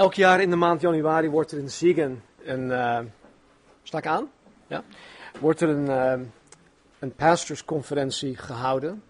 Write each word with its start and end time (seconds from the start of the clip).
Elk 0.00 0.14
jaar 0.14 0.40
in 0.40 0.50
de 0.50 0.56
maand 0.56 0.80
januari 0.80 1.28
wordt 1.28 1.52
er 1.52 1.58
in 1.58 1.70
Ziegen 1.70 2.22
een. 2.42 2.70
Uh, 2.70 2.98
sta 3.82 3.98
ik 3.98 4.06
aan? 4.06 4.30
Ja. 4.66 4.82
Wordt 5.40 5.60
er 5.60 5.68
een, 5.68 5.86
uh, 5.86 6.26
een 6.98 7.14
pastorsconferentie 7.14 8.36
gehouden. 8.36 9.02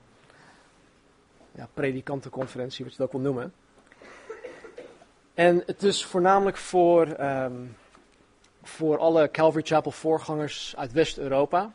Ja, 1.52 1.68
predikantenconferentie, 1.74 2.84
wat 2.84 2.92
je 2.92 2.98
dat 2.98 3.06
ook 3.06 3.12
wil 3.12 3.32
noemen. 3.32 3.52
En 5.34 5.62
het 5.66 5.82
is 5.82 6.04
voornamelijk 6.04 6.56
voor, 6.56 7.20
um, 7.20 7.76
voor 8.62 8.98
alle 8.98 9.30
Calvary 9.30 9.64
Chapel 9.66 9.90
voorgangers 9.90 10.74
uit 10.76 10.92
West-Europa. 10.92 11.72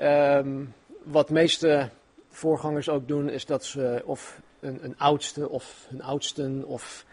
Um, 0.00 0.74
wat 1.02 1.30
meeste 1.30 1.90
voorgangers 2.30 2.88
ook 2.88 3.08
doen, 3.08 3.28
is 3.28 3.46
dat 3.46 3.64
ze 3.64 4.02
of 4.04 4.40
een, 4.60 4.78
een 4.84 4.98
oudste 4.98 5.48
of 5.48 5.86
hun 5.88 6.02
oudsten 6.02 6.64
of 6.66 7.06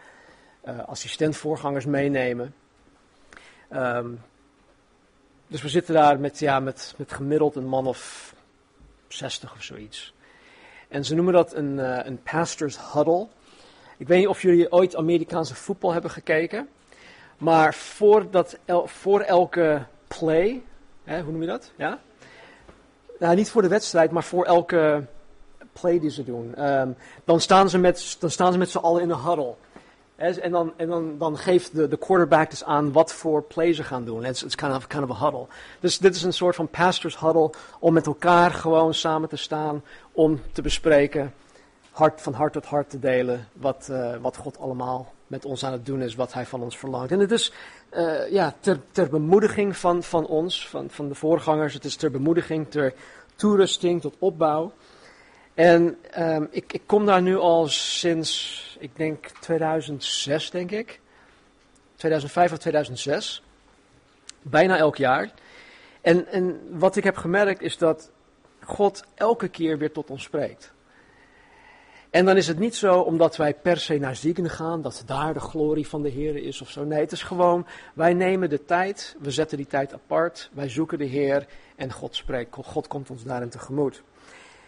assistentvoorgangers 0.86 1.84
meenemen. 1.84 2.54
Um, 3.72 4.20
dus 5.46 5.62
we 5.62 5.68
zitten 5.68 5.94
daar 5.94 6.20
met, 6.20 6.38
ja, 6.38 6.60
met, 6.60 6.94
met 6.96 7.12
gemiddeld 7.12 7.56
een 7.56 7.68
man 7.68 7.86
of 7.86 8.34
60 9.08 9.52
of 9.52 9.62
zoiets. 9.62 10.14
En 10.88 11.04
ze 11.04 11.14
noemen 11.14 11.34
dat 11.34 11.54
een, 11.54 11.78
uh, 11.78 11.98
een 12.02 12.22
pastor's 12.22 12.78
huddle. 12.92 13.26
Ik 13.96 14.08
weet 14.08 14.18
niet 14.18 14.28
of 14.28 14.42
jullie 14.42 14.72
ooit 14.72 14.96
Amerikaanse 14.96 15.54
voetbal 15.54 15.92
hebben 15.92 16.10
gekeken. 16.10 16.68
Maar 17.38 17.74
voor, 17.74 18.30
dat 18.30 18.58
voor 18.84 19.20
elke 19.20 19.82
play, 20.08 20.62
hè, 21.04 21.22
hoe 21.22 21.32
noem 21.32 21.40
je 21.40 21.46
dat? 21.46 21.72
Ja? 21.76 21.98
Nou, 23.18 23.36
niet 23.36 23.50
voor 23.50 23.62
de 23.62 23.68
wedstrijd, 23.68 24.10
maar 24.10 24.24
voor 24.24 24.44
elke 24.44 25.04
play 25.72 26.00
die 26.00 26.10
ze 26.10 26.24
doen. 26.24 26.68
Um, 26.68 26.96
dan 27.24 27.40
staan 27.40 27.70
ze 27.70 27.78
met, 27.78 28.16
dan 28.20 28.30
staan 28.30 28.52
ze 28.52 28.58
met 28.58 28.70
z'n 28.70 28.78
allen 28.78 29.02
in 29.02 29.10
een 29.10 29.20
huddle. 29.20 29.54
En 30.16 30.50
dan, 30.50 30.72
en 30.76 30.88
dan, 30.88 31.18
dan 31.18 31.38
geeft 31.38 31.74
de, 31.74 31.88
de 31.88 31.96
quarterback 31.96 32.50
dus 32.50 32.64
aan 32.64 32.92
wat 32.92 33.12
voor 33.12 33.42
play 33.42 33.72
ze 33.72 33.84
gaan 33.84 34.04
doen. 34.04 34.24
Het 34.24 34.42
is 34.42 34.54
kind 34.54 34.74
of, 34.74 34.86
kind 34.86 35.10
of 35.10 35.10
a 35.10 35.24
huddle. 35.24 35.46
Dus 35.80 35.98
dit 35.98 36.14
is 36.14 36.22
een 36.22 36.32
soort 36.32 36.54
van 36.54 36.68
pastors 36.68 37.20
huddle 37.20 37.50
om 37.78 37.92
met 37.92 38.06
elkaar 38.06 38.50
gewoon 38.50 38.94
samen 38.94 39.28
te 39.28 39.36
staan. 39.36 39.82
Om 40.12 40.40
te 40.52 40.62
bespreken, 40.62 41.34
hart, 41.90 42.20
van 42.20 42.32
hart 42.32 42.52
tot 42.52 42.64
hart 42.64 42.90
te 42.90 42.98
delen 42.98 43.48
wat, 43.52 43.88
uh, 43.90 44.16
wat 44.20 44.36
God 44.36 44.58
allemaal 44.58 45.12
met 45.26 45.44
ons 45.44 45.64
aan 45.64 45.72
het 45.72 45.86
doen 45.86 46.02
is, 46.02 46.14
wat 46.14 46.32
hij 46.32 46.46
van 46.46 46.62
ons 46.62 46.78
verlangt. 46.78 47.12
En 47.12 47.18
het 47.18 47.30
is 47.30 47.52
uh, 47.92 48.30
ja, 48.30 48.54
ter, 48.60 48.80
ter 48.92 49.08
bemoediging 49.08 49.76
van, 49.76 50.02
van 50.02 50.26
ons, 50.26 50.68
van, 50.68 50.90
van 50.90 51.08
de 51.08 51.14
voorgangers. 51.14 51.74
Het 51.74 51.84
is 51.84 51.96
ter 51.96 52.10
bemoediging, 52.10 52.70
ter 52.70 52.94
toerusting, 53.34 54.00
tot 54.00 54.14
opbouw. 54.18 54.72
En 55.56 55.96
um, 56.18 56.48
ik, 56.50 56.72
ik 56.72 56.82
kom 56.86 57.06
daar 57.06 57.22
nu 57.22 57.36
al 57.36 57.66
sinds, 57.68 58.76
ik 58.80 58.96
denk 58.96 59.26
2006 59.40 60.50
denk 60.50 60.70
ik. 60.70 61.00
2005 61.94 62.52
of 62.52 62.58
2006. 62.58 63.42
Bijna 64.42 64.76
elk 64.76 64.96
jaar. 64.96 65.32
En, 66.00 66.26
en 66.26 66.60
wat 66.78 66.96
ik 66.96 67.04
heb 67.04 67.16
gemerkt 67.16 67.60
is 67.60 67.78
dat 67.78 68.10
God 68.64 69.04
elke 69.14 69.48
keer 69.48 69.78
weer 69.78 69.92
tot 69.92 70.10
ons 70.10 70.22
spreekt. 70.22 70.72
En 72.10 72.24
dan 72.24 72.36
is 72.36 72.46
het 72.46 72.58
niet 72.58 72.76
zo 72.76 73.00
omdat 73.00 73.36
wij 73.36 73.54
per 73.54 73.76
se 73.78 73.98
naar 73.98 74.16
Zieken 74.16 74.50
gaan, 74.50 74.82
dat 74.82 75.02
daar 75.06 75.32
de 75.32 75.40
glorie 75.40 75.88
van 75.88 76.02
de 76.02 76.08
Heer 76.08 76.36
is 76.36 76.60
of 76.60 76.70
zo. 76.70 76.84
Nee, 76.84 77.00
het 77.00 77.12
is 77.12 77.22
gewoon, 77.22 77.66
wij 77.94 78.14
nemen 78.14 78.50
de 78.50 78.64
tijd, 78.64 79.16
we 79.18 79.30
zetten 79.30 79.56
die 79.56 79.66
tijd 79.66 79.92
apart, 79.92 80.50
wij 80.52 80.68
zoeken 80.68 80.98
de 80.98 81.04
Heer 81.04 81.46
en 81.76 81.92
God 81.92 82.14
spreekt. 82.14 82.54
God 82.54 82.86
komt 82.86 83.10
ons 83.10 83.24
daarin 83.24 83.48
tegemoet. 83.48 84.02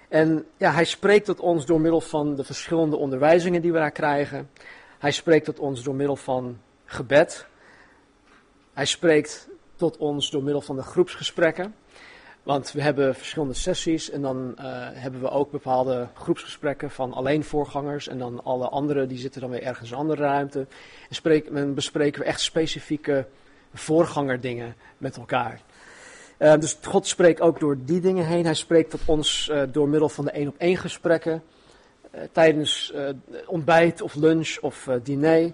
En 0.09 0.47
ja, 0.57 0.73
hij 0.73 0.85
spreekt 0.85 1.25
tot 1.25 1.41
ons 1.41 1.67
door 1.67 1.81
middel 1.81 2.01
van 2.01 2.35
de 2.35 2.45
verschillende 2.45 2.97
onderwijzingen 2.97 3.63
die 3.63 3.73
we 3.73 3.79
daar 3.79 3.91
krijgen. 3.91 4.51
Hij 4.99 5.11
spreekt 5.11 5.45
tot 5.45 5.59
ons 5.59 5.83
door 5.83 5.95
middel 5.95 6.17
van 6.17 6.59
gebed. 6.85 7.47
Hij 8.73 8.85
spreekt 8.85 9.49
tot 9.77 9.97
ons 9.97 10.31
door 10.31 10.43
middel 10.43 10.61
van 10.61 10.77
de 10.77 10.83
groepsgesprekken. 10.83 11.75
Want 12.43 12.73
we 12.73 12.83
hebben 12.83 13.15
verschillende 13.15 13.55
sessies 13.55 14.11
en 14.11 14.23
dan 14.23 14.55
uh, 14.59 14.65
hebben 14.93 15.21
we 15.21 15.31
ook 15.31 15.51
bepaalde 15.51 16.09
groepsgesprekken 16.15 16.91
van 16.91 17.13
alleen 17.13 17.45
voorgangers. 17.45 18.09
En 18.09 18.19
dan 18.19 18.45
alle 18.45 18.69
anderen 18.69 19.09
die 19.09 19.19
zitten 19.19 19.41
dan 19.41 19.51
weer 19.51 19.63
ergens 19.63 19.91
in 19.91 19.95
een 19.95 20.01
andere 20.01 20.23
ruimte. 20.23 20.67
En 21.09 21.15
spreek, 21.15 21.55
dan 21.55 21.75
bespreken 21.75 22.21
we 22.21 22.27
echt 22.27 22.41
specifieke 22.41 23.27
voorgangerdingen 23.75 24.75
met 24.99 25.17
elkaar. 25.17 25.63
Uh, 26.39 26.55
dus 26.59 26.79
God 26.83 27.07
spreekt 27.07 27.41
ook 27.41 27.61
door 27.61 27.77
die 27.85 28.01
dingen 28.01 28.27
heen. 28.27 28.45
Hij 28.45 28.55
spreekt 28.55 28.91
tot 28.91 29.01
ons 29.05 29.49
uh, 29.53 29.63
door 29.73 29.89
middel 29.89 30.09
van 30.09 30.25
de 30.25 30.31
één 30.31 30.49
op 30.49 30.55
één 30.59 30.77
gesprekken. 30.77 31.43
Uh, 32.15 32.21
tijdens 32.33 32.93
ontbijt 33.47 34.03
of 34.03 34.15
lunch 34.15 34.59
of 34.61 34.89
diner. 35.03 35.53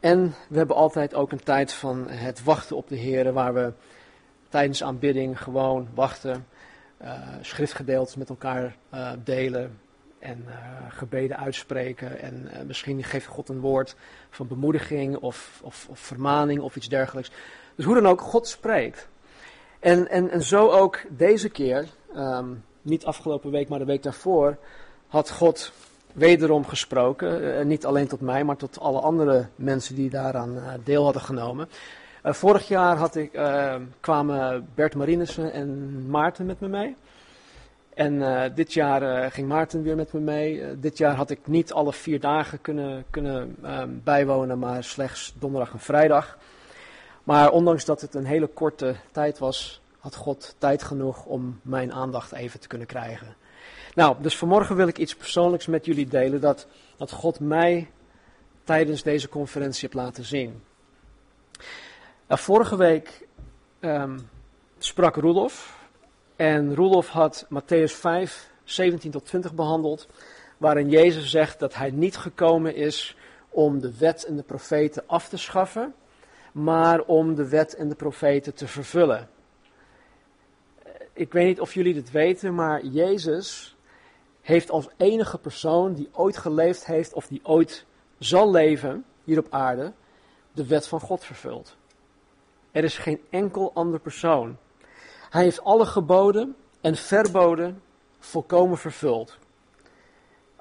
En 0.00 0.34
we 0.48 0.56
hebben 0.56 0.76
altijd 0.76 1.14
ook 1.14 1.32
een 1.32 1.42
tijd 1.42 1.72
van 1.72 2.08
het 2.08 2.44
wachten 2.44 2.76
op 2.76 2.88
de 2.88 2.96
Heer, 2.96 3.32
waar 3.32 3.54
we 3.54 3.72
tijdens 4.48 4.82
aanbidding 4.82 5.42
gewoon 5.42 5.88
wachten, 5.94 6.46
schriftgedeeltes 7.40 8.16
met 8.16 8.28
elkaar 8.28 8.76
delen 9.24 9.78
en 10.18 10.44
gebeden 10.88 11.36
uitspreken. 11.36 12.20
En 12.20 12.50
misschien 12.66 13.04
geeft 13.04 13.26
God 13.26 13.48
een 13.48 13.60
woord 13.60 13.96
van 14.30 14.48
bemoediging 14.48 15.16
of, 15.16 15.60
of, 15.62 15.86
of 15.90 15.98
vermaning 15.98 16.60
of 16.60 16.76
iets 16.76 16.88
dergelijks. 16.88 17.30
Dus 17.74 17.84
hoe 17.84 17.94
dan 17.94 18.06
ook, 18.06 18.20
God 18.20 18.48
spreekt. 18.48 19.08
En, 19.82 20.08
en, 20.08 20.30
en 20.30 20.42
zo 20.42 20.70
ook 20.70 21.00
deze 21.08 21.48
keer, 21.48 21.88
um, 22.16 22.64
niet 22.82 23.04
afgelopen 23.04 23.50
week, 23.50 23.68
maar 23.68 23.78
de 23.78 23.84
week 23.84 24.02
daarvoor, 24.02 24.56
had 25.06 25.30
God 25.30 25.72
wederom 26.12 26.66
gesproken. 26.66 27.42
Uh, 27.42 27.64
niet 27.64 27.86
alleen 27.86 28.06
tot 28.06 28.20
mij, 28.20 28.44
maar 28.44 28.56
tot 28.56 28.80
alle 28.80 29.00
andere 29.00 29.46
mensen 29.56 29.94
die 29.94 30.10
daaraan 30.10 30.56
uh, 30.56 30.72
deel 30.84 31.04
hadden 31.04 31.22
genomen. 31.22 31.68
Uh, 32.24 32.32
vorig 32.32 32.68
jaar 32.68 32.96
had 32.96 33.16
ik, 33.16 33.40
kwamen 34.00 34.68
Bert 34.74 34.94
Marinissen 34.94 35.52
en 35.52 36.06
Maarten 36.10 36.46
met 36.46 36.60
me 36.60 36.68
mee. 36.68 36.96
En 37.94 38.22
dit 38.54 38.72
jaar 38.72 39.30
ging 39.30 39.48
Maarten 39.48 39.82
weer 39.82 39.96
met 39.96 40.12
me 40.12 40.20
mee. 40.20 40.78
dit 40.78 40.98
jaar 40.98 41.14
had 41.14 41.30
ik 41.30 41.38
niet 41.44 41.72
alle 41.72 41.92
vier 41.92 42.20
dagen 42.20 42.60
kunnen, 42.60 43.04
kunnen 43.10 43.56
um, 43.64 44.00
bijwonen, 44.04 44.58
maar 44.58 44.84
slechts 44.84 45.34
donderdag 45.38 45.72
en 45.72 45.78
vrijdag. 45.78 46.38
Maar 47.24 47.50
ondanks 47.50 47.84
dat 47.84 48.00
het 48.00 48.14
een 48.14 48.24
hele 48.24 48.46
korte 48.46 48.96
tijd 49.12 49.38
was, 49.38 49.80
had 49.98 50.14
God 50.14 50.54
tijd 50.58 50.82
genoeg 50.82 51.24
om 51.24 51.60
mijn 51.62 51.92
aandacht 51.92 52.32
even 52.32 52.60
te 52.60 52.68
kunnen 52.68 52.86
krijgen. 52.86 53.36
Nou, 53.94 54.16
dus 54.20 54.36
vanmorgen 54.36 54.76
wil 54.76 54.88
ik 54.88 54.98
iets 54.98 55.14
persoonlijks 55.16 55.66
met 55.66 55.84
jullie 55.84 56.06
delen 56.06 56.40
dat, 56.40 56.66
dat 56.96 57.10
God 57.10 57.40
mij 57.40 57.90
tijdens 58.64 59.02
deze 59.02 59.28
conferentie 59.28 59.80
heeft 59.80 59.94
laten 59.94 60.24
zien. 60.24 60.62
Nou, 62.26 62.40
vorige 62.40 62.76
week 62.76 63.26
um, 63.80 64.28
sprak 64.78 65.16
Roelof 65.16 65.80
en 66.36 66.74
Roelof 66.74 67.08
had 67.08 67.46
Matthäus 67.48 67.92
5, 67.92 68.50
17 68.64 69.10
tot 69.10 69.24
20 69.24 69.54
behandeld, 69.54 70.08
waarin 70.56 70.88
Jezus 70.88 71.30
zegt 71.30 71.58
dat 71.58 71.74
hij 71.74 71.90
niet 71.90 72.16
gekomen 72.16 72.74
is 72.74 73.16
om 73.48 73.80
de 73.80 73.98
wet 73.98 74.24
en 74.24 74.36
de 74.36 74.42
profeten 74.42 75.02
af 75.06 75.28
te 75.28 75.36
schaffen, 75.36 75.94
maar 76.52 77.00
om 77.00 77.34
de 77.34 77.48
wet 77.48 77.74
en 77.74 77.88
de 77.88 77.94
profeten 77.94 78.54
te 78.54 78.66
vervullen. 78.66 79.28
Ik 81.12 81.32
weet 81.32 81.46
niet 81.46 81.60
of 81.60 81.74
jullie 81.74 81.94
dit 81.94 82.10
weten, 82.10 82.54
maar 82.54 82.84
Jezus 82.84 83.76
heeft 84.40 84.70
als 84.70 84.88
enige 84.96 85.38
persoon 85.38 85.94
die 85.94 86.08
ooit 86.12 86.36
geleefd 86.36 86.86
heeft 86.86 87.12
of 87.12 87.26
die 87.26 87.40
ooit 87.42 87.86
zal 88.18 88.50
leven 88.50 89.04
hier 89.24 89.38
op 89.38 89.46
aarde, 89.50 89.92
de 90.52 90.66
wet 90.66 90.86
van 90.88 91.00
God 91.00 91.24
vervuld. 91.24 91.76
Er 92.70 92.84
is 92.84 92.98
geen 92.98 93.20
enkel 93.30 93.70
ander 93.74 94.00
persoon. 94.00 94.56
Hij 95.30 95.42
heeft 95.42 95.64
alle 95.64 95.86
geboden 95.86 96.56
en 96.80 96.96
verboden 96.96 97.82
volkomen 98.18 98.78
vervuld. 98.78 99.38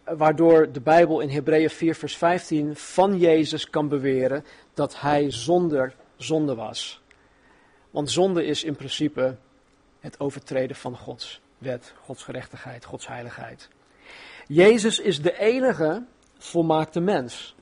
Waardoor 0.03 0.71
de 0.71 0.81
Bijbel 0.81 1.19
in 1.19 1.29
Hebreeën 1.29 1.69
4, 1.69 1.95
vers 1.95 2.17
15 2.17 2.75
van 2.75 3.17
Jezus 3.17 3.69
kan 3.69 3.87
beweren 3.87 4.45
dat 4.81 5.01
hij 5.01 5.31
zonder 5.31 5.95
zonde 6.15 6.55
was. 6.55 7.01
Want 7.89 8.11
zonde 8.11 8.45
is 8.45 8.63
in 8.63 8.75
principe 8.75 9.35
het 9.99 10.19
overtreden 10.19 10.75
van 10.75 10.97
Gods 10.97 11.41
wet, 11.57 11.93
Gods 12.05 12.23
gerechtigheid, 12.23 12.85
Gods 12.85 13.07
heiligheid. 13.07 13.69
Jezus 14.47 14.99
is 14.99 15.21
de 15.21 15.37
enige 15.37 16.03
volmaakte 16.37 16.99
mens. 16.99 17.55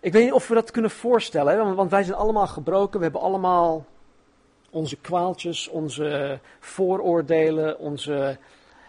Ik 0.00 0.12
weet 0.12 0.24
niet 0.24 0.32
of 0.32 0.48
we 0.48 0.54
dat 0.54 0.70
kunnen 0.70 0.90
voorstellen, 0.90 1.74
want 1.74 1.90
wij 1.90 2.02
zijn 2.02 2.16
allemaal 2.16 2.46
gebroken, 2.46 2.98
we 2.98 3.04
hebben 3.04 3.22
allemaal 3.22 3.86
onze 4.70 4.96
kwaaltjes, 4.96 5.68
onze 5.68 6.40
vooroordelen, 6.60 7.78
onze 7.78 8.38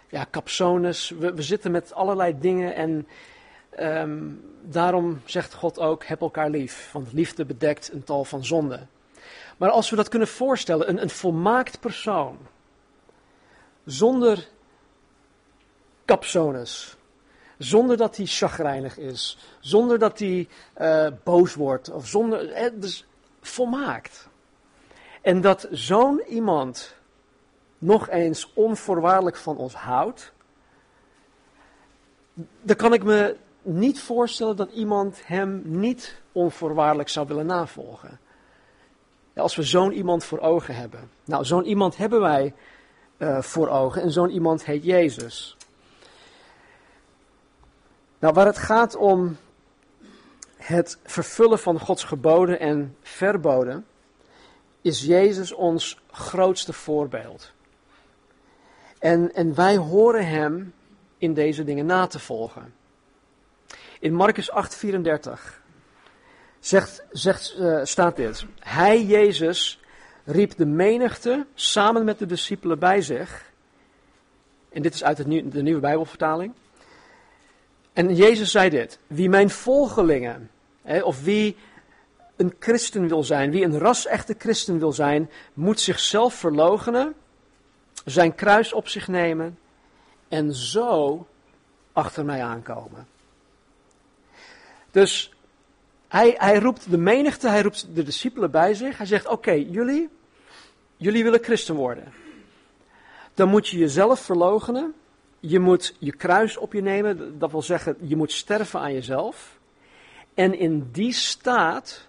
ja, 0.10 0.26
capsones. 0.32 1.10
We, 1.10 1.34
we 1.34 1.42
zitten 1.42 1.72
met 1.72 1.94
allerlei 1.94 2.40
dingen 2.40 2.76
en 2.76 3.08
um, 3.80 4.44
daarom 4.62 5.22
zegt 5.26 5.54
God 5.54 5.80
ook, 5.80 6.06
heb 6.06 6.22
elkaar 6.22 6.50
lief, 6.50 6.90
want 6.92 7.14
liefde 7.14 7.46
bedekt 7.46 7.94
een 7.94 8.04
tal 8.04 8.24
van 8.24 8.46
zonden. 8.46 8.90
Maar 9.58 9.70
als 9.70 9.90
we 9.90 9.96
dat 9.96 10.10
kunnen 10.10 10.28
voorstellen, 10.28 10.90
een, 10.90 11.02
een 11.02 11.10
volmaakt 11.10 11.80
persoon, 11.80 12.38
zonder 13.86 14.48
capsones, 16.06 16.98
Zonder 17.58 17.98
dat 17.98 18.18
hij 18.18 18.26
chagrijnig 18.26 18.98
is. 18.98 19.38
Zonder 19.60 20.00
dat 20.00 20.20
hij 20.20 20.48
uh, 20.82 21.08
boos 21.24 21.54
wordt. 21.54 21.92
Of 21.92 22.08
zonder, 22.08 22.52
eh, 22.52 22.72
dus 22.74 23.08
volmaakt. 23.42 24.28
En 25.22 25.42
dat 25.42 25.68
zo'n 25.72 26.22
iemand 26.28 26.96
nog 27.78 28.10
eens 28.10 28.52
onvoorwaardelijk 28.54 29.36
van 29.36 29.58
ons 29.58 29.74
houdt. 29.74 30.32
Dan 32.62 32.76
kan 32.76 32.94
ik 32.94 33.04
me 33.04 33.36
niet 33.66 34.00
voorstellen 34.00 34.56
dat 34.56 34.72
iemand 34.72 35.22
hem 35.26 35.62
niet 35.66 36.22
onvoorwaardelijk 36.32 37.10
zou 37.10 37.28
willen 37.28 37.46
navolgen. 37.46 38.20
als 39.36 39.56
we 39.56 39.64
zo'n 39.64 39.92
iemand 39.92 40.24
voor 40.24 40.40
ogen 40.40 40.76
hebben. 40.76 41.10
Nou, 41.26 41.46
zo'n 41.46 41.66
iemand 41.66 41.98
hebben 41.98 42.22
wij 42.22 42.54
uh, 43.18 43.42
voor 43.42 43.68
ogen 43.68 44.02
en 44.02 44.12
zo'n 44.12 44.30
iemand 44.30 44.66
heet 44.66 44.84
Jezus. 44.84 45.58
Nou, 48.20 48.34
waar 48.34 48.46
het 48.46 48.58
gaat 48.58 48.96
om 48.96 49.38
het 50.58 50.98
vervullen 51.04 51.60
van 51.60 51.80
Gods 51.80 52.04
geboden 52.04 52.60
en 52.60 52.96
verboden, 53.02 53.86
is 54.82 55.02
Jezus 55.02 55.52
ons 55.52 56.00
grootste 56.12 56.74
voorbeeld. 56.74 57.52
En, 59.00 59.34
en 59.34 59.56
wij 59.56 59.78
horen 59.78 60.28
Hem 60.28 60.74
in 61.18 61.34
deze 61.34 61.64
dingen 61.64 61.86
na 61.86 62.08
te 62.08 62.20
volgen. 62.20 62.74
In 64.06 64.14
Marcus 64.14 64.52
8:34 64.52 65.62
zegt, 66.60 67.04
zegt, 67.12 67.56
uh, 67.60 67.80
staat 67.84 68.16
dit. 68.16 68.46
Hij, 68.60 69.04
Jezus, 69.04 69.80
riep 70.24 70.56
de 70.58 70.66
menigte 70.66 71.46
samen 71.54 72.06
met 72.06 72.20
de 72.20 72.26
discipelen 72.26 72.80
bij 72.80 73.02
zich. 73.02 73.52
En 74.70 74.82
dit 74.82 74.94
is 74.94 75.04
uit 75.04 75.18
de 75.52 75.62
nieuwe 75.62 75.80
Bijbelvertaling. 75.80 76.54
En 77.94 78.16
Jezus 78.16 78.52
zei 78.52 78.70
dit: 78.70 79.00
Wie 79.08 79.30
mijn 79.30 79.50
volgelingen, 79.50 80.50
hè, 80.82 81.02
of 81.02 81.24
wie 81.24 81.58
een 82.36 82.56
christen 82.60 83.08
wil 83.08 83.24
zijn, 83.24 83.52
wie 83.52 83.64
een 83.64 83.80
ras-echte 83.80 84.36
christen 84.38 84.80
wil 84.80 84.92
zijn, 84.92 85.30
moet 85.54 85.80
zichzelf 85.80 86.34
verloochenen, 86.34 87.14
zijn 88.06 88.36
kruis 88.36 88.74
op 88.74 88.88
zich 88.88 89.08
nemen 89.08 89.60
en 90.28 90.54
zo 90.54 91.28
achter 91.94 92.26
mij 92.26 92.44
aankomen. 92.44 93.14
Dus 94.96 95.32
hij, 96.08 96.36
hij 96.38 96.60
roept 96.60 96.90
de 96.90 96.98
menigte, 96.98 97.48
hij 97.48 97.62
roept 97.62 97.96
de 97.96 98.04
discipelen 98.04 98.52
bij 98.52 98.74
zich. 98.74 98.98
Hij 98.98 99.06
zegt: 99.06 99.28
Oké, 99.28 99.52
jullie, 99.52 100.10
jullie 100.98 101.24
willen 101.24 101.44
christen 101.44 101.76
worden. 101.76 102.14
Dan 103.34 103.50
moet 103.50 103.68
je 103.68 103.78
jezelf 103.78 104.20
verloochenen. 104.20 104.94
Je 105.40 105.60
moet 105.60 105.96
je 106.00 106.16
kruis 106.16 106.58
op 106.58 106.74
je 106.74 106.82
nemen. 106.82 107.40
Dat 107.40 107.52
wil 107.52 107.62
zeggen, 107.62 107.98
je 108.02 108.16
moet 108.16 108.32
sterven 108.32 108.80
aan 108.80 108.94
jezelf. 108.94 109.60
En 110.34 110.60
in 110.60 110.90
die 110.92 111.14
staat 111.14 112.08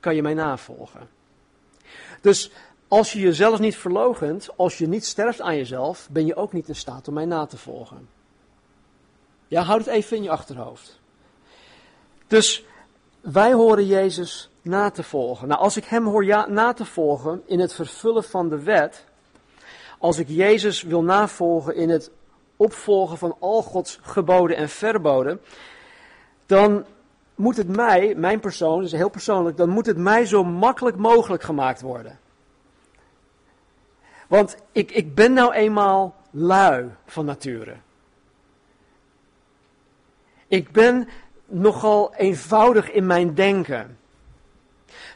kan 0.00 0.14
je 0.14 0.22
mij 0.22 0.34
navolgen. 0.34 1.08
Dus 2.20 2.50
als 2.88 3.12
je 3.12 3.20
jezelf 3.20 3.58
niet 3.58 3.76
verloochent, 3.76 4.48
als 4.56 4.78
je 4.78 4.88
niet 4.88 5.04
sterft 5.04 5.40
aan 5.40 5.56
jezelf, 5.56 6.08
ben 6.10 6.26
je 6.26 6.34
ook 6.34 6.52
niet 6.52 6.68
in 6.68 6.76
staat 6.76 7.08
om 7.08 7.14
mij 7.14 7.24
na 7.24 7.46
te 7.46 7.56
volgen. 7.56 8.08
Ja, 9.48 9.62
houd 9.62 9.78
het 9.84 9.94
even 9.94 10.16
in 10.16 10.22
je 10.22 10.30
achterhoofd. 10.30 10.99
Dus 12.30 12.64
wij 13.20 13.52
horen 13.52 13.86
Jezus 13.86 14.50
na 14.62 14.90
te 14.90 15.02
volgen. 15.02 15.48
Nou, 15.48 15.60
als 15.60 15.76
ik 15.76 15.84
hem 15.84 16.06
hoor 16.06 16.24
ja, 16.24 16.46
na 16.48 16.72
te 16.72 16.84
volgen 16.84 17.42
in 17.46 17.60
het 17.60 17.74
vervullen 17.74 18.24
van 18.24 18.48
de 18.48 18.62
wet, 18.62 19.04
als 19.98 20.18
ik 20.18 20.28
Jezus 20.28 20.82
wil 20.82 21.02
navolgen 21.02 21.74
in 21.74 21.88
het 21.88 22.10
opvolgen 22.56 23.18
van 23.18 23.36
al 23.38 23.62
Gods 23.62 23.98
geboden 24.02 24.56
en 24.56 24.68
verboden, 24.68 25.40
dan 26.46 26.84
moet 27.34 27.56
het 27.56 27.68
mij, 27.68 28.14
mijn 28.16 28.40
persoon, 28.40 28.80
dus 28.80 28.92
heel 28.92 29.10
persoonlijk, 29.10 29.56
dan 29.56 29.68
moet 29.68 29.86
het 29.86 29.96
mij 29.96 30.26
zo 30.26 30.44
makkelijk 30.44 30.96
mogelijk 30.96 31.42
gemaakt 31.42 31.80
worden. 31.80 32.18
Want 34.26 34.56
ik, 34.72 34.90
ik 34.90 35.14
ben 35.14 35.32
nou 35.32 35.52
eenmaal 35.52 36.14
lui 36.30 36.90
van 37.06 37.24
nature. 37.24 37.76
Ik 40.46 40.72
ben 40.72 41.08
nogal 41.50 42.14
eenvoudig 42.14 42.90
in 42.90 43.06
mijn 43.06 43.34
denken. 43.34 43.98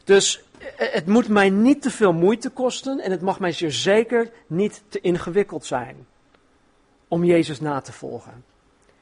Dus 0.05 0.45
eh, 0.59 0.93
het 0.93 1.07
moet 1.07 1.29
mij 1.29 1.51
niet 1.51 1.83
te 1.83 1.91
veel 1.91 2.13
moeite 2.13 2.51
kosten 2.51 3.01
en 3.01 3.11
het 3.11 3.21
mag 3.21 3.41
mij 3.41 3.53
zeer 3.53 3.73
zeker 3.73 4.31
niet 4.47 4.83
te 4.89 5.01
ingewikkeld 5.01 5.65
zijn 5.65 6.07
om 7.09 7.25
Jezus 7.25 7.61
na 7.61 7.81
te 7.81 7.93
volgen. 7.93 8.45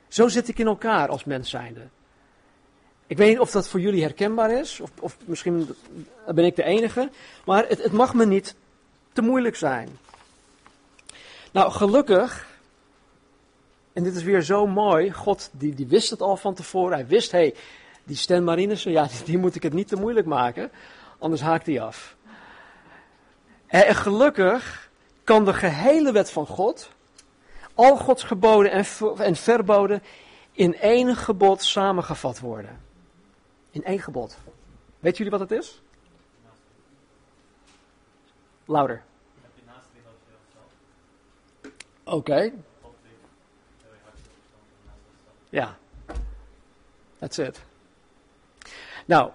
Zo 0.09 0.29
zit 0.29 0.49
ik 0.49 0.59
in 0.59 0.67
elkaar 0.67 1.09
als 1.09 1.25
mens 1.25 1.51
zijnde. 1.51 1.89
Ik 3.07 3.17
weet 3.17 3.29
niet 3.29 3.39
of 3.39 3.51
dat 3.51 3.69
voor 3.69 3.81
jullie 3.81 4.03
herkenbaar 4.03 4.51
is, 4.51 4.81
of, 4.81 4.91
of 5.01 5.17
misschien 5.25 5.75
ben 6.35 6.45
ik 6.45 6.57
de 6.57 6.63
enige, 6.65 7.11
maar 7.45 7.69
het, 7.69 7.83
het 7.83 7.93
mag 7.93 8.15
me 8.15 8.27
niet 8.27 8.55
te 9.13 9.23
moeilijk 9.23 9.57
zijn. 9.57 9.99
Nou, 11.53 11.71
gelukkig 11.71 12.47
en 13.93 14.03
dit 14.03 14.17
is 14.17 14.23
weer 14.23 14.43
zo 14.43 14.67
mooi. 14.67 15.13
God 15.13 15.51
die, 15.53 15.75
die 15.75 15.87
wist 15.87 16.11
het 16.11 16.21
al 16.21 16.37
van 16.37 16.55
tevoren. 16.55 16.93
Hij 16.93 17.07
wist, 17.07 17.31
hé, 17.31 17.39
hey, 17.39 17.55
die 18.05 18.17
Stan 18.17 18.45
Marinissen, 18.45 18.93
ja, 18.93 19.09
die, 19.25 19.39
moet 19.39 19.55
ik 19.55 19.63
het 19.63 19.73
niet 19.73 19.89
te 19.89 19.97
moeilijk 19.97 20.27
maken. 20.27 20.71
Anders 21.19 21.41
haakt 21.41 21.67
hij 21.67 21.81
af. 21.81 22.17
En 23.67 23.95
gelukkig 23.95 24.91
kan 25.25 25.45
de 25.45 25.55
gehele 25.55 26.13
wet 26.13 26.31
van 26.31 26.47
God, 26.47 26.91
al 27.75 27.97
Gods 27.97 28.23
geboden 28.23 28.71
en, 28.71 28.85
en 29.17 29.37
verboden, 29.37 30.03
in 30.53 30.79
één 30.79 31.17
gebod 31.17 31.63
samengevat 31.63 32.41
worden. 32.41 32.81
In 33.71 33.85
één 33.85 34.01
gebod. 34.01 34.37
Weet 34.99 35.17
jullie 35.17 35.33
wat 35.33 35.41
het 35.41 35.51
is? 35.51 35.83
Louder. 38.65 39.03
Oké, 42.05 42.53
ja, 45.53 45.77
that's 47.19 47.39
it. 47.39 47.61
Nou, 49.07 49.31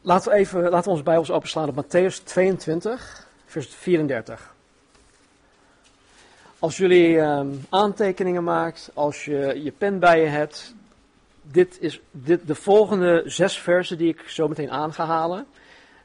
laten 0.00 0.30
we 0.30 0.36
even 0.36 0.62
laten 0.62 0.84
we 0.84 0.90
onze 0.90 1.02
Bijbels 1.02 1.30
openslaan 1.30 1.68
op 1.68 1.84
Matthäus 1.84 2.24
22, 2.24 3.26
vers 3.46 3.66
34. 3.66 4.54
Als 6.58 6.76
jullie 6.76 7.18
um, 7.18 7.64
aantekeningen 7.68 8.44
maakt, 8.44 8.90
als 8.94 9.24
je 9.24 9.60
je 9.62 9.72
pen 9.72 9.98
bij 9.98 10.20
je 10.20 10.26
hebt, 10.26 10.74
dit 11.42 11.76
is 11.80 12.00
dit, 12.10 12.46
de 12.46 12.54
volgende 12.54 13.22
zes 13.26 13.58
versen 13.58 13.98
die 13.98 14.08
ik 14.08 14.28
zo 14.28 14.48
meteen 14.48 14.70
aan 14.70 14.92
ga 14.92 15.04
halen, 15.06 15.46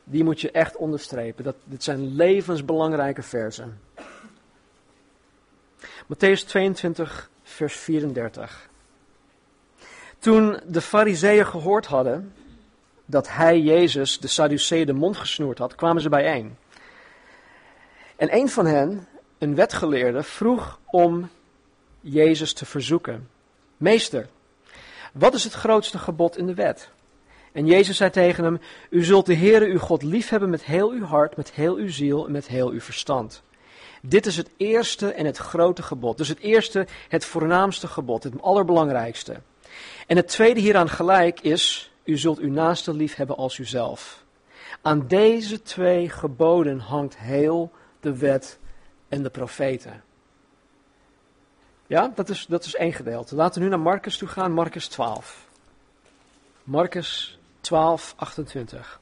die 0.04 0.24
moet 0.24 0.42
je 0.42 0.52
echt 0.52 0.76
onderstrepen. 0.76 1.44
Dat, 1.44 1.56
dit 1.64 1.84
zijn 1.84 2.16
levensbelangrijke 2.16 3.22
versen. 3.22 3.80
Matthäus 6.14 6.46
22, 6.46 7.30
vers 7.46 7.76
34. 7.76 8.70
Toen 10.20 10.60
de 10.66 10.82
fariseeën 10.82 11.46
gehoord 11.46 11.86
hadden 11.86 12.34
dat 13.06 13.30
hij, 13.30 13.60
Jezus, 13.60 14.20
de 14.20 14.28
Sadduceeën 14.28 14.86
de 14.86 14.94
mond 14.94 15.18
gesnoerd 15.18 15.58
had, 15.58 15.76
kwamen 15.76 16.02
ze 16.02 16.10
bijeen. 16.10 16.58
En 18.16 18.36
een 18.36 18.50
van 18.50 18.66
hen, 18.66 19.08
een 19.38 19.56
wetgeleerde, 19.56 20.24
vroeg 20.24 20.80
om 20.86 21.30
Jezus 22.02 22.54
te 22.54 22.66
verzoeken. 22.66 23.30
Meester, 23.78 24.28
wat 25.14 25.34
is 25.34 25.44
het 25.44 25.54
grootste 25.54 25.98
gebod 25.98 26.38
in 26.38 26.46
de 26.46 26.54
wet? 26.54 26.90
En 27.52 27.66
Jezus 27.66 27.98
zei 27.98 28.10
tegen 28.10 28.44
hem, 28.44 28.60
u 28.90 29.04
zult 29.04 29.26
de 29.26 29.36
Heere 29.36 29.66
uw 29.66 29.80
God 29.80 30.04
liefhebben 30.04 30.50
met 30.50 30.64
heel 30.64 30.92
uw 30.92 31.04
hart, 31.04 31.36
met 31.36 31.52
heel 31.52 31.76
uw 31.76 31.90
ziel 31.90 32.26
en 32.26 32.32
met 32.32 32.48
heel 32.48 32.70
uw 32.70 32.82
verstand. 32.82 33.44
Dit 34.08 34.26
is 34.26 34.38
het 34.38 34.50
eerste 34.58 35.12
en 35.12 35.26
het 35.26 35.38
grote 35.38 35.84
gebod. 35.84 36.18
Dus 36.18 36.28
het 36.28 36.40
eerste, 36.40 36.88
het 37.08 37.26
voornaamste 37.26 37.88
gebod, 37.88 38.24
het 38.24 38.42
allerbelangrijkste. 38.42 39.42
En 40.08 40.16
het 40.16 40.28
tweede 40.28 40.60
hieraan 40.60 40.90
gelijk 40.90 41.42
is, 41.42 41.92
u 42.04 42.18
zult 42.18 42.40
uw 42.40 42.52
naaste 42.52 42.94
lief 42.94 43.16
hebben 43.16 43.38
als 43.38 43.58
uzelf. 43.58 44.24
Aan 44.82 45.08
deze 45.08 45.62
twee 45.62 46.10
geboden 46.10 46.80
hangt 46.80 47.18
heel 47.18 47.72
de 48.00 48.18
wet 48.18 48.60
en 49.10 49.24
de 49.24 49.30
profeten. 49.30 50.04
Ja, 51.88 52.12
dat 52.16 52.30
is, 52.30 52.46
dat 52.46 52.66
is 52.66 52.76
één 52.76 52.94
gedeelte. 52.94 53.36
Laten 53.36 53.60
we 53.60 53.64
nu 53.64 53.70
naar 53.70 53.80
Marcus 53.84 54.18
toe 54.18 54.28
gaan, 54.28 54.52
Marcus 54.52 54.88
12. 54.88 55.48
Marcus 56.64 57.40
12, 57.62 58.14
28. 58.18 59.00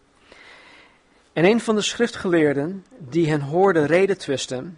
En 1.33 1.45
een 1.45 1.61
van 1.61 1.75
de 1.75 1.81
schriftgeleerden 1.81 2.85
die 2.97 3.29
hen 3.29 3.41
hoorde 3.41 3.85
reden 3.85 4.17
twisten, 4.17 4.77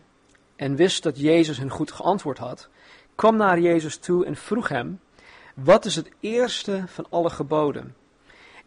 en 0.55 0.75
wist 0.75 1.03
dat 1.03 1.19
Jezus 1.19 1.57
hen 1.57 1.69
goed 1.69 1.91
geantwoord 1.91 2.37
had, 2.37 2.69
kwam 3.15 3.35
naar 3.35 3.59
Jezus 3.59 3.97
toe 3.97 4.25
en 4.25 4.35
vroeg 4.35 4.69
hem, 4.69 4.99
wat 5.53 5.85
is 5.85 5.95
het 5.95 6.09
eerste 6.19 6.83
van 6.87 7.05
alle 7.09 7.29
geboden? 7.29 7.95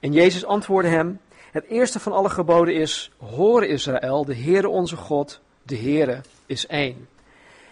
En 0.01 0.13
Jezus 0.13 0.45
antwoordde 0.45 0.91
hem, 0.91 1.21
het 1.51 1.65
eerste 1.65 2.01
van 2.01 2.13
alle 2.13 2.31
geboden 2.31 2.75
is, 2.75 3.11
hoor 3.19 3.65
Israël, 3.65 4.25
de 4.25 4.37
Heere 4.37 4.69
onze 4.69 4.97
God, 4.97 5.41
de 5.63 5.77
Heere 5.77 6.21
is 6.47 6.67
één. 6.67 7.09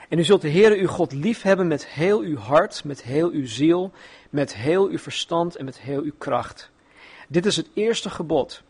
En 0.09 0.19
u 0.19 0.25
zult 0.25 0.43
de 0.43 0.51
Heere 0.51 0.77
uw 0.77 0.87
God 0.87 1.13
lief 1.13 1.43
hebben 1.43 1.67
met 1.67 1.87
heel 1.87 2.21
uw 2.21 2.37
hart, 2.37 2.85
met 2.85 3.03
heel 3.03 3.31
uw 3.31 3.47
ziel, 3.47 3.93
met 4.31 4.55
heel 4.55 4.89
uw 4.89 4.99
verstand 4.99 5.57
en 5.57 5.65
met 5.65 5.81
heel 5.81 6.03
uw 6.03 6.15
kracht. 6.19 6.71
Dit 7.29 7.47
is 7.47 7.57
het 7.57 7.69
eerste 7.75 8.11
gebod. 8.11 8.63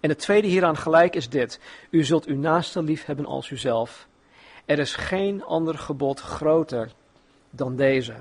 En 0.00 0.08
het 0.08 0.18
tweede 0.18 0.48
hieraan 0.48 0.76
gelijk 0.76 1.14
is 1.14 1.28
dit. 1.28 1.60
U 1.90 2.04
zult 2.04 2.24
uw 2.24 2.36
naaste 2.36 2.82
lief 2.82 3.04
hebben 3.04 3.26
als 3.26 3.50
uzelf. 3.50 4.08
Er 4.70 4.78
is 4.78 4.94
geen 4.94 5.44
ander 5.44 5.78
gebod 5.78 6.20
groter 6.20 6.92
dan 7.50 7.76
deze. 7.76 8.14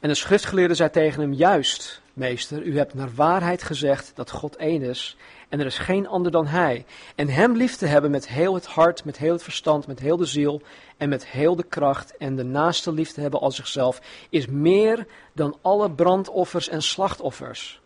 En 0.00 0.08
de 0.08 0.14
schriftgeleerde 0.14 0.74
zei 0.74 0.90
tegen 0.90 1.20
hem, 1.20 1.32
juist, 1.32 2.02
meester, 2.12 2.62
u 2.62 2.76
hebt 2.76 2.94
naar 2.94 3.14
waarheid 3.14 3.62
gezegd 3.62 4.12
dat 4.14 4.30
God 4.30 4.56
één 4.56 4.82
is 4.82 5.16
en 5.48 5.60
er 5.60 5.66
is 5.66 5.78
geen 5.78 6.08
ander 6.08 6.32
dan 6.32 6.46
Hij. 6.46 6.84
En 7.14 7.28
Hem 7.28 7.56
lief 7.56 7.76
te 7.76 7.86
hebben 7.86 8.10
met 8.10 8.28
heel 8.28 8.54
het 8.54 8.66
hart, 8.66 9.04
met 9.04 9.18
heel 9.18 9.32
het 9.32 9.42
verstand, 9.42 9.86
met 9.86 10.00
heel 10.00 10.16
de 10.16 10.24
ziel 10.24 10.62
en 10.96 11.08
met 11.08 11.26
heel 11.26 11.56
de 11.56 11.64
kracht 11.64 12.16
en 12.16 12.36
de 12.36 12.44
naaste 12.44 12.92
lief 12.92 13.12
te 13.12 13.20
hebben 13.20 13.40
als 13.40 13.56
zichzelf, 13.56 14.00
is 14.30 14.46
meer 14.46 15.06
dan 15.32 15.58
alle 15.62 15.90
brandoffers 15.90 16.68
en 16.68 16.82
slachtoffers. 16.82 17.80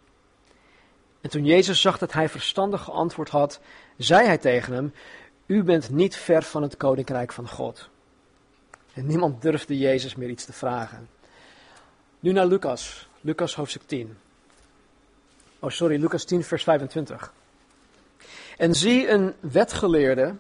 En 1.21 1.31
toen 1.31 1.45
Jezus 1.45 1.81
zag 1.81 1.99
dat 1.99 2.13
hij 2.13 2.29
verstandig 2.29 2.83
geantwoord 2.83 3.29
had, 3.29 3.61
zei 3.97 4.27
hij 4.27 4.39
tegen 4.39 4.73
hem, 4.73 4.93
u 5.51 5.63
bent 5.63 5.91
niet 5.91 6.17
ver 6.17 6.43
van 6.43 6.63
het 6.63 6.77
koninkrijk 6.77 7.33
van 7.33 7.49
God. 7.49 7.89
En 8.93 9.07
niemand 9.07 9.43
durfde 9.43 9.79
Jezus 9.79 10.15
meer 10.15 10.29
iets 10.29 10.45
te 10.45 10.53
vragen. 10.53 11.09
Nu 12.21 12.33
naar 12.33 12.47
Lucas, 12.47 13.09
Lucas 13.21 13.55
hoofdstuk 13.55 13.83
10. 13.87 14.17
Oh, 15.59 15.71
sorry, 15.71 16.01
Lucas 16.01 16.25
10, 16.25 16.45
vers 16.45 16.63
25. 16.63 17.33
En 18.57 18.75
zie, 18.75 19.09
een 19.09 19.35
wetgeleerde 19.41 20.35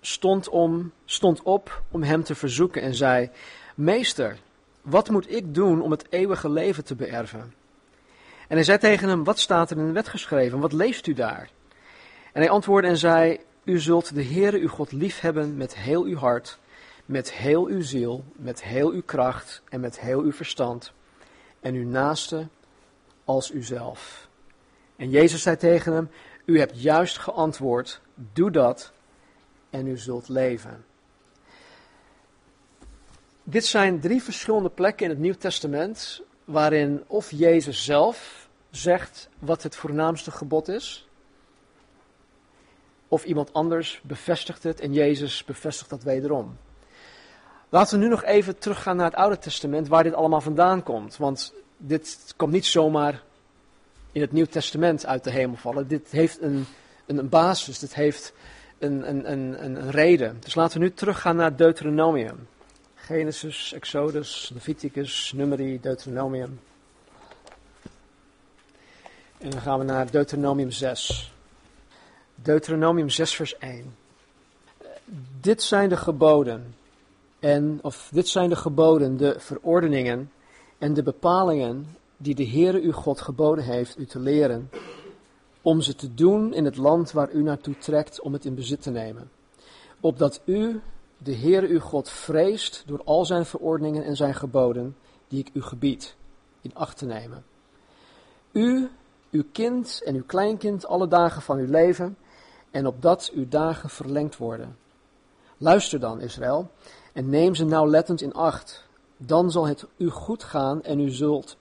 stond, 0.00 0.48
om, 0.48 0.92
stond 1.04 1.42
op 1.42 1.82
om 1.90 2.02
hem 2.02 2.22
te 2.22 2.34
verzoeken 2.34 2.82
en 2.82 2.94
zei: 2.94 3.30
Meester, 3.74 4.38
wat 4.82 5.10
moet 5.10 5.32
ik 5.32 5.54
doen 5.54 5.82
om 5.82 5.90
het 5.90 6.06
eeuwige 6.10 6.50
leven 6.50 6.84
te 6.84 6.94
beërven? 6.94 7.54
En 8.48 8.56
hij 8.56 8.64
zei 8.64 8.78
tegen 8.78 9.08
hem: 9.08 9.24
Wat 9.24 9.38
staat 9.38 9.70
er 9.70 9.78
in 9.78 9.86
de 9.86 9.92
wet 9.92 10.08
geschreven? 10.08 10.58
Wat 10.58 10.72
leest 10.72 11.06
u 11.06 11.12
daar? 11.12 11.50
En 12.32 12.40
hij 12.40 12.50
antwoordde 12.50 12.88
en 12.88 12.96
zei: 12.96 13.40
U 13.66 13.80
zult 13.80 14.14
de 14.14 14.24
Heere 14.24 14.58
uw 14.58 14.68
God 14.68 14.92
lief 14.92 15.20
hebben 15.20 15.56
met 15.56 15.76
heel 15.76 16.04
uw 16.04 16.16
hart, 16.16 16.58
met 17.04 17.32
heel 17.32 17.66
uw 17.66 17.80
ziel, 17.80 18.24
met 18.36 18.62
heel 18.62 18.90
uw 18.90 19.02
kracht 19.02 19.62
en 19.68 19.80
met 19.80 20.00
heel 20.00 20.20
uw 20.20 20.32
verstand, 20.32 20.92
en 21.60 21.74
uw 21.74 21.88
naaste 21.88 22.48
als 23.24 23.52
uzelf. 23.52 24.28
En 24.96 25.10
Jezus 25.10 25.42
zei 25.42 25.56
tegen 25.56 25.92
hem: 25.92 26.10
U 26.44 26.58
hebt 26.58 26.82
juist 26.82 27.18
geantwoord, 27.18 28.00
doe 28.14 28.50
dat 28.50 28.92
en 29.70 29.86
u 29.86 29.98
zult 29.98 30.28
leven. 30.28 30.84
Dit 33.42 33.64
zijn 33.64 34.00
drie 34.00 34.22
verschillende 34.22 34.70
plekken 34.70 35.04
in 35.04 35.10
het 35.10 35.20
Nieuw 35.20 35.36
Testament 35.38 36.22
waarin 36.44 37.04
of 37.06 37.30
Jezus 37.30 37.84
zelf 37.84 38.48
zegt 38.70 39.28
wat 39.38 39.62
het 39.62 39.76
voornaamste 39.76 40.30
gebod 40.30 40.68
is, 40.68 41.05
of 43.08 43.24
iemand 43.24 43.52
anders 43.52 44.00
bevestigt 44.02 44.62
het 44.62 44.80
en 44.80 44.92
Jezus 44.92 45.44
bevestigt 45.44 45.90
dat 45.90 46.02
wederom. 46.02 46.56
Laten 47.68 47.98
we 47.98 48.04
nu 48.04 48.10
nog 48.10 48.24
even 48.24 48.58
teruggaan 48.58 48.96
naar 48.96 49.10
het 49.10 49.14
Oude 49.14 49.38
Testament, 49.38 49.88
waar 49.88 50.02
dit 50.02 50.14
allemaal 50.14 50.40
vandaan 50.40 50.82
komt. 50.82 51.16
Want 51.16 51.54
dit 51.76 52.34
komt 52.36 52.52
niet 52.52 52.66
zomaar 52.66 53.22
in 54.12 54.20
het 54.20 54.32
Nieuw 54.32 54.46
Testament 54.46 55.06
uit 55.06 55.24
de 55.24 55.30
hemel 55.30 55.56
vallen. 55.56 55.88
Dit 55.88 56.10
heeft 56.10 56.42
een, 56.42 56.66
een, 57.06 57.18
een 57.18 57.28
basis, 57.28 57.78
dit 57.78 57.94
heeft 57.94 58.32
een, 58.78 59.08
een, 59.08 59.32
een, 59.32 59.64
een 59.64 59.90
reden. 59.90 60.36
Dus 60.40 60.54
laten 60.54 60.78
we 60.78 60.84
nu 60.84 60.92
teruggaan 60.92 61.36
naar 61.36 61.56
Deuteronomium. 61.56 62.48
Genesis, 62.94 63.72
Exodus, 63.72 64.50
Leviticus, 64.54 65.32
Numeri, 65.34 65.80
Deuteronomium. 65.80 66.60
En 69.38 69.50
dan 69.50 69.60
gaan 69.60 69.78
we 69.78 69.84
naar 69.84 70.10
Deuteronomium 70.10 70.70
6. 70.70 71.34
Deuteronomium 72.42 73.08
6, 73.08 73.34
vers 73.34 73.58
1. 73.58 73.94
Dit 75.40 75.62
zijn 75.62 75.88
de 75.88 75.96
geboden. 75.96 76.74
En, 77.38 77.78
of 77.82 78.08
dit 78.12 78.28
zijn 78.28 78.48
de 78.48 78.56
geboden, 78.56 79.16
de 79.16 79.34
verordeningen 79.38 80.30
en 80.78 80.94
de 80.94 81.02
bepalingen 81.02 81.96
die 82.16 82.34
de 82.34 82.48
Heere 82.48 82.80
uw 82.80 82.92
God 82.92 83.20
geboden 83.20 83.64
heeft 83.64 83.98
u 83.98 84.06
te 84.06 84.18
leren, 84.18 84.70
om 85.62 85.80
ze 85.80 85.94
te 85.94 86.14
doen 86.14 86.54
in 86.54 86.64
het 86.64 86.76
land 86.76 87.12
waar 87.12 87.30
u 87.30 87.42
naartoe 87.42 87.78
trekt 87.78 88.20
om 88.20 88.32
het 88.32 88.44
in 88.44 88.54
bezit 88.54 88.82
te 88.82 88.90
nemen. 88.90 89.30
Opdat 90.00 90.40
u 90.44 90.80
de 91.18 91.34
Heere 91.34 91.66
uw 91.66 91.80
God 91.80 92.10
vreest 92.10 92.82
door 92.86 93.02
al 93.04 93.24
zijn 93.24 93.46
verordeningen 93.46 94.04
en 94.04 94.16
zijn 94.16 94.34
geboden, 94.34 94.96
die 95.28 95.40
ik 95.40 95.50
u 95.52 95.62
gebied, 95.62 96.16
in 96.60 96.74
acht 96.74 96.96
te 96.96 97.06
nemen. 97.06 97.44
U, 98.52 98.90
uw 99.30 99.44
kind 99.52 100.02
en 100.04 100.14
uw 100.14 100.24
kleinkind 100.26 100.86
alle 100.86 101.08
dagen 101.08 101.42
van 101.42 101.58
uw 101.58 101.70
leven, 101.70 102.16
en 102.76 102.86
opdat 102.86 103.30
uw 103.34 103.48
dagen 103.48 103.90
verlengd 103.90 104.36
worden. 104.36 104.76
Luister 105.56 106.00
dan, 106.00 106.20
Israël, 106.20 106.70
en 107.12 107.28
neem 107.30 107.54
ze 107.54 107.64
nauwlettend 107.64 108.20
in 108.20 108.32
acht. 108.32 108.84
Dan 109.16 109.50
zal 109.50 109.66
het 109.66 109.86
u 109.96 110.08
goed 110.08 110.44
gaan 110.44 110.82
en 110.82 111.00
u 111.00 111.10
zult, 111.10 111.56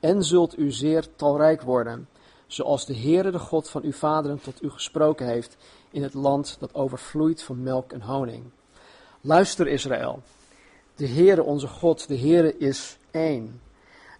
en 0.00 0.22
zult 0.22 0.58
u 0.58 0.70
zeer 0.70 1.06
talrijk 1.16 1.62
worden, 1.62 2.08
zoals 2.46 2.86
de 2.86 2.96
Heere 2.96 3.30
de 3.30 3.38
God 3.38 3.70
van 3.70 3.82
uw 3.82 3.92
vaderen 3.92 4.40
tot 4.40 4.62
u 4.62 4.70
gesproken 4.70 5.26
heeft, 5.26 5.56
in 5.90 6.02
het 6.02 6.14
land 6.14 6.56
dat 6.60 6.74
overvloeit 6.74 7.42
van 7.42 7.62
melk 7.62 7.92
en 7.92 8.00
honing. 8.00 8.44
Luister 9.20 9.66
Israël, 9.66 10.22
de 10.94 11.08
Heere 11.08 11.42
onze 11.42 11.68
God, 11.68 12.08
de 12.08 12.18
Heere 12.18 12.58
is 12.58 12.98
één. 13.10 13.60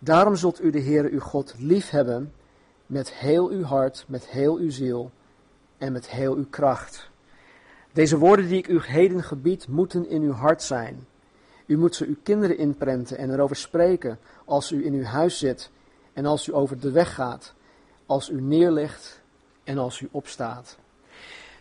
Daarom 0.01 0.37
zult 0.37 0.63
u 0.63 0.71
de 0.71 0.83
Heere 0.83 1.11
uw 1.11 1.21
God 1.21 1.55
lief 1.59 1.91
hebben 1.91 2.33
met 2.87 3.13
heel 3.13 3.49
uw 3.49 3.63
hart, 3.63 4.05
met 4.09 4.27
heel 4.27 4.57
uw 4.57 4.71
ziel 4.71 5.11
en 5.79 5.93
met 5.93 6.09
heel 6.09 6.35
uw 6.35 6.47
kracht. 6.51 7.11
Deze 7.93 8.19
woorden 8.19 8.49
die 8.49 8.59
ik 8.59 8.69
u 8.69 8.81
heden 8.83 9.23
gebied, 9.23 9.69
moeten 9.69 10.09
in 10.09 10.23
uw 10.23 10.33
hart 10.33 10.63
zijn. 10.63 11.07
U 11.67 11.79
moet 11.79 11.95
ze 11.95 12.07
uw 12.07 12.17
kinderen 12.23 12.59
inprenten 12.59 13.19
en 13.19 13.31
erover 13.31 13.57
spreken 13.57 14.19
als 14.45 14.73
u 14.73 14.85
in 14.85 14.93
uw 14.93 15.05
huis 15.05 15.39
zit 15.39 15.71
en 16.13 16.27
als 16.27 16.47
u 16.47 16.55
over 16.55 16.81
de 16.81 16.91
weg 16.91 17.15
gaat, 17.15 17.55
als 18.07 18.29
u 18.29 18.41
neerlegt 18.41 19.23
en 19.65 19.79
als 19.79 20.01
u 20.01 20.09
opstaat. 20.11 20.79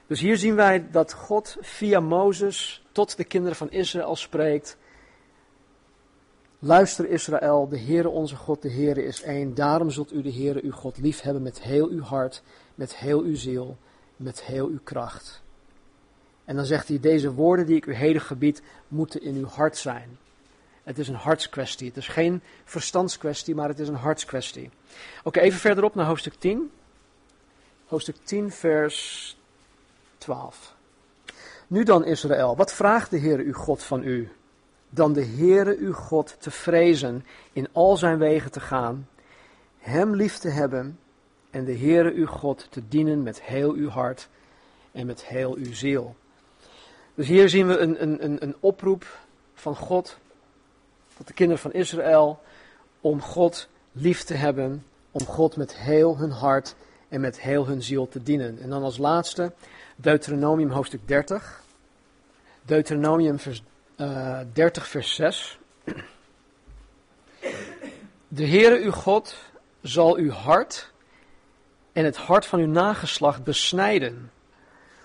Dus 0.08 0.20
hier 0.20 0.38
zien 0.38 0.56
wij 0.56 0.90
dat 0.92 1.14
God 1.14 1.58
via 1.60 2.00
Mozes 2.00 2.86
tot 2.92 3.18
de 3.18 3.24
kinderen 3.24 3.58
van 3.58 3.72
Israël 3.72 4.16
spreekt. 4.16 4.78
Luister 6.60 7.10
Israël, 7.10 7.68
de 7.68 7.80
Heere 7.80 8.10
onze 8.10 8.36
God, 8.36 8.62
de 8.62 8.72
Heere 8.72 9.04
is 9.04 9.22
één. 9.22 9.56
Daarom 9.56 9.90
zult 9.90 10.14
u 10.14 10.22
de 10.22 10.34
Heere 10.34 10.64
uw 10.64 10.72
God 10.72 10.98
lief 10.98 11.22
hebben 11.22 11.42
met 11.42 11.62
heel 11.62 11.88
uw 11.88 12.02
hart, 12.02 12.44
met 12.76 12.96
heel 12.96 13.22
uw 13.22 13.36
ziel, 13.36 13.78
met 14.24 14.44
heel 14.44 14.68
uw 14.68 14.80
kracht. 14.84 15.42
En 16.46 16.56
dan 16.56 16.66
zegt 16.66 16.88
hij, 16.88 17.00
deze 17.00 17.34
woorden 17.34 17.66
die 17.66 17.76
ik 17.76 17.86
u 17.86 17.94
heden 17.94 18.22
gebied, 18.22 18.62
moeten 18.88 19.22
in 19.22 19.36
uw 19.36 19.48
hart 19.48 19.78
zijn. 19.78 20.18
Het 20.84 21.00
is 21.00 21.08
een 21.08 21.16
hartskwestie. 21.16 21.88
Het 21.88 21.98
is 21.98 22.08
geen 22.08 22.42
verstandskwestie, 22.64 23.56
maar 23.56 23.68
het 23.68 23.80
is 23.80 23.88
een 23.88 23.96
hartskwestie. 23.96 24.70
Oké, 25.24 25.40
even 25.40 25.60
verderop 25.60 25.96
naar 25.96 26.06
hoofdstuk 26.06 26.34
10. 26.34 26.72
Hoofdstuk 27.86 28.16
10, 28.24 28.52
vers 28.52 29.38
12. 30.18 30.76
Nu 31.68 31.84
dan 31.84 32.06
Israël, 32.06 32.56
wat 32.56 32.74
vraagt 32.74 33.10
de 33.10 33.18
Heer 33.18 33.40
uw 33.40 33.54
God 33.54 33.84
van 33.84 34.04
u? 34.04 34.32
Dan 34.90 35.14
de 35.14 35.26
Heere 35.26 35.78
uw 35.78 35.94
God 35.94 36.36
te 36.40 36.52
vrezen, 36.52 37.26
in 37.54 37.68
al 37.72 37.98
zijn 37.98 38.18
wegen 38.18 38.52
te 38.52 38.60
gaan, 38.60 39.08
hem 39.78 40.16
lief 40.16 40.38
te 40.38 40.50
hebben 40.50 41.00
en 41.54 41.66
de 41.66 41.78
Heere 41.78 42.14
uw 42.14 42.26
God 42.26 42.68
te 42.70 42.88
dienen 42.88 43.24
met 43.24 43.42
heel 43.42 43.74
uw 43.74 43.90
hart 43.90 44.28
en 44.92 45.06
met 45.06 45.26
heel 45.26 45.56
uw 45.56 45.74
ziel. 45.74 46.16
Dus 47.16 47.28
hier 47.28 47.50
zien 47.50 47.68
we 47.68 47.78
een, 47.78 48.04
een, 48.04 48.44
een 48.44 48.56
oproep 48.60 49.06
van 49.54 49.76
God 49.76 50.18
tot 51.18 51.28
de 51.28 51.34
kinderen 51.34 51.62
van 51.62 51.74
Israël 51.74 52.42
om 53.02 53.22
God 53.22 53.68
lief 53.92 54.24
te 54.24 54.34
hebben, 54.34 54.86
om 55.12 55.26
God 55.26 55.56
met 55.56 55.78
heel 55.78 56.18
hun 56.18 56.32
hart 56.32 56.76
en 57.10 57.22
met 57.22 57.40
heel 57.40 57.68
hun 57.68 57.82
ziel 57.82 58.08
te 58.08 58.24
dienen. 58.24 58.60
En 58.62 58.70
dan 58.70 58.84
als 58.84 58.98
laatste 58.98 59.52
Deuteronomium 59.96 60.70
hoofdstuk 60.70 61.08
30. 61.08 61.64
Deuteronomium 62.62 63.40
vers, 63.40 63.64
uh, 63.98 64.40
eh, 64.40 64.48
30 64.54 64.88
vers 64.88 65.16
6. 65.16 65.60
De 68.28 68.48
Heere 68.48 68.80
uw 68.80 68.92
God 68.92 69.36
zal 69.82 70.16
uw 70.16 70.32
hart 70.32 70.93
en 71.94 72.06
het 72.06 72.18
hart 72.18 72.46
van 72.46 72.60
uw 72.60 72.68
nageslacht 72.68 73.44
besnijden, 73.44 74.32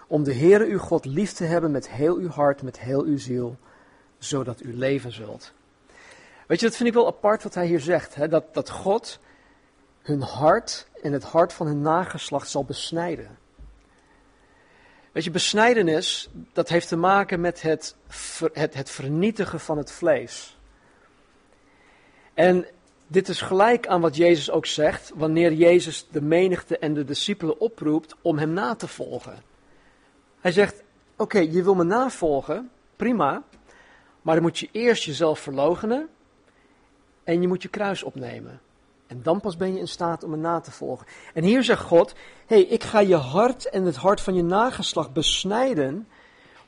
om 0.06 0.22
de 0.22 0.34
Heere 0.34 0.66
uw 0.66 0.78
God 0.78 1.04
lief 1.04 1.32
te 1.32 1.44
hebben 1.44 1.70
met 1.70 1.90
heel 1.90 2.16
uw 2.16 2.28
hart, 2.28 2.62
met 2.62 2.80
heel 2.80 3.02
uw 3.02 3.18
ziel, 3.18 3.56
zodat 4.18 4.62
u 4.62 4.76
leven 4.76 5.12
zult. 5.12 5.52
Weet 6.46 6.60
je, 6.60 6.66
dat 6.66 6.76
vind 6.76 6.88
ik 6.88 6.94
wel 6.94 7.06
apart 7.06 7.42
wat 7.42 7.54
hij 7.54 7.66
hier 7.66 7.80
zegt, 7.80 8.14
hè? 8.14 8.28
Dat, 8.28 8.54
dat 8.54 8.70
God 8.70 9.18
hun 10.02 10.20
hart 10.20 10.86
en 11.02 11.12
het 11.12 11.24
hart 11.24 11.52
van 11.52 11.66
hun 11.66 11.80
nageslacht 11.80 12.48
zal 12.48 12.64
besnijden. 12.64 13.38
Weet 15.12 15.24
je, 15.24 15.30
besnijdenis, 15.30 16.28
dat 16.52 16.68
heeft 16.68 16.88
te 16.88 16.96
maken 16.96 17.40
met 17.40 17.62
het, 17.62 17.96
het, 18.52 18.74
het 18.74 18.90
vernietigen 18.90 19.60
van 19.60 19.78
het 19.78 19.92
vlees. 19.92 20.58
En 22.34 22.66
dit 23.08 23.28
is 23.28 23.40
gelijk 23.40 23.86
aan 23.86 24.00
wat 24.00 24.16
Jezus 24.16 24.50
ook 24.50 24.66
zegt, 24.66 25.12
wanneer 25.14 25.52
Jezus 25.52 26.06
de 26.10 26.22
menigte 26.22 26.78
en 26.78 26.94
de 26.94 27.04
discipelen 27.04 27.60
oproept 27.60 28.14
om 28.22 28.38
hem 28.38 28.52
na 28.52 28.74
te 28.74 28.88
volgen. 28.88 29.42
Hij 30.40 30.52
zegt, 30.52 30.82
oké, 31.16 31.38
je 31.38 31.62
wil 31.62 31.74
me 31.74 31.84
navolgen, 31.84 32.70
prima, 32.96 33.42
maar 34.22 34.34
dan 34.34 34.44
moet 34.44 34.58
je 34.58 34.68
eerst 34.72 35.04
jezelf 35.04 35.38
verloochenen 35.38 36.08
en 37.24 37.40
je 37.40 37.48
moet 37.48 37.62
je 37.62 37.68
kruis 37.68 38.02
opnemen. 38.02 38.60
En 39.06 39.22
dan 39.22 39.40
pas 39.40 39.56
ben 39.56 39.72
je 39.72 39.78
in 39.78 39.88
staat 39.88 40.22
om 40.22 40.30
me 40.30 40.36
na 40.36 40.60
te 40.60 40.70
volgen. 40.70 41.06
En 41.34 41.44
hier 41.44 41.64
zegt 41.64 41.82
God, 41.82 42.14
hey, 42.46 42.60
ik 42.60 42.82
ga 42.84 43.00
je 43.00 43.14
hart 43.14 43.68
en 43.68 43.84
het 43.84 43.96
hart 43.96 44.20
van 44.20 44.34
je 44.34 44.42
nageslacht 44.42 45.12
besnijden 45.12 46.08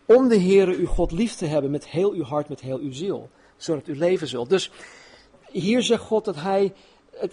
om 0.04 0.28
de 0.28 0.40
Heere 0.40 0.76
uw 0.76 0.86
God 0.86 1.12
lief 1.12 1.34
te 1.34 1.46
hebben 1.46 1.70
met 1.70 1.86
heel 1.88 2.12
uw 2.12 2.22
hart, 2.22 2.48
met 2.48 2.60
heel 2.60 2.78
uw 2.78 2.92
ziel, 2.92 3.30
zodat 3.56 3.88
u 3.88 3.96
leven 3.96 4.28
zult. 4.28 4.48
Dus 4.48 4.70
hier 5.52 5.82
zegt 5.82 6.02
God 6.02 6.24
dat 6.24 6.36
hij 6.36 6.72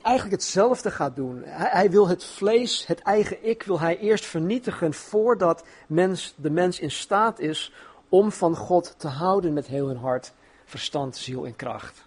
eigenlijk 0.02 0.36
hetzelfde 0.36 0.92
gaat 0.92 1.16
doen. 1.16 1.44
Hij, 1.46 1.70
hij, 1.72 1.92
wil 1.92 2.08
het 2.08 2.24
vlees, 2.24 2.86
het 2.86 3.00
eigen 3.00 3.46
ik, 3.46 3.64
wil 3.64 3.80
hij 3.80 3.98
eerst 3.98 4.26
vernietigen 4.26 4.94
voordat 4.94 5.64
mens, 5.88 6.34
de 6.36 6.50
mens 6.50 6.80
in 6.80 6.92
staat 6.92 7.40
is 7.40 7.72
om 8.10 8.32
van 8.32 8.56
God 8.56 8.96
te 8.98 9.08
houden 9.08 9.54
met 9.54 9.68
heel 9.68 9.88
hun 9.88 9.98
hart, 9.98 10.34
verstand, 10.66 11.18
ziel 11.18 11.46
en 11.46 11.56
kracht. 11.56 12.06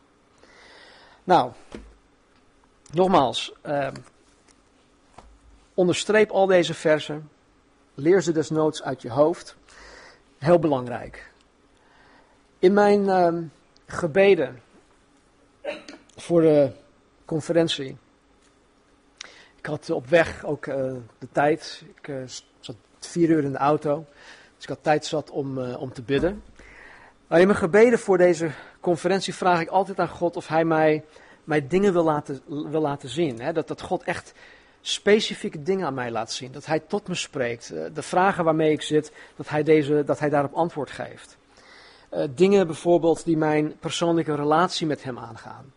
Nou, 1.24 1.52
nogmaals, 2.92 3.52
eh, 3.60 3.88
onderstreep 5.74 6.30
al 6.30 6.46
deze 6.46 6.74
versen, 6.74 7.30
leer 7.94 8.22
ze 8.22 8.32
desnoods 8.32 8.82
uit 8.82 9.02
je 9.02 9.10
hoofd. 9.10 9.56
Heel 10.38 10.58
belangrijk. 10.58 11.32
In 12.58 12.72
mijn 12.72 13.02
uh, 13.02 13.28
gebeden 13.86 14.62
voor 16.20 16.40
de 16.40 16.70
conferentie. 17.24 17.96
Ik 19.56 19.66
had 19.66 19.90
op 19.90 20.06
weg 20.06 20.44
ook 20.44 20.66
uh, 20.66 20.74
de 21.18 21.28
tijd. 21.32 21.82
Ik 21.94 22.08
uh, 22.08 22.16
zat 22.60 22.76
vier 22.98 23.28
uur 23.28 23.44
in 23.44 23.52
de 23.52 23.58
auto. 23.58 24.04
Dus 24.54 24.62
ik 24.62 24.68
had 24.68 24.82
tijd 24.82 25.06
zat 25.06 25.30
om, 25.30 25.58
uh, 25.58 25.80
om 25.80 25.92
te 25.92 26.02
bidden. 26.02 26.42
Maar 27.26 27.40
in 27.40 27.46
mijn 27.46 27.58
gebeden 27.58 27.98
voor 27.98 28.18
deze 28.18 28.50
conferentie 28.80 29.34
vraag 29.34 29.60
ik 29.60 29.68
altijd 29.68 29.98
aan 29.98 30.08
God 30.08 30.36
of 30.36 30.48
Hij 30.48 30.64
mij, 30.64 31.04
mij 31.44 31.66
dingen 31.66 31.92
wil 31.92 32.04
laten, 32.04 32.40
wil 32.46 32.80
laten 32.80 33.08
zien. 33.08 33.40
Hè? 33.40 33.52
Dat, 33.52 33.68
dat 33.68 33.80
God 33.80 34.02
echt 34.02 34.32
specifieke 34.80 35.62
dingen 35.62 35.86
aan 35.86 35.94
mij 35.94 36.10
laat 36.10 36.32
zien. 36.32 36.52
Dat 36.52 36.66
Hij 36.66 36.80
tot 36.80 37.08
me 37.08 37.14
spreekt. 37.14 37.68
de 37.68 38.02
vragen 38.02 38.44
waarmee 38.44 38.72
ik 38.72 38.82
zit, 38.82 39.12
dat 39.36 39.48
Hij, 39.48 39.62
deze, 39.62 40.04
dat 40.04 40.18
hij 40.18 40.28
daarop 40.28 40.54
antwoord 40.54 40.90
geeft. 40.90 41.36
dingen 42.30 42.66
bijvoorbeeld 42.66 43.24
die 43.24 43.36
mijn 43.36 43.78
persoonlijke 43.78 44.34
relatie 44.34 44.86
met 44.86 45.02
Hem 45.02 45.18
aangaan. 45.18 45.72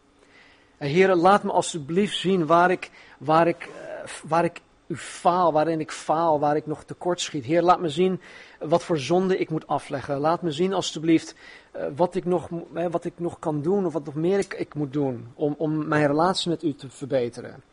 Heer, 0.84 1.16
laat 1.16 1.44
me 1.44 1.52
alsjeblieft 1.52 2.18
zien 2.18 2.46
waar 2.46 2.72
ik, 2.72 2.92
waar, 3.18 3.48
ik, 3.48 3.64
eh, 3.64 4.10
waar 4.24 4.44
ik 4.44 4.62
u 4.88 4.98
faal, 4.98 5.52
waarin 5.52 5.80
ik 5.80 5.92
faal, 5.92 6.40
waar 6.40 6.56
ik 6.56 6.66
nog 6.66 6.84
tekort 6.84 7.22
schiet. 7.22 7.46
Heer, 7.46 7.62
laat 7.62 7.80
me 7.80 7.90
zien 7.90 8.22
wat 8.60 8.84
voor 8.84 8.98
zonde 8.98 9.38
ik 9.38 9.50
moet 9.50 9.68
afleggen. 9.68 10.20
Laat 10.20 10.42
me 10.42 10.52
zien 10.52 10.74
alsjeblieft 10.74 11.36
eh, 11.72 11.86
wat 11.96 12.16
ik 12.16 12.26
nog, 12.26 12.50
wat 12.72 13.06
ik 13.06 13.14
nog 13.16 13.40
kan 13.40 13.62
doen 13.62 13.86
of 13.86 13.94
wat 13.94 14.06
nog 14.06 14.16
meer 14.16 14.40
ik, 14.40 14.54
ik 14.54 14.74
moet 14.74 14.94
doen 14.94 15.28
om, 15.34 15.56
om 15.58 15.88
mijn 15.88 16.08
relatie 16.08 16.50
met 16.50 16.64
u 16.64 16.76
te 16.76 16.90
verbeteren. 16.90 17.64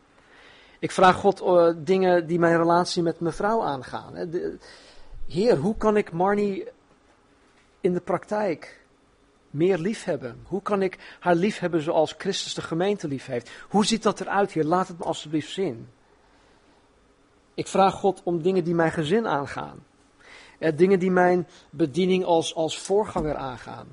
Ik 0.79 0.91
vraag 0.91 1.15
God 1.15 1.41
uh, 1.41 1.69
dingen 1.77 2.27
die 2.27 2.39
mijn 2.39 2.57
relatie 2.57 3.03
met 3.03 3.19
mijn 3.19 3.33
vrouw 3.33 3.63
aangaan. 3.63 4.29
heer, 5.27 5.57
hoe 5.57 5.77
kan 5.77 5.97
ik 5.97 6.11
Marnie 6.11 6.67
in 7.81 7.93
de 7.93 7.99
praktijk 7.99 8.80
meer 9.51 9.77
liefhebben? 9.77 10.43
Hoe 10.47 10.61
kan 10.61 10.81
ik 10.81 11.17
haar 11.19 11.35
liefhebben 11.35 11.81
zoals 11.81 12.15
Christus 12.17 12.53
de 12.53 12.61
gemeente 12.61 13.07
lief 13.07 13.25
heeft? 13.25 13.49
Hoe 13.69 13.85
ziet 13.85 14.03
dat 14.03 14.21
eruit, 14.21 14.51
Heer? 14.51 14.63
Laat 14.63 14.87
het 14.87 14.97
me 14.97 15.03
alstublieft 15.03 15.51
zien. 15.51 15.89
Ik 17.53 17.67
vraag 17.67 17.93
God 17.93 18.21
om 18.23 18.41
dingen 18.41 18.63
die 18.63 18.75
mijn 18.75 18.91
gezin 18.91 19.27
aangaan. 19.27 19.83
Eh, 20.57 20.77
dingen 20.77 20.99
die 20.99 21.11
mijn 21.11 21.47
bediening 21.69 22.25
als, 22.25 22.55
als 22.55 22.77
voorganger 22.77 23.35
aangaan. 23.35 23.87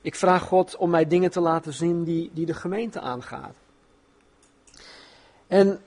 Ik 0.00 0.14
vraag 0.14 0.42
God 0.42 0.76
om 0.76 0.90
mij 0.90 1.06
dingen 1.06 1.30
te 1.30 1.40
laten 1.40 1.72
zien 1.72 2.04
die, 2.04 2.30
die 2.32 2.46
de 2.46 2.54
gemeente 2.54 3.00
aangaan. 3.00 3.52
En 5.46 5.80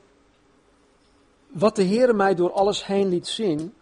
wat 1.48 1.76
de 1.76 1.84
Heer 1.84 2.15
mij 2.15 2.36
door 2.36 2.52
alles 2.52 2.86
heen 2.86 3.08
liet 3.08 3.28
zien, 3.28 3.74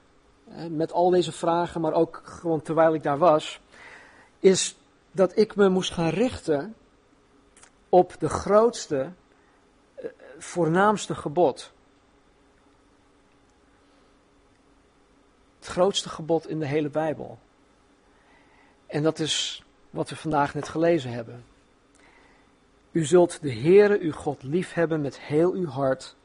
met 0.69 0.91
al 0.91 1.09
deze 1.09 1.31
vragen, 1.31 1.81
maar 1.81 1.93
ook 1.93 2.21
gewoon 2.23 2.61
terwijl 2.61 2.93
ik 2.93 3.03
daar 3.03 3.17
was, 3.17 3.59
is 4.45 4.75
dat 5.11 5.37
ik 5.37 5.55
me 5.55 5.69
moest 5.69 5.91
gaan 5.91 6.09
richten 6.09 6.75
op 7.89 8.15
de 8.19 8.29
grootste, 8.29 9.11
eh, 9.95 10.05
voornaamste 10.37 11.15
gebod. 11.15 11.71
Het 15.57 15.67
grootste 15.67 16.09
gebod 16.09 16.47
in 16.47 16.59
de 16.59 16.65
hele 16.65 16.89
Bijbel. 16.89 17.39
En 18.85 19.03
dat 19.03 19.19
is 19.19 19.63
wat 19.89 20.09
we 20.09 20.15
vandaag 20.15 20.53
net 20.53 20.67
gelezen 20.67 21.11
hebben. 21.11 21.45
U 22.91 23.05
zult 23.05 23.41
de 23.41 23.53
Heere 23.53 23.99
uw 23.99 24.11
God 24.11 24.43
liefhebben 24.43 25.01
met 25.01 25.19
heel 25.19 25.53
uw 25.53 25.67
hart, 25.67 26.15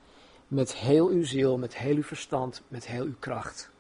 met 0.49 0.75
heel 0.75 1.09
uw 1.09 1.25
ziel, 1.25 1.59
met 1.59 1.77
heel 1.77 1.97
uw 1.97 2.03
verstand, 2.03 2.63
met 2.69 2.87
heel 2.87 3.05
uw 3.05 3.19
kracht. 3.19 3.71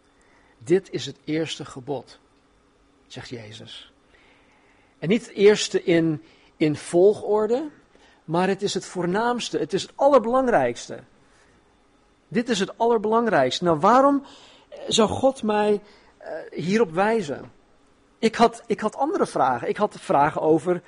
Dit 0.58 0.90
is 0.90 1.06
het 1.06 1.16
eerste 1.24 1.64
gebod, 1.64 2.18
zegt 3.06 3.28
Jezus. 3.28 3.89
En 5.00 5.08
niet 5.08 5.26
het 5.26 5.34
eerste 5.34 5.84
in, 5.84 6.22
in 6.56 6.76
volgorde, 6.76 7.68
maar 8.24 8.48
het 8.48 8.62
is 8.62 8.74
het 8.74 8.84
voornaamste, 8.84 9.58
het 9.58 9.72
is 9.72 9.82
het 9.82 9.92
allerbelangrijkste. 9.94 10.98
Dit 12.28 12.48
is 12.48 12.58
het 12.58 12.78
allerbelangrijkste. 12.78 13.64
Nou, 13.64 13.78
waarom 13.78 14.22
zou 14.86 15.08
God 15.08 15.42
mij 15.42 15.72
uh, 16.20 16.28
hierop 16.50 16.90
wijzen? 16.90 17.52
Ik 18.18 18.34
had, 18.34 18.62
ik 18.66 18.80
had 18.80 18.96
andere 18.96 19.26
vragen. 19.26 19.68
Ik 19.68 19.76
had 19.76 19.96
vragen 19.98 20.40
over, 20.40 20.82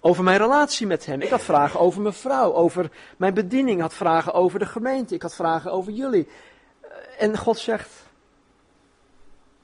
over 0.00 0.24
mijn 0.24 0.38
relatie 0.38 0.86
met 0.86 1.06
hem. 1.06 1.20
Ik 1.20 1.30
had 1.30 1.42
vragen 1.42 1.80
over 1.80 2.00
mijn 2.00 2.14
vrouw, 2.14 2.54
over 2.54 2.90
mijn 3.16 3.34
bediening. 3.34 3.76
Ik 3.76 3.82
had 3.82 3.94
vragen 3.94 4.32
over 4.32 4.58
de 4.58 4.66
gemeente. 4.66 5.14
Ik 5.14 5.22
had 5.22 5.34
vragen 5.34 5.72
over 5.72 5.92
jullie. 5.92 6.28
Uh, 6.84 6.90
en 7.18 7.38
God 7.38 7.58
zegt, 7.58 7.90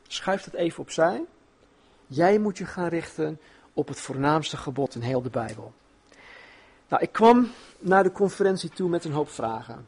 schuif 0.06 0.44
het 0.44 0.54
even 0.54 0.80
opzij. 0.80 1.24
Jij 2.06 2.38
moet 2.38 2.58
je 2.58 2.66
gaan 2.66 2.88
richten 2.88 3.40
op 3.72 3.88
het 3.88 4.00
voornaamste 4.00 4.56
gebod 4.56 4.94
in 4.94 5.00
heel 5.00 5.22
de 5.22 5.30
Bijbel. 5.30 5.72
Nou, 6.88 7.02
ik 7.02 7.12
kwam 7.12 7.50
naar 7.78 8.02
de 8.02 8.12
conferentie 8.12 8.70
toe 8.70 8.88
met 8.88 9.04
een 9.04 9.12
hoop 9.12 9.28
vragen. 9.28 9.86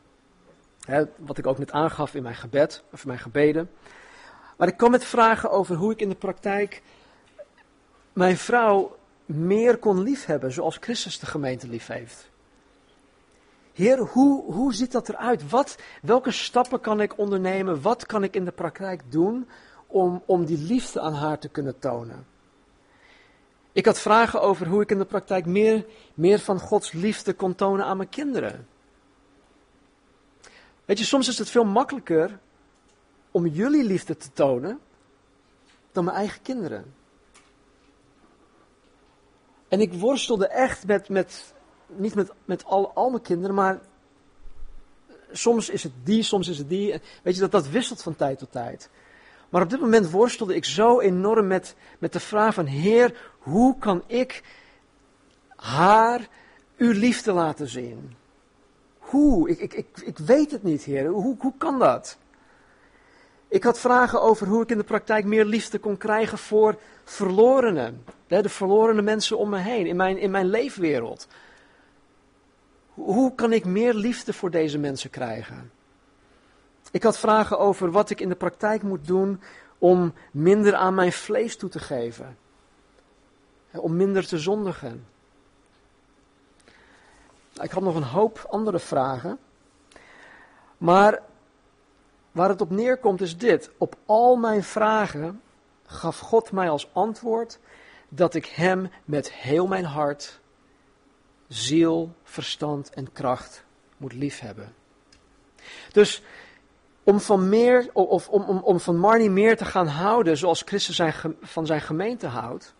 wat 1.16 1.38
ik 1.38 1.46
ook 1.46 1.58
net 1.58 1.72
aangaf 1.72 2.14
in 2.14 2.22
mijn 2.22 2.34
gebed, 2.34 2.82
of 2.92 3.06
mijn 3.06 3.18
gebeden. 3.18 3.70
Maar 4.56 4.68
ik 4.68 4.76
kwam 4.76 4.90
met 4.90 5.04
vragen 5.04 5.50
over 5.50 5.76
hoe 5.76 5.92
ik 5.92 6.00
in 6.00 6.08
de 6.08 6.14
praktijk 6.14 6.82
mijn 8.12 8.36
vrouw 8.36 8.96
meer 9.24 9.78
kon 9.78 10.02
liefhebben, 10.02 10.52
zoals 10.52 10.76
Christus 10.80 11.18
de 11.18 11.26
gemeente 11.26 11.68
lief 11.68 11.86
heeft. 11.86 12.30
Heer, 13.72 13.98
hoe, 13.98 14.52
hoe 14.52 14.74
ziet 14.74 14.92
dat 14.92 15.08
eruit? 15.08 15.50
Wat, 15.50 15.76
welke 16.02 16.30
stappen 16.30 16.80
kan 16.80 17.00
ik 17.00 17.18
ondernemen? 17.18 17.82
Wat 17.82 18.06
kan 18.06 18.22
ik 18.22 18.34
in 18.34 18.44
de 18.44 18.52
praktijk 18.52 19.02
doen 19.12 19.48
om, 19.86 20.22
om 20.26 20.44
die 20.44 20.58
liefde 20.58 21.00
aan 21.00 21.14
haar 21.14 21.38
te 21.38 21.48
kunnen 21.48 21.78
tonen? 21.78 22.26
Ik 23.74 23.86
had 23.86 24.00
vragen 24.00 24.40
over 24.40 24.66
hoe 24.66 24.82
ik 24.82 24.90
in 24.90 24.98
de 24.98 25.04
praktijk 25.04 25.46
meer, 25.46 25.86
meer 26.14 26.38
van 26.38 26.60
Gods 26.60 26.92
liefde 26.92 27.32
kon 27.32 27.54
tonen 27.54 27.84
aan 27.84 27.96
mijn 27.96 28.08
kinderen. 28.08 28.68
Weet 30.84 30.98
je, 30.98 31.04
soms 31.04 31.28
is 31.28 31.38
het 31.38 31.50
veel 31.50 31.64
makkelijker 31.64 32.38
om 33.30 33.46
jullie 33.46 33.84
liefde 33.84 34.16
te 34.16 34.32
tonen 34.32 34.80
dan 35.92 36.04
mijn 36.04 36.16
eigen 36.16 36.42
kinderen. 36.42 36.94
En 39.68 39.80
ik 39.80 39.92
worstelde 39.92 40.46
echt 40.46 40.86
met, 40.86 41.08
met 41.08 41.54
niet 41.86 42.14
met, 42.14 42.30
met 42.44 42.64
al, 42.64 42.92
al 42.92 43.10
mijn 43.10 43.22
kinderen, 43.22 43.54
maar 43.54 43.80
soms 45.32 45.68
is 45.68 45.82
het 45.82 45.92
die, 46.04 46.22
soms 46.22 46.48
is 46.48 46.58
het 46.58 46.68
die. 46.68 47.00
Weet 47.22 47.34
je, 47.34 47.40
dat, 47.40 47.50
dat 47.50 47.68
wisselt 47.68 48.02
van 48.02 48.16
tijd 48.16 48.38
tot 48.38 48.52
tijd. 48.52 48.90
Maar 49.54 49.62
op 49.62 49.70
dit 49.70 49.80
moment 49.80 50.10
worstelde 50.10 50.54
ik 50.54 50.64
zo 50.64 51.00
enorm 51.00 51.46
met, 51.46 51.74
met 51.98 52.12
de 52.12 52.20
vraag 52.20 52.54
van, 52.54 52.66
Heer, 52.66 53.16
hoe 53.38 53.78
kan 53.78 54.02
ik 54.06 54.42
haar 55.56 56.28
uw 56.76 56.92
liefde 56.92 57.32
laten 57.32 57.68
zien? 57.68 58.14
Hoe? 58.98 59.48
Ik, 59.50 59.58
ik, 59.58 59.72
ik, 59.72 59.86
ik 60.04 60.18
weet 60.18 60.50
het 60.50 60.62
niet, 60.62 60.82
Heer. 60.82 61.06
Hoe, 61.06 61.36
hoe 61.38 61.52
kan 61.58 61.78
dat? 61.78 62.18
Ik 63.48 63.64
had 63.64 63.78
vragen 63.78 64.22
over 64.22 64.46
hoe 64.46 64.62
ik 64.62 64.70
in 64.70 64.78
de 64.78 64.84
praktijk 64.84 65.24
meer 65.24 65.44
liefde 65.44 65.78
kon 65.78 65.96
krijgen 65.96 66.38
voor 66.38 66.78
verlorenen. 67.04 68.04
De 68.26 68.48
verlorene 68.48 69.02
mensen 69.02 69.38
om 69.38 69.48
me 69.48 69.58
heen, 69.58 69.86
in 69.86 69.96
mijn, 69.96 70.18
in 70.18 70.30
mijn 70.30 70.46
leefwereld. 70.46 71.28
Hoe 72.94 73.34
kan 73.34 73.52
ik 73.52 73.64
meer 73.64 73.94
liefde 73.94 74.32
voor 74.32 74.50
deze 74.50 74.78
mensen 74.78 75.10
krijgen? 75.10 75.70
Ik 76.94 77.02
had 77.02 77.18
vragen 77.18 77.58
over 77.58 77.90
wat 77.90 78.10
ik 78.10 78.20
in 78.20 78.28
de 78.28 78.34
praktijk 78.34 78.82
moet 78.82 79.06
doen 79.06 79.40
om 79.78 80.14
minder 80.30 80.74
aan 80.74 80.94
mijn 80.94 81.12
vlees 81.12 81.56
toe 81.56 81.68
te 81.68 81.78
geven. 81.78 82.38
Om 83.72 83.96
minder 83.96 84.26
te 84.26 84.38
zondigen. 84.38 85.06
Ik 87.62 87.70
had 87.70 87.82
nog 87.82 87.94
een 87.94 88.02
hoop 88.02 88.46
andere 88.50 88.78
vragen. 88.78 89.38
Maar 90.78 91.22
waar 92.32 92.48
het 92.48 92.60
op 92.60 92.70
neerkomt 92.70 93.20
is 93.20 93.38
dit. 93.38 93.70
Op 93.78 93.96
al 94.06 94.36
mijn 94.36 94.62
vragen 94.62 95.42
gaf 95.86 96.18
God 96.18 96.52
mij 96.52 96.70
als 96.70 96.88
antwoord 96.92 97.58
dat 98.08 98.34
ik 98.34 98.46
Hem 98.46 98.90
met 99.04 99.32
heel 99.32 99.66
mijn 99.66 99.84
hart, 99.84 100.40
ziel, 101.48 102.14
verstand 102.22 102.90
en 102.90 103.12
kracht 103.12 103.64
moet 103.96 104.12
liefhebben. 104.12 104.74
Dus 105.92 106.22
om 107.04 107.20
van, 107.20 107.48
meer, 107.48 107.90
of 107.92 108.28
om, 108.28 108.42
om, 108.42 108.58
om 108.58 108.80
van 108.80 108.98
Marnie 108.98 109.30
meer 109.30 109.56
te 109.56 109.64
gaan 109.64 109.86
houden 109.86 110.36
zoals 110.36 110.62
Christus 110.62 110.96
zijn, 110.96 111.14
van 111.40 111.66
zijn 111.66 111.80
gemeente 111.80 112.26
houdt, 112.26 112.74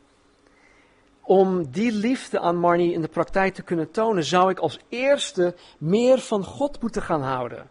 om 1.23 1.71
die 1.71 1.93
liefde 1.93 2.41
aan 2.41 2.57
Marnie 2.57 2.93
in 2.93 3.01
de 3.01 3.09
praktijk 3.09 3.55
te 3.55 3.63
kunnen 3.63 3.91
tonen, 3.91 4.25
zou 4.25 4.51
ik 4.51 4.59
als 4.59 4.79
eerste 4.89 5.55
meer 5.79 6.19
van 6.19 6.45
God 6.45 6.81
moeten 6.81 7.03
gaan 7.03 7.23
houden. 7.23 7.69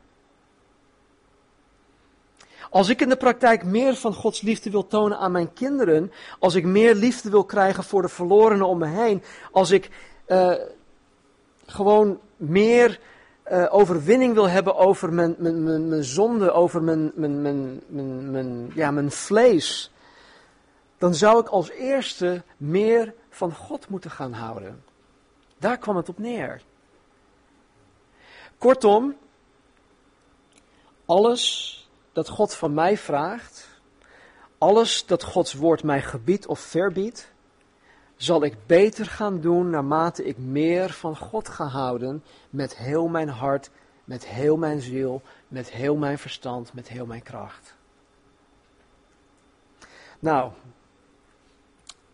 Als 2.70 2.90
ik 2.90 3.02
in 3.02 3.10
de 3.10 3.16
praktijk 3.16 3.64
meer 3.64 3.96
van 3.96 4.14
Gods 4.14 4.42
liefde 4.42 4.70
wil 4.70 4.88
tonen 4.88 5.18
aan 5.18 5.32
mijn 5.32 5.54
kinderen, 5.54 6.12
als 6.40 6.56
ik 6.56 6.66
meer 6.66 6.96
liefde 6.96 7.30
wil 7.30 7.44
krijgen 7.44 7.84
voor 7.84 8.02
de 8.02 8.08
verlorenen 8.08 8.68
om 8.68 8.78
me 8.78 8.88
heen, 8.88 9.24
als 9.52 9.72
ik 9.72 9.90
uh, 10.28 10.54
gewoon 11.66 12.20
meer 12.36 13.00
uh, 13.52 13.74
overwinning 13.74 14.34
wil 14.34 14.50
hebben 14.50 14.76
over 14.76 15.14
mijn, 15.14 15.36
mijn, 15.38 15.64
mijn, 15.64 15.88
mijn 15.88 16.04
zonde, 16.04 16.52
over 16.52 16.84
mijn, 16.84 17.12
mijn, 17.16 17.42
mijn, 17.42 17.82
mijn, 17.88 18.32
mijn, 18.32 18.72
ja, 18.76 18.92
mijn 18.92 19.12
vlees, 19.12 19.92
dan 20.98 21.16
zou 21.16 21.40
ik 21.40 21.48
als 21.48 21.70
eerste 21.70 22.44
meer 22.58 23.14
van 23.30 23.54
God 23.54 23.90
moeten 23.90 24.12
gaan 24.12 24.34
houden. 24.34 24.84
Daar 25.58 25.78
kwam 25.78 25.96
het 25.96 26.10
op 26.10 26.18
neer. 26.18 26.62
Kortom, 28.58 29.18
alles 31.06 31.78
dat 32.12 32.30
God 32.30 32.56
van 32.56 32.74
mij 32.74 32.98
vraagt, 32.98 33.68
alles 34.58 35.06
dat 35.06 35.24
Gods 35.24 35.54
woord 35.54 35.84
mij 35.84 36.02
gebiedt 36.02 36.48
of 36.48 36.60
verbiedt, 36.60 37.33
zal 38.24 38.44
ik 38.44 38.56
beter 38.66 39.06
gaan 39.06 39.42
doen 39.42 39.70
naarmate 39.70 40.24
ik 40.24 40.38
meer 40.38 40.90
van 40.90 41.18
God 41.18 41.50
ga 41.50 41.66
houden 41.66 42.24
met 42.50 42.78
heel 42.78 43.08
mijn 43.08 43.30
hart, 43.30 43.70
met 44.04 44.28
heel 44.28 44.58
mijn 44.58 44.82
ziel, 44.82 45.22
met 45.48 45.72
heel 45.72 45.96
mijn 45.96 46.18
verstand, 46.18 46.74
met 46.74 46.88
heel 46.88 47.06
mijn 47.06 47.24
kracht. 47.24 47.76
Nou, 50.20 50.52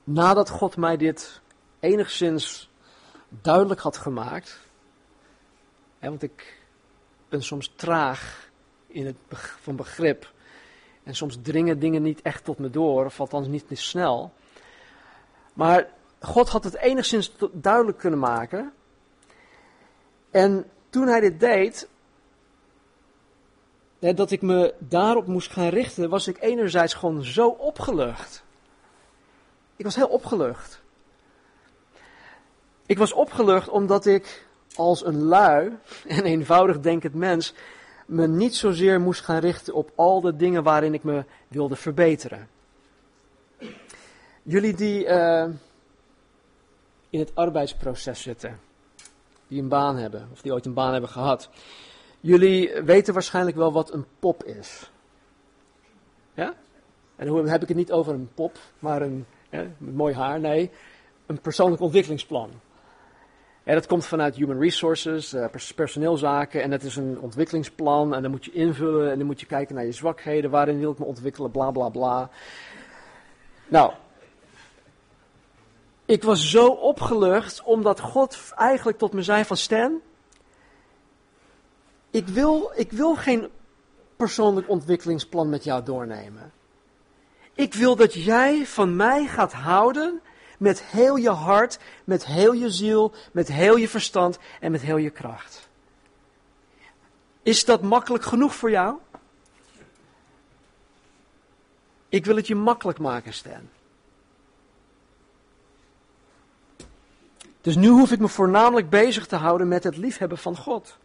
nadat 0.04 0.50
God 0.50 0.78
mij 0.78 0.98
dit 0.98 1.42
enigszins 1.80 2.70
duidelijk 3.30 3.80
had 3.80 3.98
gemaakt, 3.98 4.60
hè, 6.00 6.10
want 6.10 6.24
ik 6.24 6.64
ben 7.30 7.44
soms 7.44 7.74
traag 7.76 8.50
in 8.88 9.06
het 9.06 9.18
van 9.62 9.76
begrip. 9.76 10.32
En 11.04 11.16
soms 11.16 11.38
dringen 11.42 11.80
dingen 11.80 12.02
niet 12.02 12.22
echt 12.22 12.44
tot 12.44 12.58
me 12.58 12.70
door, 12.70 13.06
of 13.06 13.20
althans 13.20 13.48
niet 13.48 13.66
snel. 13.74 14.34
Maar 15.54 15.98
God 16.20 16.50
had 16.50 16.64
het 16.64 16.76
enigszins 16.76 17.36
duidelijk 17.52 17.98
kunnen 17.98 18.20
maken. 18.20 18.74
En 20.32 20.70
toen 20.90 21.08
hij 21.08 21.20
dit 21.20 21.40
deed, 21.40 21.88
dat 24.00 24.32
ik 24.32 24.42
me 24.42 24.74
daarop 24.78 25.28
moest 25.28 25.52
gaan 25.52 25.68
richten, 25.68 26.10
was 26.10 26.28
ik 26.28 26.42
enerzijds 26.42 26.94
gewoon 26.94 27.24
zo 27.24 27.48
opgelucht. 27.48 28.44
Ik 29.76 29.86
was 29.86 29.96
heel 29.96 30.08
opgelucht. 30.08 30.82
Ik 32.86 32.98
was 32.98 33.14
opgelucht 33.14 33.70
omdat 33.70 34.06
ik 34.06 34.48
als 34.76 35.06
een 35.06 35.24
lui 35.24 35.78
en 36.08 36.24
eenvoudig 36.24 36.80
denkend 36.80 37.14
mens 37.14 37.54
me 38.06 38.28
niet 38.28 38.56
zozeer 38.56 39.02
moest 39.02 39.22
gaan 39.22 39.40
richten 39.40 39.74
op 39.74 39.92
al 39.96 40.22
de 40.22 40.36
dingen 40.36 40.64
waarin 40.64 40.94
ik 40.94 41.04
me 41.04 41.24
wilde 41.48 41.76
verbeteren. 41.76 42.50
Jullie 44.44 44.74
die 44.74 45.06
uh, 45.06 45.46
in 47.10 47.20
het 47.20 47.36
arbeidsproces 47.36 48.22
zitten, 48.22 48.60
die 49.48 49.62
een 49.62 49.68
baan 49.68 49.98
hebben, 49.98 50.30
of 50.32 50.42
die 50.42 50.54
ooit 50.54 50.66
een 50.66 50.74
baan 50.74 50.92
hebben 50.92 51.10
gehad, 51.10 51.50
jullie 52.20 52.82
weten 52.82 53.14
waarschijnlijk 53.14 53.58
wel 53.58 53.72
wat 53.72 53.94
een 53.94 54.06
pop 54.20 54.44
is. 54.44 54.92
Ja? 56.34 56.54
En 57.16 57.28
dan 57.28 57.48
heb 57.48 57.62
ik 57.62 57.68
het 57.68 57.78
niet 57.78 57.92
over 57.92 58.14
een 58.14 58.30
pop, 58.34 58.58
maar 58.80 59.02
een, 59.02 59.26
met 59.50 59.96
mooi 59.96 60.14
haar, 60.14 60.40
nee, 60.40 60.72
een 61.26 61.42
persoonlijk 61.42 61.82
ontwikkelingsplan. 61.82 62.50
En 63.64 63.76
dat 63.76 63.88
komt 63.88 64.06
vanuit 64.06 64.36
Human 64.36 64.60
Resources, 64.60 65.34
uh, 65.34 65.46
personeelzaken. 65.76 66.62
En 66.62 66.70
dat 66.70 66.84
is 66.84 66.96
een 66.96 67.20
ontwikkelingsplan. 67.20 68.16
En 68.16 68.22
dan 68.22 68.32
moet 68.32 68.46
je 68.46 68.52
invullen. 68.52 69.12
En 69.12 69.18
dan 69.18 69.28
moet 69.28 69.40
je 69.40 69.46
kijken 69.46 69.76
naar 69.76 69.86
je 69.86 69.92
zwakheden. 69.92 70.50
Waarin 70.50 70.80
wil 70.80 70.92
ik 70.92 71.00
me 71.00 71.06
ontwikkelen? 71.06 71.52
Bla 71.52 71.72
bla 71.72 71.90
bla. 71.90 72.30
Nou. 73.68 73.94
Ik 76.10 76.24
was 76.24 76.50
zo 76.50 76.68
opgelucht 76.68 77.64
omdat 77.64 78.00
God 78.00 78.54
eigenlijk 78.56 78.98
tot 78.98 79.14
me 79.14 79.24
zei 79.24 79.46
van 79.46 79.58
Stan. 79.58 80.02
Ik 82.10 82.28
wil, 82.28 82.72
ik 82.76 82.92
wil 82.92 83.16
geen 83.16 83.50
persoonlijk 84.16 84.70
ontwikkelingsplan 84.70 85.50
met 85.50 85.64
jou 85.64 85.84
doornemen. 85.84 86.52
Ik 87.54 87.74
wil 87.74 87.96
dat 87.96 88.14
jij 88.14 88.66
van 88.66 88.96
mij 88.96 89.28
gaat 89.28 89.54
houden 89.54 90.22
met 90.58 90.84
heel 90.84 91.16
je 91.16 91.30
hart, 91.30 91.80
met 92.04 92.26
heel 92.26 92.54
je 92.54 92.70
ziel, 92.70 93.14
met 93.32 93.48
heel 93.48 93.76
je 93.76 93.90
verstand 93.90 94.40
en 94.60 94.72
met 94.72 94.82
heel 94.82 94.98
je 94.98 95.10
kracht. 95.10 95.70
Is 97.44 97.66
dat 97.66 97.82
makkelijk 97.82 98.24
genoeg 98.24 98.56
voor 98.56 98.72
jou? 98.72 98.98
Ik 102.10 102.26
wil 102.26 102.36
het 102.36 102.48
je 102.48 102.56
makkelijk 102.56 103.00
maken, 103.00 103.34
Stan. 103.34 103.70
Dus 107.62 107.76
nu 107.76 107.88
hoef 107.88 108.12
ik 108.12 108.20
me 108.20 108.28
voornamelijk 108.28 108.90
bezig 108.90 109.28
te 109.28 109.36
houden 109.36 109.68
met 109.68 109.84
het 109.84 109.98
liefhebben 109.98 110.38
van 110.38 110.58
God. 110.58 110.98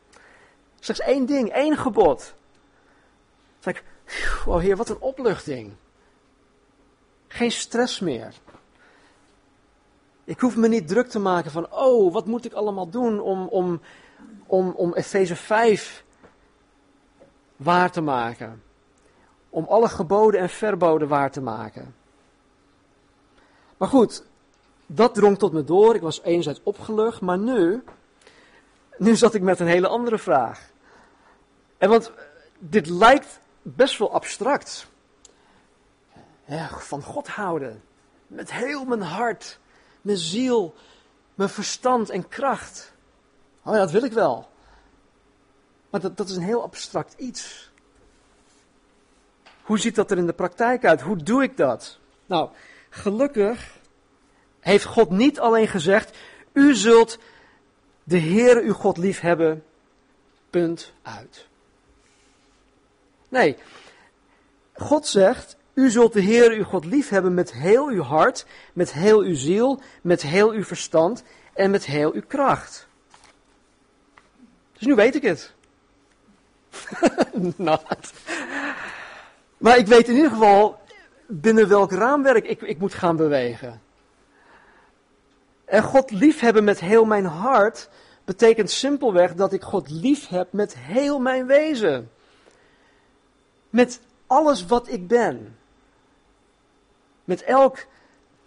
Slechts 0.81 1.03
één 1.03 1.27
ding, 1.27 1.49
één 1.49 1.77
gebod. 1.77 2.35
Zeg 3.59 3.75
ik, 3.77 3.85
oh 4.47 4.59
heer, 4.59 4.77
wat 4.77 4.88
een 4.88 5.01
opluchting. 5.01 5.73
Geen 7.29 7.51
stress 7.51 8.01
meer. 8.01 8.35
Ik 10.25 10.40
hoef 10.40 10.57
me 10.57 10.69
niet 10.69 10.88
druk 10.88 11.09
te 11.09 11.19
maken 11.19 11.51
van, 11.51 11.73
oh, 11.73 12.12
wat 12.12 12.27
moet 12.27 12.45
ik 12.45 12.53
allemaal 12.53 12.88
doen 12.88 13.21
om, 13.21 13.47
om, 13.47 13.81
om, 14.47 14.71
om 14.71 14.95
Efeze 14.95 15.37
5 15.37 16.05
waar 17.57 17.90
te 17.90 18.01
maken. 18.01 18.62
Om 19.51 19.64
alle 19.64 19.88
geboden 19.88 20.40
en 20.40 20.49
verboden 20.49 21.09
waar 21.09 21.31
te 21.31 21.40
maken. 21.40 21.95
Maar 23.77 23.88
goed, 23.88 24.25
dat 24.87 25.14
drong 25.14 25.38
tot 25.38 25.53
me 25.53 25.64
door. 25.64 25.94
Ik 25.94 26.01
was 26.01 26.23
enerzijds 26.23 26.61
opgelucht, 26.62 27.20
maar 27.20 27.38
nu, 27.38 27.83
nu 28.99 29.16
zat 29.16 29.35
ik 29.35 29.42
met 29.42 29.61
een 29.61 29.66
hele 29.66 29.88
andere 29.88 30.18
vraag. 30.18 30.70
En 31.79 31.88
want 31.88 32.12
dit 32.59 32.87
lijkt 32.87 33.40
best 33.62 33.99
wel 33.99 34.12
abstract. 34.12 34.87
Van 36.70 37.03
God 37.03 37.29
houden. 37.29 37.83
Met 38.27 38.53
heel 38.53 38.85
mijn 38.85 39.03
hart 39.03 39.59
mijn 40.05 40.16
ziel, 40.18 40.75
mijn 41.35 41.49
verstand 41.49 42.11
en 42.11 42.29
kracht. 42.29 42.92
Oh 43.62 43.73
ja, 43.73 43.79
dat 43.79 43.90
wil 43.90 44.03
ik 44.03 44.12
wel. 44.12 44.49
Maar 45.90 46.01
dat, 46.01 46.16
dat 46.16 46.29
is 46.29 46.37
een 46.37 46.42
heel 46.42 46.62
abstract 46.62 47.14
iets. 47.16 47.70
Hoe 49.62 49.79
ziet 49.79 49.94
dat 49.94 50.11
er 50.11 50.18
in 50.18 50.27
de 50.27 50.33
praktijk 50.33 50.85
uit? 50.85 51.01
Hoe 51.01 51.16
doe 51.16 51.42
ik 51.42 51.57
dat? 51.57 51.99
Nou, 52.27 52.51
gelukkig 52.90 53.79
heeft 54.64 54.85
God 54.85 55.11
niet 55.11 55.40
alleen 55.40 55.68
gezegd: 55.68 56.16
U 56.53 56.74
zult 56.74 57.18
de 58.05 58.20
Heere 58.20 58.62
uw 58.62 58.72
God 58.72 58.96
lief 58.96 59.20
hebben. 59.20 59.64
Punt 60.50 60.92
uit. 61.03 61.46
Nee, 63.29 63.57
God 64.72 65.07
zegt: 65.07 65.57
u 65.74 65.90
zult 65.90 66.12
de 66.12 66.20
Heer 66.20 66.50
uw 66.50 66.64
God 66.64 66.85
lief 66.85 67.09
hebben 67.09 67.35
met 67.35 67.53
heel 67.53 67.88
uw 67.88 68.03
hart, 68.03 68.46
met 68.72 68.92
heel 68.92 69.20
uw 69.20 69.35
ziel, 69.35 69.81
met 70.03 70.22
heel 70.22 70.50
uw 70.50 70.64
verstand 70.64 71.22
en 71.53 71.70
met 71.70 71.85
heel 71.85 72.12
uw 72.12 72.22
kracht. 72.27 72.87
Dus 74.72 74.87
nu 74.87 74.94
weet 74.94 75.14
ik 75.14 75.22
het. 75.22 75.53
nou, 77.57 77.81
maar 79.59 79.79
ik 79.79 79.87
weet 79.87 80.09
in 80.09 80.14
ieder 80.14 80.31
geval 80.31 80.81
binnen 81.27 81.68
welk 81.68 81.92
raamwerk 81.92 82.46
ik, 82.46 82.61
ik 82.61 82.79
moet 82.79 82.94
gaan 82.94 83.16
bewegen. 83.16 83.83
En 85.75 85.83
God 85.83 86.11
lief 86.11 86.41
hebben 86.41 86.65
met 86.65 86.81
heel 86.81 87.05
mijn 87.05 87.25
hart 87.25 87.89
betekent 88.25 88.71
simpelweg 88.71 89.35
dat 89.35 89.53
ik 89.53 89.63
God 89.63 89.91
lief 89.91 90.29
heb 90.29 90.53
met 90.53 90.77
heel 90.79 91.19
mijn 91.19 91.47
wezen. 91.47 92.11
Met 93.71 94.01
alles 94.27 94.67
wat 94.67 94.89
ik 94.89 95.09
ben. 95.09 95.57
Met 97.25 97.43
elk 97.43 97.87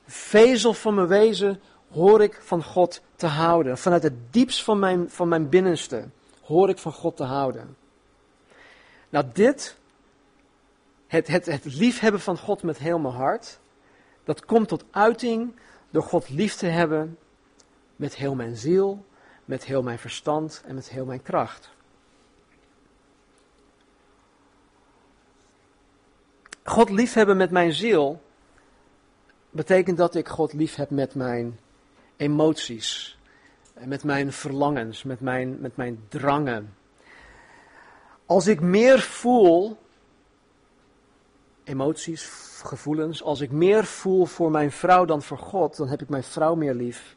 vezel 0.06 0.74
van 0.74 0.94
mijn 0.94 1.08
wezen 1.08 1.62
hoor 1.92 2.22
ik 2.22 2.40
van 2.42 2.64
God 2.64 3.02
te 3.16 3.28
houden. 3.28 3.78
Vanuit 3.78 4.04
het 4.04 4.34
diepst 4.34 4.64
van 4.64 4.80
mijn, 4.80 5.10
van 5.10 5.28
mijn 5.28 5.50
binnenste 5.50 6.10
hoor 6.44 6.70
ik 6.70 6.78
van 6.78 6.94
God 6.94 7.18
te 7.18 7.24
houden. 7.24 7.78
Nou, 9.10 9.26
dit, 9.34 9.78
het, 11.08 11.28
het, 11.28 11.46
het 11.46 11.66
liefhebben 11.66 12.22
van 12.22 12.38
God 12.38 12.64
met 12.64 12.78
heel 12.78 13.00
mijn 13.00 13.14
hart, 13.14 13.60
dat 14.24 14.46
komt 14.46 14.68
tot 14.68 14.84
uiting 14.92 15.54
door 15.90 16.04
God 16.04 16.30
lief 16.30 16.56
te 16.56 16.66
hebben 16.66 17.18
met 17.96 18.16
heel 18.16 18.36
mijn 18.36 18.56
ziel, 18.56 19.06
met 19.46 19.66
heel 19.66 19.84
mijn 19.84 20.00
verstand 20.00 20.64
en 20.66 20.76
met 20.76 20.90
heel 20.90 21.06
mijn 21.06 21.22
kracht. 21.22 21.70
God 26.64 26.90
liefhebben 26.90 27.38
met 27.38 27.52
mijn 27.52 27.74
ziel 27.74 28.22
betekent 29.50 29.98
dat 29.98 30.16
ik 30.16 30.28
God 30.28 30.54
lief 30.54 30.76
heb 30.76 30.90
met 30.90 31.16
mijn 31.16 31.60
emoties, 32.16 33.18
met 33.74 34.04
mijn 34.04 34.32
verlangens, 34.32 35.04
met 35.04 35.20
mijn, 35.20 35.60
met 35.60 35.76
mijn 35.76 36.04
drangen. 36.10 36.76
Als 38.26 38.48
ik 38.48 38.62
meer 38.62 39.00
voel, 39.00 39.78
emoties, 41.68 42.30
gevoelens, 42.64 43.24
als 43.24 43.42
ik 43.42 43.52
meer 43.52 43.86
voel 43.86 44.26
voor 44.26 44.52
mijn 44.52 44.72
vrouw 44.72 45.06
dan 45.06 45.22
voor 45.22 45.38
God, 45.38 45.78
dan 45.78 45.88
heb 45.88 46.02
ik 46.02 46.10
mijn 46.10 46.24
vrouw 46.24 46.56
meer 46.56 46.74
lief 46.74 47.16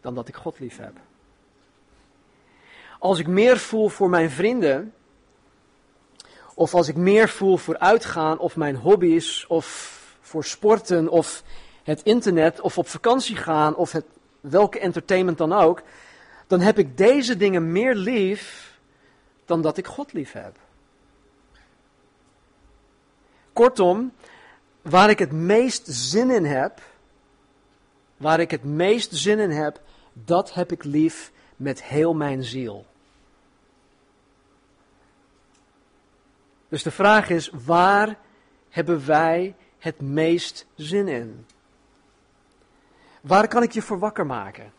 dan 0.00 0.14
dat 0.14 0.28
ik 0.28 0.36
God 0.36 0.58
lief 0.58 0.76
heb. 0.76 0.92
Als 2.98 3.18
ik 3.18 3.26
meer 3.26 3.58
voel 3.58 3.88
voor 3.88 4.10
mijn 4.10 4.30
vrienden, 4.30 4.94
of 6.54 6.74
als 6.74 6.88
ik 6.88 6.96
meer 6.96 7.28
voel 7.28 7.56
voor 7.56 7.78
uitgaan, 7.78 8.38
of 8.38 8.56
mijn 8.56 8.76
hobby's, 8.76 9.44
of 9.48 9.98
voor 10.20 10.44
sporten, 10.44 11.08
of 11.08 11.42
het 11.82 12.02
internet, 12.02 12.60
of 12.60 12.78
op 12.78 12.88
vakantie 12.88 13.36
gaan, 13.36 13.74
of 13.74 13.92
het, 13.92 14.04
welke 14.40 14.78
entertainment 14.78 15.38
dan 15.38 15.52
ook, 15.52 15.82
dan 16.46 16.60
heb 16.60 16.78
ik 16.78 16.96
deze 16.96 17.36
dingen 17.36 17.72
meer 17.72 17.94
lief 17.94 18.72
dan 19.44 19.62
dat 19.62 19.76
ik 19.76 19.86
God 19.86 20.12
lief 20.12 20.32
heb. 20.32 20.56
Kortom, 23.52 24.12
waar 24.82 25.10
ik 25.10 25.18
het 25.18 25.32
meest 25.32 25.86
zin 25.86 26.30
in 26.30 26.44
heb, 26.44 26.80
waar 28.16 28.40
ik 28.40 28.50
het 28.50 28.64
meest 28.64 29.14
zin 29.14 29.38
in 29.38 29.50
heb, 29.50 29.80
dat 30.12 30.54
heb 30.54 30.72
ik 30.72 30.84
lief 30.84 31.32
met 31.56 31.82
heel 31.82 32.14
mijn 32.14 32.42
ziel. 32.42 32.86
Dus 36.68 36.82
de 36.82 36.90
vraag 36.90 37.30
is, 37.30 37.50
waar 37.64 38.18
hebben 38.68 39.06
wij 39.06 39.54
het 39.78 40.00
meest 40.00 40.66
zin 40.74 41.08
in? 41.08 41.46
Waar 43.20 43.48
kan 43.48 43.62
ik 43.62 43.72
je 43.72 43.82
voor 43.82 43.98
wakker 43.98 44.26
maken? 44.26 44.72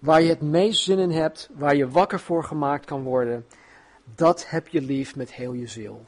Waar 0.00 0.22
je 0.22 0.28
het 0.28 0.40
meest 0.40 0.82
zin 0.82 0.98
in 0.98 1.10
hebt, 1.10 1.48
waar 1.52 1.76
je 1.76 1.88
wakker 1.88 2.20
voor 2.20 2.44
gemaakt 2.44 2.84
kan 2.84 3.02
worden, 3.02 3.46
dat 4.14 4.50
heb 4.50 4.68
je 4.68 4.80
lief 4.80 5.16
met 5.16 5.32
heel 5.32 5.52
je 5.52 5.66
ziel. 5.66 6.06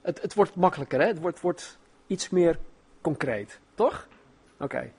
Het, 0.00 0.22
het 0.22 0.34
wordt 0.34 0.54
makkelijker, 0.54 1.00
hè? 1.00 1.06
Het 1.06 1.20
wordt, 1.20 1.40
wordt 1.40 1.78
iets 2.06 2.28
meer 2.28 2.58
concreet, 3.00 3.60
toch? 3.74 4.08
Oké. 4.58 4.92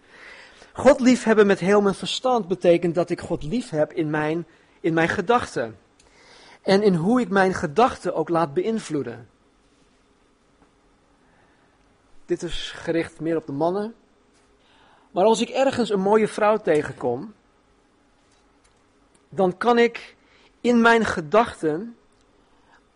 God 0.74 1.00
lief 1.00 1.24
hebben 1.24 1.48
met 1.48 1.60
heel 1.60 1.82
mijn 1.82 1.96
verstand 1.96 2.48
betekent 2.48 2.96
dat 2.96 3.10
ik 3.10 3.22
God 3.22 3.44
lief 3.44 3.70
heb 3.70 3.94
in 3.94 4.10
mijn, 4.10 4.46
in 4.80 4.94
mijn 4.94 5.10
gedachten. 5.10 5.78
En 6.62 6.82
in 6.84 6.96
hoe 6.96 7.22
ik 7.22 7.30
mijn 7.30 7.54
gedachten 7.54 8.16
ook 8.16 8.30
laat 8.30 8.54
beïnvloeden. 8.54 9.30
Dit 12.26 12.44
is 12.44 12.72
gericht 12.72 13.20
meer 13.20 13.36
op 13.36 13.46
de 13.46 13.52
mannen. 13.52 13.96
Maar 15.12 15.26
als 15.26 15.42
ik 15.42 15.50
ergens 15.50 15.90
een 15.90 16.00
mooie 16.00 16.28
vrouw 16.28 16.58
tegenkom, 16.58 17.34
dan 19.30 19.58
kan 19.58 19.78
ik 19.78 20.16
in 20.62 20.82
mijn 20.82 21.06
gedachten 21.06 21.96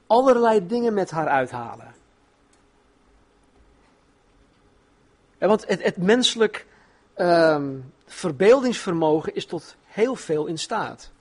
allerlei 0.08 0.68
dingen 0.68 0.94
met 0.94 1.12
haar 1.12 1.28
uithalen. 1.28 1.94
En 5.38 5.48
want 5.48 5.68
het, 5.68 5.84
het 5.84 5.98
menselijk 5.98 6.66
um, 7.18 7.94
verbeeldingsvermogen 8.06 9.36
is 9.36 9.46
tot 9.46 9.76
heel 9.86 10.16
veel 10.16 10.46
in 10.46 10.58
staat. 10.58 11.12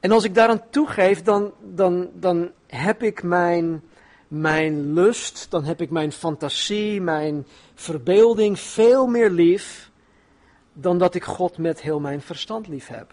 En 0.00 0.10
als 0.10 0.24
ik 0.24 0.34
daaraan 0.34 0.70
toegeef, 0.70 1.22
dan, 1.22 1.52
dan, 1.60 2.10
dan 2.14 2.50
heb 2.66 3.02
ik 3.02 3.22
mijn, 3.22 3.82
mijn 4.28 4.92
lust, 4.92 5.50
dan 5.50 5.64
heb 5.64 5.80
ik 5.80 5.90
mijn 5.90 6.12
fantasie, 6.12 7.00
mijn 7.00 7.46
verbeelding 7.74 8.58
veel 8.58 9.06
meer 9.06 9.30
lief 9.30 9.90
dan 10.72 10.98
dat 10.98 11.14
ik 11.14 11.24
God 11.24 11.58
met 11.58 11.80
heel 11.80 12.00
mijn 12.00 12.20
verstand 12.20 12.68
lief 12.68 12.86
heb. 12.86 13.12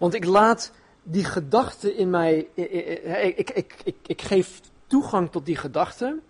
Want 0.00 0.14
ik 0.14 0.24
laat 0.24 0.72
die 1.02 1.24
gedachten 1.24 1.96
in 1.96 2.10
mij, 2.10 2.48
ik, 2.54 3.50
ik, 3.50 3.74
ik, 3.84 3.96
ik, 4.06 4.22
geef 4.22 4.60
toegang 4.86 5.30
tot 5.30 5.46
die 5.46 5.56
gedachten. 5.56 6.22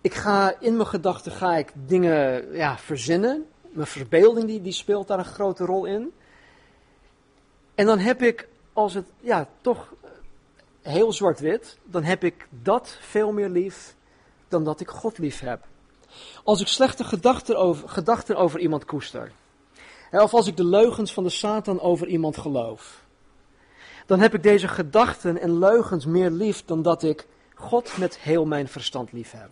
Ik 0.00 0.14
ga 0.14 0.60
in 0.60 0.76
mijn 0.76 0.88
gedachten 0.88 1.32
ga 1.32 1.56
ik 1.56 1.72
dingen 1.74 2.52
ja, 2.52 2.78
verzinnen. 2.78 3.46
Mijn 3.70 3.86
verbeelding 3.86 4.46
die, 4.46 4.62
die 4.62 4.72
speelt 4.72 5.08
daar 5.08 5.18
een 5.18 5.24
grote 5.24 5.64
rol 5.64 5.84
in. 5.84 6.12
En 7.74 7.86
dan 7.86 7.98
heb 7.98 8.22
ik, 8.22 8.48
als 8.72 8.94
het 8.94 9.06
ja, 9.20 9.48
toch 9.60 9.92
heel 10.82 11.12
zwart-wit, 11.12 11.78
dan 11.84 12.02
heb 12.02 12.24
ik 12.24 12.48
dat 12.50 12.96
veel 13.00 13.32
meer 13.32 13.48
lief 13.48 13.94
dan 14.48 14.64
dat 14.64 14.80
ik 14.80 14.88
God 14.88 15.18
lief 15.18 15.40
heb. 15.40 15.64
Als 16.44 16.60
ik 16.60 16.66
slechte 16.66 17.04
gedachten 17.04 17.56
over, 17.58 17.88
gedachten 17.88 18.36
over 18.36 18.60
iemand 18.60 18.84
koester, 18.84 19.32
of 20.10 20.34
als 20.34 20.46
ik 20.46 20.56
de 20.56 20.64
leugens 20.64 21.12
van 21.12 21.24
de 21.24 21.30
Satan 21.30 21.80
over 21.80 22.06
iemand 22.06 22.36
geloof, 22.36 23.04
dan 24.06 24.20
heb 24.20 24.34
ik 24.34 24.42
deze 24.42 24.68
gedachten 24.68 25.40
en 25.40 25.58
leugens 25.58 26.06
meer 26.06 26.30
lief 26.30 26.64
dan 26.64 26.82
dat 26.82 27.02
ik 27.02 27.26
God 27.54 27.96
met 27.96 28.18
heel 28.18 28.44
mijn 28.44 28.68
verstand 28.68 29.12
lief 29.12 29.32
heb. 29.32 29.50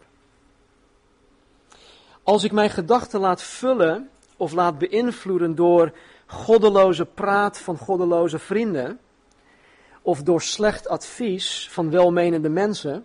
Als 2.22 2.44
ik 2.44 2.52
mijn 2.52 2.70
gedachten 2.70 3.20
laat 3.20 3.42
vullen 3.42 4.10
of 4.36 4.52
laat 4.52 4.78
beïnvloeden 4.78 5.54
door 5.54 5.92
goddeloze 6.26 7.04
praat 7.04 7.58
van 7.58 7.76
goddeloze 7.76 8.38
vrienden, 8.38 9.00
of 10.02 10.22
door 10.22 10.42
slecht 10.42 10.88
advies 10.88 11.68
van 11.70 11.90
welmenende 11.90 12.48
mensen, 12.48 13.04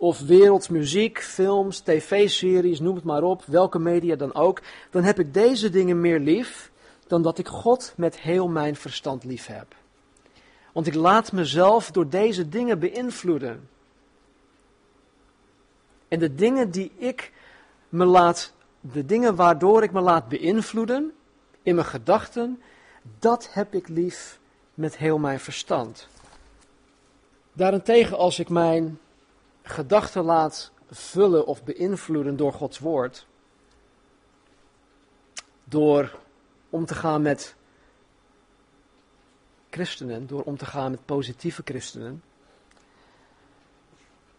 of 0.00 0.20
wereldsmuziek, 0.20 1.22
films, 1.22 1.80
tv-series, 1.80 2.80
noem 2.80 2.94
het 2.94 3.04
maar 3.04 3.22
op, 3.22 3.44
welke 3.44 3.78
media 3.78 4.16
dan 4.16 4.34
ook, 4.34 4.62
dan 4.90 5.02
heb 5.02 5.18
ik 5.18 5.34
deze 5.34 5.70
dingen 5.70 6.00
meer 6.00 6.18
lief 6.18 6.70
dan 7.06 7.22
dat 7.22 7.38
ik 7.38 7.48
God 7.48 7.92
met 7.96 8.18
heel 8.18 8.48
mijn 8.48 8.76
verstand 8.76 9.24
lief 9.24 9.46
heb. 9.46 9.74
Want 10.72 10.86
ik 10.86 10.94
laat 10.94 11.32
mezelf 11.32 11.90
door 11.90 12.08
deze 12.08 12.48
dingen 12.48 12.78
beïnvloeden. 12.78 13.68
En 16.08 16.18
de 16.18 16.34
dingen 16.34 16.70
die 16.70 16.92
ik 16.96 17.32
me 17.88 18.04
laat, 18.04 18.52
de 18.80 19.04
dingen 19.04 19.34
waardoor 19.34 19.82
ik 19.82 19.92
me 19.92 20.00
laat 20.00 20.28
beïnvloeden 20.28 21.12
in 21.62 21.74
mijn 21.74 21.86
gedachten, 21.86 22.62
dat 23.18 23.48
heb 23.52 23.74
ik 23.74 23.88
lief 23.88 24.38
met 24.74 24.96
heel 24.96 25.18
mijn 25.18 25.40
verstand. 25.40 26.08
Daarentegen, 27.52 28.16
als 28.16 28.38
ik 28.38 28.48
mijn 28.48 28.98
gedachten 29.70 30.24
laat 30.24 30.72
vullen 30.90 31.46
of 31.46 31.64
beïnvloeden 31.64 32.36
door 32.36 32.52
Gods 32.52 32.78
woord, 32.78 33.26
door 35.64 36.18
om 36.70 36.84
te 36.84 36.94
gaan 36.94 37.22
met 37.22 37.54
christenen, 39.70 40.26
door 40.26 40.42
om 40.42 40.56
te 40.56 40.66
gaan 40.66 40.90
met 40.90 41.04
positieve 41.04 41.62
christenen, 41.64 42.22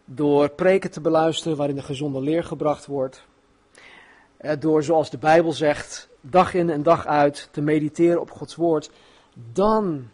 door 0.04 0.48
preken 0.48 0.90
te 0.90 1.00
beluisteren 1.00 1.56
waarin 1.56 1.76
de 1.76 1.82
gezonde 1.82 2.20
leer 2.20 2.44
gebracht 2.44 2.86
wordt, 2.86 3.24
eh, 4.36 4.60
door 4.60 4.82
zoals 4.82 5.10
de 5.10 5.18
Bijbel 5.18 5.52
zegt, 5.52 6.08
dag 6.20 6.54
in 6.54 6.70
en 6.70 6.82
dag 6.82 7.06
uit 7.06 7.48
te 7.50 7.60
mediteren 7.60 8.20
op 8.20 8.30
Gods 8.30 8.54
woord, 8.54 8.90
dan 9.52 10.10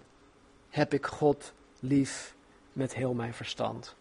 heb 0.68 0.94
ik 0.94 1.07
God 1.07 1.52
lief 1.81 2.35
met 2.72 2.94
heel 2.94 3.14
mijn 3.14 3.35
verstand. 3.35 3.96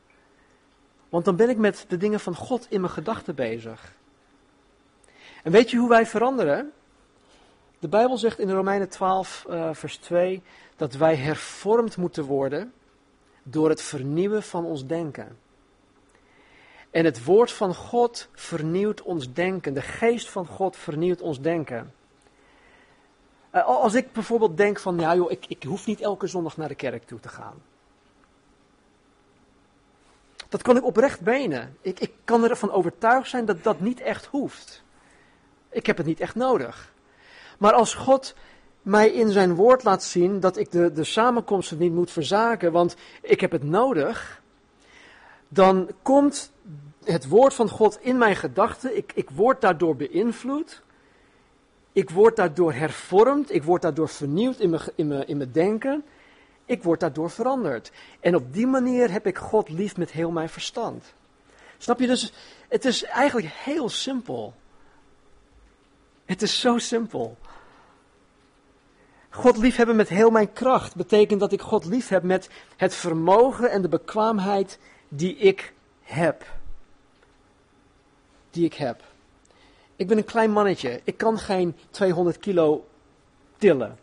Want 1.09 1.25
dan 1.25 1.35
ben 1.35 1.49
ik 1.49 1.57
met 1.57 1.85
de 1.87 1.97
dingen 1.97 2.19
van 2.19 2.35
God 2.35 2.65
in 2.69 2.81
mijn 2.81 2.93
gedachten 2.93 3.35
bezig. 3.35 3.95
En 5.43 5.51
weet 5.51 5.71
je 5.71 5.77
hoe 5.77 5.89
wij 5.89 6.05
veranderen? 6.05 6.71
De 7.79 7.87
Bijbel 7.87 8.17
zegt 8.17 8.39
in 8.39 8.51
Romeinen 8.51 8.89
12, 8.89 9.45
uh, 9.49 9.69
vers 9.73 9.97
2, 9.97 10.41
dat 10.75 10.93
wij 10.93 11.15
hervormd 11.15 11.97
moeten 11.97 12.23
worden 12.23 12.73
door 13.43 13.69
het 13.69 13.81
vernieuwen 13.81 14.43
van 14.43 14.65
ons 14.65 14.85
denken. 14.85 15.37
En 16.91 17.05
het 17.05 17.23
woord 17.23 17.51
van 17.51 17.75
God 17.75 18.29
vernieuwt 18.33 19.01
ons 19.01 19.33
denken. 19.33 19.73
De 19.73 19.81
geest 19.81 20.29
van 20.29 20.45
God 20.45 20.77
vernieuwt 20.77 21.21
ons 21.21 21.41
denken. 21.41 21.93
Eh, 23.49 23.65
als 23.65 23.93
ik 23.93 24.11
bijvoorbeeld 24.11 24.57
denk 24.57 24.79
van, 24.79 24.99
ja 24.99 25.15
joh, 25.15 25.31
ik, 25.31 25.45
ik 25.47 25.63
hoef 25.63 25.85
niet 25.85 26.01
elke 26.01 26.27
zondag 26.27 26.57
naar 26.57 26.67
de 26.67 26.75
kerk 26.75 27.03
toe 27.03 27.19
te 27.19 27.29
gaan. 27.29 27.61
Dat 30.49 30.61
kan 30.61 30.77
ik 30.77 30.85
oprecht 30.85 31.21
menen. 31.21 31.77
Ik, 31.81 31.99
ik 31.99 32.11
kan 32.23 32.49
ervan 32.49 32.71
overtuigd 32.71 33.29
zijn 33.29 33.45
dat 33.45 33.63
dat 33.63 33.79
niet 33.79 34.01
echt 34.01 34.25
hoeft. 34.25 34.83
Ik 35.69 35.85
heb 35.85 35.97
het 35.97 36.05
niet 36.05 36.19
echt 36.19 36.35
nodig. 36.35 36.93
Maar 37.57 37.73
als 37.73 37.93
God 37.93 38.35
mij 38.81 39.09
in 39.09 39.31
zijn 39.31 39.55
woord 39.55 39.83
laat 39.83 40.03
zien 40.03 40.39
dat 40.39 40.57
ik 40.57 40.71
de, 40.71 40.91
de 40.91 41.03
samenkomsten 41.03 41.77
niet 41.77 41.93
moet 41.93 42.11
verzaken, 42.11 42.71
want 42.71 42.95
ik 43.21 43.41
heb 43.41 43.51
het 43.51 43.63
nodig, 43.63 44.41
dan 45.47 45.89
komt 46.01 46.51
het 47.03 47.27
woord 47.27 47.53
van 47.53 47.69
God 47.69 47.99
in 48.01 48.17
mijn 48.17 48.35
gedachten. 48.35 48.97
Ik, 48.97 49.11
ik 49.15 49.29
word 49.29 49.61
daardoor 49.61 49.95
beïnvloed. 49.95 50.81
Ik 51.91 52.09
word 52.09 52.35
daardoor 52.35 52.73
hervormd. 52.73 53.53
Ik 53.53 53.63
word 53.63 53.81
daardoor 53.81 54.09
vernieuwd 54.09 54.59
in 54.59 54.69
mijn, 54.69 54.81
in 54.95 55.07
mijn, 55.07 55.27
in 55.27 55.37
mijn 55.37 55.51
denken. 55.51 56.03
Ik 56.67 56.83
word 56.83 56.99
daardoor 56.99 57.29
veranderd. 57.29 57.91
En 58.19 58.35
op 58.35 58.53
die 58.53 58.67
manier 58.67 59.11
heb 59.11 59.25
ik 59.25 59.37
God 59.37 59.69
lief 59.69 59.97
met 59.97 60.11
heel 60.11 60.31
mijn 60.31 60.49
verstand. 60.49 61.13
Snap 61.77 61.99
je? 61.99 62.07
Dus 62.07 62.33
het 62.67 62.85
is 62.85 63.03
eigenlijk 63.03 63.47
heel 63.47 63.89
simpel. 63.89 64.53
Het 66.25 66.41
is 66.41 66.59
zo 66.59 66.77
simpel. 66.77 67.37
God 69.29 69.57
liefhebben 69.57 69.95
met 69.95 70.09
heel 70.09 70.29
mijn 70.29 70.53
kracht 70.53 70.95
betekent 70.95 71.39
dat 71.39 71.51
ik 71.51 71.61
God 71.61 71.85
lief 71.85 72.07
heb 72.07 72.23
met 72.23 72.49
het 72.75 72.95
vermogen 72.95 73.71
en 73.71 73.81
de 73.81 73.89
bekwaamheid 73.89 74.79
die 75.07 75.35
ik 75.35 75.73
heb. 76.01 76.45
Die 78.51 78.65
ik 78.65 78.73
heb. 78.73 79.03
Ik 79.95 80.07
ben 80.07 80.17
een 80.17 80.25
klein 80.25 80.51
mannetje. 80.51 81.01
Ik 81.03 81.17
kan 81.17 81.39
geen 81.39 81.75
200 81.89 82.37
kilo 82.37 82.87
tillen. 83.57 83.99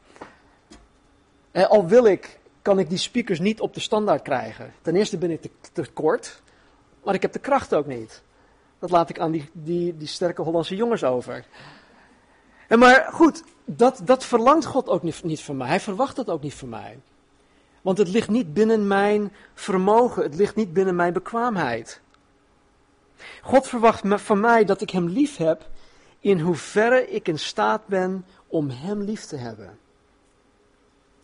En 1.51 1.69
al 1.69 1.87
wil 1.87 2.05
ik, 2.05 2.39
kan 2.65 2.79
ik 2.79 2.89
die 2.89 2.99
speakers 2.99 3.39
niet 3.39 3.61
op 3.61 3.75
de 3.75 3.81
standaard 3.81 4.23
krijgen. 4.23 4.73
Ten 4.83 4.97
eerste 4.97 5.19
ben 5.19 5.31
ik 5.31 5.51
te, 5.73 5.87
kort, 5.93 6.43
maar 7.03 7.15
ik 7.15 7.23
heb 7.23 7.33
de 7.33 7.39
kracht 7.39 7.75
ook 7.75 7.87
niet. 7.87 8.23
Dat 8.79 8.91
laat 8.91 9.11
ik 9.11 9.19
aan 9.19 9.31
die, 9.31 9.51
die, 9.53 9.97
die 9.97 10.09
sterke 10.09 10.43
Hollandse 10.43 10.77
jongens 10.77 11.05
over. 11.05 11.45
En 12.69 12.79
maar 12.79 13.09
goed, 13.13 13.43
dat, 13.65 14.01
dat 14.05 14.25
verlangt 14.25 14.65
God 14.65 14.89
ook 14.89 15.03
niet, 15.03 15.25
niet 15.25 15.43
van 15.43 15.57
mij. 15.57 15.69
Hij 15.69 15.81
verwacht 15.81 16.17
dat 16.17 16.31
ook 16.31 16.43
niet 16.43 16.55
van 16.55 16.69
mij. 16.69 16.99
Want 17.83 17.99
het 17.99 18.09
ligt 18.09 18.29
niet 18.29 18.55
binnen 18.55 18.87
mijn 18.87 19.33
vermogen, 19.55 20.23
het 20.23 20.35
ligt 20.35 20.55
niet 20.55 20.73
binnen 20.73 20.97
mijn 20.97 21.13
bekwaamheid. 21.13 22.01
God 23.43 23.69
verwacht 23.69 24.03
van 24.05 24.41
mij 24.41 24.65
dat 24.65 24.81
ik 24.81 24.91
Hem 24.91 25.09
lief 25.09 25.37
heb 25.37 25.69
in 26.21 26.41
hoeverre 26.41 27.11
ik 27.11 27.29
in 27.29 27.39
staat 27.39 27.87
ben 27.87 28.27
om 28.47 28.71
Hem 28.71 29.03
lief 29.03 29.25
te 29.25 29.37
hebben. 29.37 29.79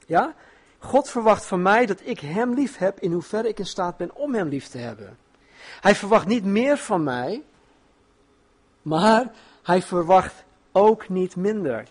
Ja? 0.07 0.35
God 0.81 1.11
verwacht 1.11 1.47
van 1.47 1.63
mij 1.63 1.87
dat 1.87 2.01
ik 2.05 2.21
Hem 2.21 2.55
lief 2.55 2.77
heb 2.77 3.01
in 3.01 3.13
hoeverre 3.13 3.49
ik 3.49 3.59
in 3.59 3.67
staat 3.67 3.97
ben 3.97 4.15
om 4.15 4.35
Hem 4.35 4.49
lief 4.49 4.69
te 4.69 4.79
hebben. 4.79 5.19
Hij 5.81 5.95
verwacht 5.95 6.27
niet 6.27 6.45
meer 6.45 6.77
van 6.77 7.05
mij, 7.05 7.43
maar 8.83 9.33
Hij 9.63 9.83
verwacht 9.83 10.45
ook 10.73 11.09
niet 11.09 11.37
minder. 11.37 11.89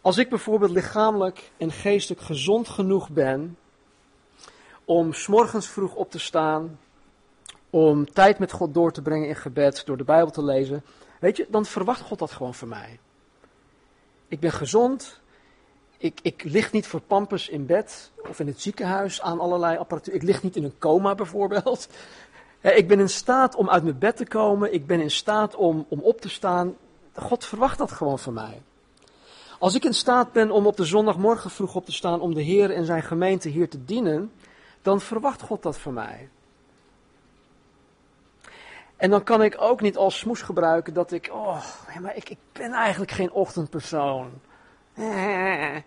Als 0.00 0.18
ik 0.18 0.28
bijvoorbeeld 0.28 0.70
lichamelijk 0.70 1.50
en 1.56 1.72
geestelijk 1.72 2.20
gezond 2.20 2.68
genoeg 2.68 3.10
ben 3.10 3.58
om 4.84 5.12
s'morgens 5.12 5.68
vroeg 5.68 5.94
op 5.94 6.10
te 6.10 6.18
staan, 6.18 6.78
om 7.70 8.12
tijd 8.12 8.38
met 8.38 8.52
God 8.52 8.74
door 8.74 8.92
te 8.92 9.02
brengen 9.02 9.28
in 9.28 9.36
gebed, 9.36 9.86
door 9.86 9.96
de 9.96 10.04
Bijbel 10.04 10.30
te 10.30 10.44
lezen, 10.44 10.84
weet 11.20 11.36
je, 11.36 11.46
dan 11.50 11.64
verwacht 11.64 12.00
God 12.00 12.18
dat 12.18 12.30
gewoon 12.30 12.54
van 12.54 12.68
mij. 12.68 12.98
Ik 14.28 14.40
ben 14.40 14.52
gezond, 14.52 15.20
ik, 16.06 16.18
ik 16.22 16.42
lig 16.44 16.72
niet 16.72 16.86
voor 16.86 17.00
pampers 17.00 17.48
in 17.48 17.66
bed 17.66 18.10
of 18.28 18.40
in 18.40 18.46
het 18.46 18.60
ziekenhuis 18.60 19.20
aan 19.20 19.40
allerlei 19.40 19.76
apparatuur. 19.76 20.14
Ik 20.14 20.22
lig 20.22 20.42
niet 20.42 20.56
in 20.56 20.64
een 20.64 20.78
coma 20.78 21.14
bijvoorbeeld. 21.14 21.88
Ik 22.60 22.88
ben 22.88 23.00
in 23.00 23.08
staat 23.08 23.54
om 23.54 23.70
uit 23.70 23.82
mijn 23.82 23.98
bed 23.98 24.16
te 24.16 24.26
komen. 24.26 24.72
Ik 24.74 24.86
ben 24.86 25.00
in 25.00 25.10
staat 25.10 25.54
om, 25.54 25.86
om 25.88 26.00
op 26.00 26.20
te 26.20 26.28
staan. 26.28 26.76
God 27.14 27.44
verwacht 27.44 27.78
dat 27.78 27.92
gewoon 27.92 28.18
van 28.18 28.32
mij. 28.32 28.62
Als 29.58 29.74
ik 29.74 29.84
in 29.84 29.94
staat 29.94 30.32
ben 30.32 30.50
om 30.50 30.66
op 30.66 30.76
de 30.76 30.84
zondagmorgen 30.84 31.50
vroeg 31.50 31.74
op 31.74 31.84
te 31.84 31.92
staan 31.92 32.20
om 32.20 32.34
de 32.34 32.42
Heer 32.42 32.70
en 32.70 32.84
zijn 32.84 33.02
gemeente 33.02 33.48
hier 33.48 33.68
te 33.68 33.84
dienen, 33.84 34.32
dan 34.82 35.00
verwacht 35.00 35.42
God 35.42 35.62
dat 35.62 35.78
van 35.78 35.94
mij. 35.94 36.28
En 38.96 39.10
dan 39.10 39.22
kan 39.22 39.42
ik 39.42 39.56
ook 39.58 39.80
niet 39.80 39.96
als 39.96 40.18
smoes 40.18 40.42
gebruiken 40.42 40.94
dat 40.94 41.12
ik, 41.12 41.30
oh, 41.32 41.64
maar 42.00 42.16
ik, 42.16 42.30
ik 42.30 42.38
ben 42.52 42.72
eigenlijk 42.72 43.10
geen 43.10 43.32
ochtendpersoon. 43.32 44.30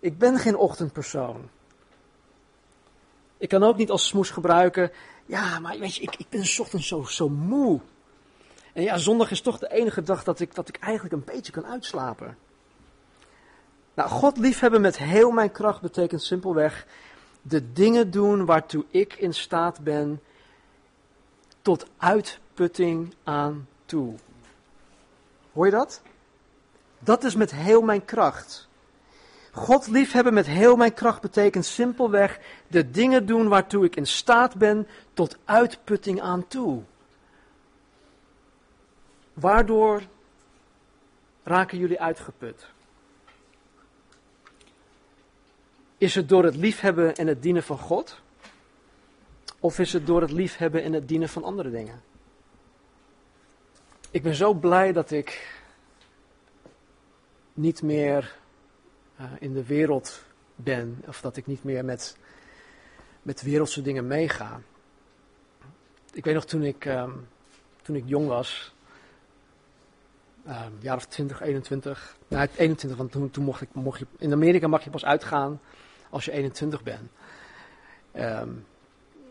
Ik 0.00 0.18
ben 0.18 0.38
geen 0.38 0.56
ochtendpersoon. 0.56 1.48
Ik 3.38 3.48
kan 3.48 3.62
ook 3.62 3.76
niet 3.76 3.90
als 3.90 4.06
smoes 4.06 4.30
gebruiken, 4.30 4.90
ja, 5.26 5.58
maar 5.58 5.78
weet 5.78 5.94
je, 5.94 6.02
ik, 6.02 6.16
ik 6.16 6.28
ben 6.28 6.44
ochtends 6.58 6.88
zo, 6.88 7.02
zo 7.02 7.28
moe. 7.28 7.80
En 8.72 8.82
ja, 8.82 8.98
zondag 8.98 9.30
is 9.30 9.40
toch 9.40 9.58
de 9.58 9.72
enige 9.72 10.02
dag 10.02 10.24
dat 10.24 10.40
ik, 10.40 10.54
dat 10.54 10.68
ik 10.68 10.76
eigenlijk 10.76 11.14
een 11.14 11.34
beetje 11.34 11.52
kan 11.52 11.66
uitslapen. 11.66 12.36
Nou, 13.94 14.08
God 14.08 14.38
liefhebben 14.38 14.80
met 14.80 14.98
heel 14.98 15.30
mijn 15.30 15.52
kracht 15.52 15.80
betekent 15.80 16.22
simpelweg 16.22 16.86
de 17.42 17.72
dingen 17.72 18.10
doen 18.10 18.44
waartoe 18.44 18.84
ik 18.90 19.14
in 19.14 19.34
staat 19.34 19.80
ben 19.80 20.20
tot 21.62 21.86
uitputting 21.96 23.14
aan 23.24 23.68
toe. 23.84 24.14
Hoor 25.52 25.64
je 25.64 25.72
dat? 25.72 26.02
Dat 27.00 27.24
is 27.24 27.34
met 27.34 27.50
heel 27.50 27.82
mijn 27.82 28.04
kracht. 28.04 28.68
God 29.52 29.86
liefhebben 29.86 30.34
met 30.34 30.46
heel 30.46 30.76
mijn 30.76 30.94
kracht 30.94 31.20
betekent 31.20 31.64
simpelweg 31.64 32.40
de 32.66 32.90
dingen 32.90 33.26
doen 33.26 33.48
waartoe 33.48 33.84
ik 33.84 33.96
in 33.96 34.06
staat 34.06 34.54
ben 34.54 34.88
tot 35.14 35.36
uitputting 35.44 36.20
aan 36.20 36.48
toe. 36.48 36.82
Waardoor 39.32 40.02
raken 41.42 41.78
jullie 41.78 42.00
uitgeput? 42.00 42.66
Is 45.98 46.14
het 46.14 46.28
door 46.28 46.44
het 46.44 46.56
liefhebben 46.56 47.14
en 47.14 47.26
het 47.26 47.42
dienen 47.42 47.62
van 47.62 47.78
God? 47.78 48.20
Of 49.58 49.78
is 49.78 49.92
het 49.92 50.06
door 50.06 50.20
het 50.20 50.30
liefhebben 50.30 50.82
en 50.82 50.92
het 50.92 51.08
dienen 51.08 51.28
van 51.28 51.44
andere 51.44 51.70
dingen? 51.70 52.02
Ik 54.10 54.22
ben 54.22 54.34
zo 54.34 54.54
blij 54.54 54.92
dat 54.92 55.10
ik 55.10 55.59
niet 57.54 57.82
meer 57.82 58.36
uh, 59.20 59.26
in 59.38 59.52
de 59.52 59.66
wereld 59.66 60.22
ben, 60.56 61.02
of 61.06 61.20
dat 61.20 61.36
ik 61.36 61.46
niet 61.46 61.64
meer 61.64 61.84
met, 61.84 62.16
met 63.22 63.42
wereldse 63.42 63.82
dingen 63.82 64.06
meega. 64.06 64.60
Ik 66.12 66.24
weet 66.24 66.34
nog 66.34 66.44
toen 66.44 66.62
ik, 66.62 66.84
um, 66.84 67.28
toen 67.82 67.96
ik 67.96 68.04
jong 68.06 68.26
was, 68.26 68.74
um, 70.46 70.76
jaar 70.80 70.96
of 70.96 71.06
20, 71.06 71.40
21. 71.40 72.16
Nou, 72.28 72.48
21, 72.56 72.98
want 72.98 73.12
toen, 73.12 73.30
toen 73.30 73.44
mocht, 73.44 73.60
ik, 73.60 73.68
mocht 73.72 73.98
je. 73.98 74.06
In 74.18 74.32
Amerika 74.32 74.68
mag 74.68 74.84
je 74.84 74.90
pas 74.90 75.04
uitgaan 75.04 75.60
als 76.10 76.24
je 76.24 76.32
21 76.32 76.82
bent. 76.82 77.10
Um, 78.14 78.66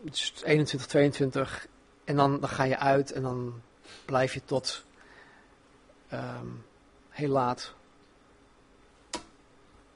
dus 0.02 0.32
21, 0.44 0.88
22. 0.88 1.66
En 2.04 2.16
dan, 2.16 2.40
dan 2.40 2.48
ga 2.48 2.64
je 2.64 2.78
uit 2.78 3.12
en 3.12 3.22
dan 3.22 3.60
blijf 4.04 4.34
je 4.34 4.44
tot 4.44 4.84
heel 7.08 7.28
laat. 7.28 7.74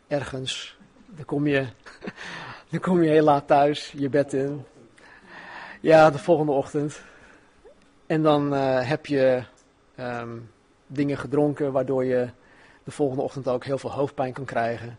Ergens. 0.09 0.77
Dan 1.07 1.25
kom 1.25 1.47
je, 1.47 1.67
dan 2.71 2.81
kom 2.81 3.03
je 3.03 3.11
heel 3.11 3.25
laat 3.25 3.47
thuis, 3.47 3.93
je 3.97 4.09
bed 4.09 4.33
in. 4.33 4.65
Ja, 5.81 6.11
de 6.11 6.19
volgende 6.19 6.53
ochtend. 6.53 7.01
En 8.07 8.23
dan 8.23 8.55
uh, 8.55 8.89
heb 8.89 9.07
je 9.07 9.45
um, 10.01 10.51
dingen 10.87 11.19
gedronken 11.19 11.73
waardoor 11.73 12.05
je 12.05 12.29
de 12.85 12.91
volgende 12.91 13.23
ochtend 13.23 13.49
ook 13.49 13.65
heel 13.65 13.79
veel 13.79 13.93
hoofdpijn 13.93 14.33
kan 14.33 14.45
krijgen. 14.45 14.99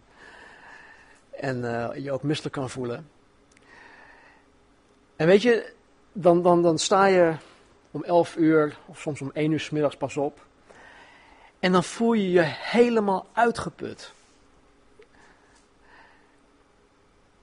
En 1.31 1.57
uh, 1.57 1.89
je 1.95 2.11
ook 2.11 2.23
misselijk 2.23 2.55
kan 2.55 2.69
voelen. 2.69 3.09
En 5.15 5.27
weet 5.27 5.41
je, 5.41 5.73
dan, 6.13 6.41
dan, 6.41 6.61
dan 6.61 6.77
sta 6.77 7.05
je 7.05 7.35
om 7.91 8.03
11 8.03 8.35
uur 8.35 8.77
of 8.85 8.99
soms 8.99 9.21
om 9.21 9.31
1 9.33 9.51
uur 9.51 9.59
s 9.59 9.69
middags 9.69 9.97
pas 9.97 10.17
op. 10.17 10.45
En 11.59 11.71
dan 11.71 11.83
voel 11.83 12.13
je 12.13 12.31
je 12.31 12.43
helemaal 12.43 13.27
uitgeput. 13.33 14.13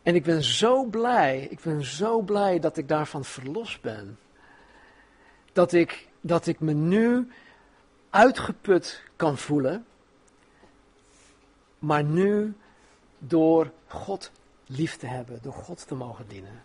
En 0.03 0.14
ik 0.14 0.22
ben 0.22 0.42
zo 0.42 0.84
blij, 0.84 1.46
ik 1.50 1.61
ben 1.61 1.84
zo 1.84 2.20
blij 2.20 2.59
dat 2.59 2.76
ik 2.76 2.88
daarvan 2.88 3.24
verlost 3.24 3.80
ben. 3.80 4.18
Dat 5.53 5.72
ik, 5.72 6.09
dat 6.20 6.46
ik 6.46 6.61
me 6.61 6.72
nu 6.72 7.32
uitgeput 8.11 9.03
kan 9.16 9.38
voelen, 9.38 9.86
maar 11.78 12.05
nu 12.05 12.55
door 13.18 13.70
God 13.86 14.30
lief 14.66 14.96
te 14.96 15.07
hebben, 15.07 15.38
door 15.42 15.53
God 15.53 15.86
te 15.86 15.94
mogen 15.94 16.28
dienen. 16.28 16.62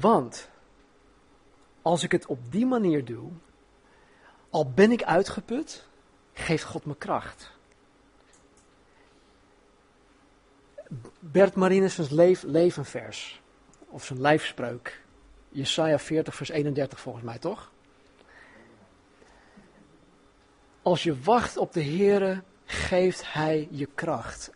Want 0.00 0.48
als 1.82 2.02
ik 2.02 2.12
het 2.12 2.26
op 2.26 2.38
die 2.50 2.66
manier 2.66 3.04
doe, 3.04 3.30
al 4.50 4.70
ben 4.70 4.92
ik 4.92 5.02
uitgeput, 5.02 5.86
geeft 6.32 6.64
God 6.64 6.84
me 6.84 6.96
kracht. 6.96 7.58
Bert 11.18 11.54
Marinus' 11.54 12.10
levenvers, 12.42 13.40
of 13.88 14.04
zijn 14.04 14.20
lijfspreuk, 14.20 15.02
Jesaja 15.48 15.98
40 15.98 16.34
vers 16.34 16.48
31 16.48 17.00
volgens 17.00 17.24
mij, 17.24 17.38
toch? 17.38 17.70
Als 20.82 21.02
je 21.02 21.20
wacht 21.20 21.56
op 21.56 21.72
de 21.72 21.84
Heere, 21.84 22.42
geeft 22.64 23.32
Hij 23.32 23.68
je 23.70 23.88
kracht. 23.94 24.50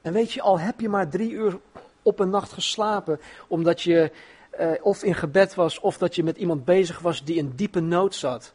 En 0.00 0.12
weet 0.12 0.32
je, 0.32 0.42
al 0.42 0.58
heb 0.58 0.80
je 0.80 0.88
maar 0.88 1.08
drie 1.08 1.30
uur 1.30 1.58
op 2.02 2.18
een 2.18 2.30
nacht 2.30 2.52
geslapen, 2.52 3.20
omdat 3.48 3.82
je 3.82 4.12
uh, 4.60 4.72
of 4.82 5.02
in 5.02 5.14
gebed 5.14 5.54
was, 5.54 5.80
of 5.80 5.98
dat 5.98 6.14
je 6.14 6.22
met 6.22 6.36
iemand 6.36 6.64
bezig 6.64 6.98
was 6.98 7.24
die 7.24 7.36
in 7.36 7.52
diepe 7.54 7.80
nood 7.80 8.14
zat. 8.14 8.52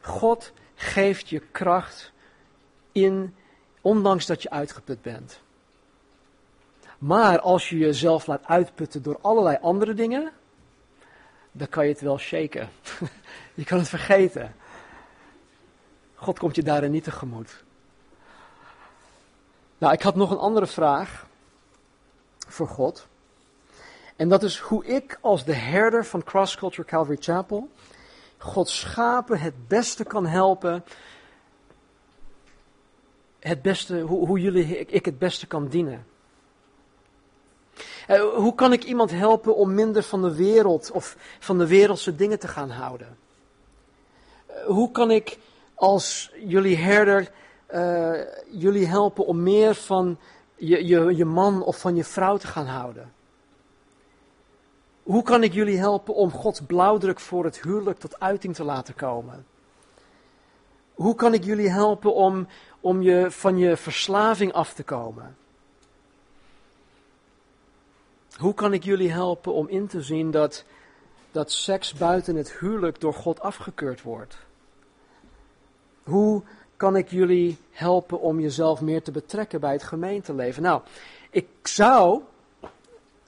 God 0.00 0.52
geeft 0.74 1.28
je 1.28 1.42
kracht 1.50 2.12
in, 2.92 3.34
ondanks 3.80 4.26
dat 4.26 4.42
je 4.42 4.50
uitgeput 4.50 5.02
bent. 5.02 5.40
Maar 6.98 7.40
als 7.40 7.68
je 7.68 7.78
jezelf 7.78 8.26
laat 8.26 8.44
uitputten 8.44 9.02
door 9.02 9.18
allerlei 9.20 9.58
andere 9.60 9.94
dingen, 9.94 10.32
dan 11.52 11.68
kan 11.68 11.84
je 11.84 11.92
het 11.92 12.00
wel 12.00 12.18
shaken. 12.18 12.68
je 13.54 13.64
kan 13.64 13.78
het 13.78 13.88
vergeten. 13.88 14.54
God 16.14 16.38
komt 16.38 16.56
je 16.56 16.62
daarin 16.62 16.90
niet 16.90 17.04
tegemoet. 17.04 17.64
Nou, 19.78 19.92
ik 19.92 20.02
had 20.02 20.14
nog 20.14 20.30
een 20.30 20.38
andere 20.38 20.66
vraag 20.66 21.26
voor 22.46 22.68
God. 22.68 23.06
En 24.16 24.28
dat 24.28 24.42
is 24.42 24.58
hoe 24.58 24.86
ik 24.86 25.18
als 25.20 25.44
de 25.44 25.54
herder 25.54 26.04
van 26.04 26.24
Cross 26.24 26.56
Culture 26.56 26.88
Calvary 26.88 27.18
Chapel 27.20 27.70
Gods 28.38 28.80
schapen 28.80 29.40
het 29.40 29.68
beste 29.68 30.04
kan 30.04 30.26
helpen. 30.26 30.84
Het 33.38 33.62
beste, 33.62 34.00
hoe, 34.00 34.26
hoe 34.26 34.40
jullie, 34.40 34.78
ik, 34.78 34.90
ik 34.90 35.04
het 35.04 35.18
beste 35.18 35.46
kan 35.46 35.68
dienen. 35.68 36.06
Uh, 38.10 38.34
hoe 38.34 38.54
kan 38.54 38.72
ik 38.72 38.84
iemand 38.84 39.10
helpen 39.10 39.56
om 39.56 39.74
minder 39.74 40.02
van 40.02 40.22
de 40.22 40.34
wereld 40.34 40.90
of 40.90 41.16
van 41.38 41.58
de 41.58 41.66
wereldse 41.66 42.14
dingen 42.14 42.38
te 42.38 42.48
gaan 42.48 42.70
houden? 42.70 43.18
Uh, 44.50 44.56
hoe 44.66 44.90
kan 44.90 45.10
ik 45.10 45.38
als 45.74 46.32
jullie 46.44 46.76
herder 46.76 47.30
uh, 47.74 48.20
jullie 48.50 48.86
helpen 48.86 49.26
om 49.26 49.42
meer 49.42 49.74
van 49.74 50.18
je, 50.56 50.86
je, 50.86 51.16
je 51.16 51.24
man 51.24 51.62
of 51.62 51.80
van 51.80 51.96
je 51.96 52.04
vrouw 52.04 52.36
te 52.36 52.46
gaan 52.46 52.66
houden? 52.66 53.12
Hoe 55.02 55.22
kan 55.22 55.42
ik 55.42 55.52
jullie 55.52 55.78
helpen 55.78 56.14
om 56.14 56.30
Gods 56.30 56.60
blauwdruk 56.60 57.20
voor 57.20 57.44
het 57.44 57.62
huwelijk 57.62 57.98
tot 57.98 58.20
uiting 58.20 58.54
te 58.54 58.64
laten 58.64 58.94
komen? 58.94 59.46
Hoe 60.94 61.14
kan 61.14 61.34
ik 61.34 61.44
jullie 61.44 61.70
helpen 61.70 62.14
om, 62.14 62.46
om 62.80 63.02
je, 63.02 63.30
van 63.30 63.58
je 63.58 63.76
verslaving 63.76 64.52
af 64.52 64.74
te 64.74 64.82
komen? 64.82 65.36
Hoe 68.38 68.54
kan 68.54 68.72
ik 68.72 68.84
jullie 68.84 69.12
helpen 69.12 69.52
om 69.52 69.68
in 69.68 69.86
te 69.86 70.02
zien 70.02 70.30
dat, 70.30 70.64
dat 71.32 71.52
seks 71.52 71.92
buiten 71.92 72.36
het 72.36 72.52
huwelijk 72.52 73.00
door 73.00 73.14
God 73.14 73.40
afgekeurd 73.40 74.02
wordt? 74.02 74.36
Hoe 76.02 76.42
kan 76.76 76.96
ik 76.96 77.10
jullie 77.10 77.58
helpen 77.70 78.20
om 78.20 78.40
jezelf 78.40 78.80
meer 78.80 79.02
te 79.02 79.10
betrekken 79.10 79.60
bij 79.60 79.72
het 79.72 79.82
gemeenteleven? 79.82 80.62
Nou, 80.62 80.80
ik 81.30 81.46
zou 81.62 82.22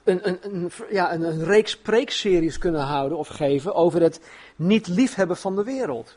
een, 0.03 0.27
een, 0.27 0.39
een, 0.41 0.71
ja, 0.89 1.13
een, 1.13 1.21
een 1.21 1.43
reeks 1.43 1.77
preekseries 1.77 2.57
kunnen 2.57 2.81
houden 2.81 3.17
of 3.17 3.27
geven 3.27 3.75
over 3.75 4.01
het 4.01 4.21
niet 4.55 4.87
liefhebben 4.87 5.37
van 5.37 5.55
de 5.55 5.63
wereld. 5.63 6.15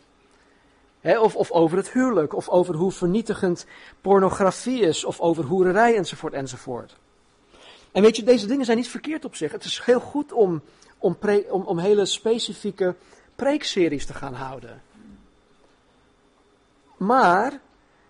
of, 1.02 1.36
of 1.36 1.50
over 1.50 1.76
het 1.76 1.90
huwelijk, 1.90 2.34
of 2.34 2.48
over 2.48 2.74
hoe 2.74 2.92
vernietigend 2.92 3.66
pornografie 4.00 4.80
is, 4.80 5.04
of 5.04 5.20
over 5.20 5.44
hoererij 5.44 5.96
enzovoort 5.96 6.32
enzovoort. 6.32 7.00
En 7.92 8.02
weet 8.02 8.16
je, 8.16 8.22
deze 8.22 8.46
dingen 8.46 8.64
zijn 8.64 8.76
niet 8.76 8.88
verkeerd 8.88 9.24
op 9.24 9.34
zich. 9.34 9.52
Het 9.52 9.64
is 9.64 9.80
heel 9.84 10.00
goed 10.00 10.32
om, 10.32 10.62
om, 10.98 11.16
om, 11.48 11.78
hele 11.78 12.06
specifieke 12.06 12.94
preekseries 13.34 14.06
te 14.06 14.14
gaan 14.14 14.34
houden. 14.34 14.82
Maar 16.96 17.60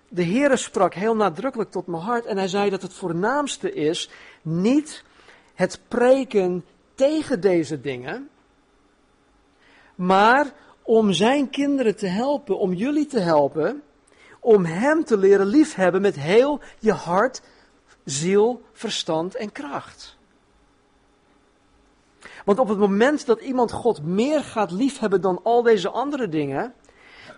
de 0.09 0.25
Heere 0.25 0.57
sprak 0.57 0.95
heel 0.95 1.17
nadrukkelijk 1.17 1.71
tot 1.71 1.87
mijn 1.87 2.03
hart 2.03 2.25
en 2.25 2.37
hij 2.37 2.49
zei 2.49 2.71
dat 2.71 2.83
het 2.83 2.93
voornaamste 2.93 3.73
is 3.73 4.11
niet 4.43 5.05
het 5.55 5.81
preken 5.89 6.65
tegen 6.95 7.41
deze 7.41 7.81
dingen, 7.81 8.29
maar 9.95 10.53
om 10.83 11.13
zijn 11.13 11.51
kinderen 11.51 11.97
te 11.97 12.07
helpen, 12.07 12.59
om 12.59 12.73
jullie 12.73 13.07
te 13.07 13.21
helpen, 13.21 13.83
om 14.41 14.65
hem 14.65 15.05
te 15.05 15.17
leren 15.19 15.47
liefhebben 15.47 16.01
met 16.01 16.17
heel 16.17 16.61
je 16.79 16.93
hart, 16.93 17.43
ziel, 18.05 18.63
verstand 18.73 19.35
en 19.35 19.53
kracht. 19.53 20.17
Want 22.45 22.59
op 22.59 22.69
het 22.69 22.79
moment 22.79 23.27
dat 23.27 23.41
iemand 23.41 23.73
God 23.73 24.03
meer 24.03 24.45
gaat 24.45 24.71
liefhebben 24.71 25.21
dan 25.21 25.41
al 25.43 25.63
deze 25.63 25.91
andere 25.91 26.29
dingen, 26.29 26.75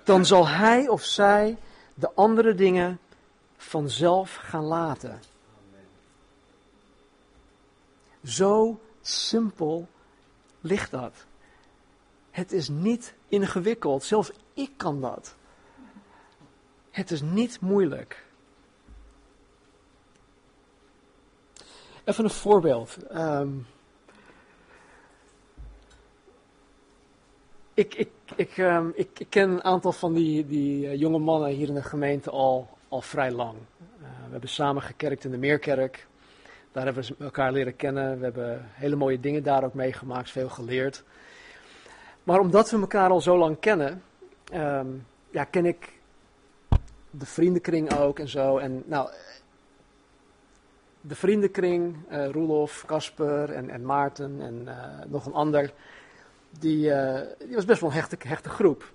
dan 0.04 0.26
zal 0.26 0.48
hij 0.48 0.88
of 0.88 1.02
zij 1.02 1.56
de 1.94 2.10
andere 2.14 2.54
dingen 2.54 2.98
vanzelf 3.56 4.34
gaan 4.34 4.64
laten. 4.64 5.20
Zo 8.24 8.80
simpel 9.02 9.88
ligt 10.60 10.90
dat. 10.90 11.24
Het 12.30 12.52
is 12.52 12.68
niet 12.68 13.14
ingewikkeld. 13.28 14.04
Zelfs 14.04 14.32
ik 14.54 14.70
kan 14.76 15.00
dat. 15.00 15.34
Het 16.90 17.10
is 17.10 17.22
niet 17.22 17.60
moeilijk. 17.60 18.23
Even 22.04 22.24
een 22.24 22.30
voorbeeld. 22.30 22.96
Um, 23.12 23.66
ik, 27.74 27.94
ik, 27.94 28.10
ik, 28.36 28.56
um, 28.56 28.92
ik, 28.94 29.18
ik, 29.18 29.26
ken 29.30 29.50
een 29.50 29.64
aantal 29.64 29.92
van 29.92 30.14
die, 30.14 30.46
die 30.46 30.86
uh, 30.86 30.94
jonge 30.94 31.18
mannen 31.18 31.50
hier 31.50 31.68
in 31.68 31.74
de 31.74 31.82
gemeente 31.82 32.30
al, 32.30 32.68
al 32.88 33.00
vrij 33.00 33.30
lang. 33.30 33.54
Uh, 33.54 34.08
we 34.24 34.30
hebben 34.30 34.48
samen 34.48 34.82
gekerkt 34.82 35.24
in 35.24 35.30
de 35.30 35.38
Meerkerk. 35.38 36.06
Daar 36.72 36.84
hebben 36.84 37.04
we 37.04 37.24
elkaar 37.24 37.52
leren 37.52 37.76
kennen. 37.76 38.18
We 38.18 38.24
hebben 38.24 38.68
hele 38.72 38.96
mooie 38.96 39.20
dingen 39.20 39.42
daar 39.42 39.64
ook 39.64 39.74
meegemaakt, 39.74 40.30
veel 40.30 40.48
geleerd. 40.48 41.04
Maar 42.22 42.40
omdat 42.40 42.70
we 42.70 42.80
elkaar 42.80 43.10
al 43.10 43.20
zo 43.20 43.38
lang 43.38 43.60
kennen, 43.60 44.02
um, 44.54 45.06
ja, 45.30 45.44
ken 45.44 45.66
ik 45.66 45.92
de 47.10 47.26
vriendenkring 47.26 47.94
ook 47.94 48.18
en 48.18 48.28
zo. 48.28 48.58
En 48.58 48.82
nou, 48.86 49.08
de 51.06 51.14
vriendenkring, 51.14 51.96
uh, 52.10 52.30
Roelof, 52.30 52.84
Kasper 52.86 53.50
en, 53.50 53.70
en 53.70 53.84
Maarten 53.84 54.40
en 54.40 54.62
uh, 54.64 55.10
nog 55.10 55.26
een 55.26 55.32
ander, 55.32 55.72
die, 56.58 56.86
uh, 56.88 57.20
die 57.38 57.54
was 57.54 57.64
best 57.64 57.80
wel 57.80 57.90
een 57.90 57.96
hechte, 57.96 58.16
hechte 58.18 58.48
groep. 58.48 58.92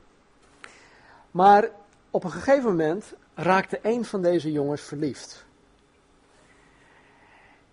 Maar 1.32 1.70
op 2.10 2.24
een 2.24 2.32
gegeven 2.32 2.70
moment 2.70 3.14
raakte 3.34 3.80
een 3.82 4.06
van 4.06 4.22
deze 4.22 4.52
jongens 4.52 4.82
verliefd. 4.82 5.46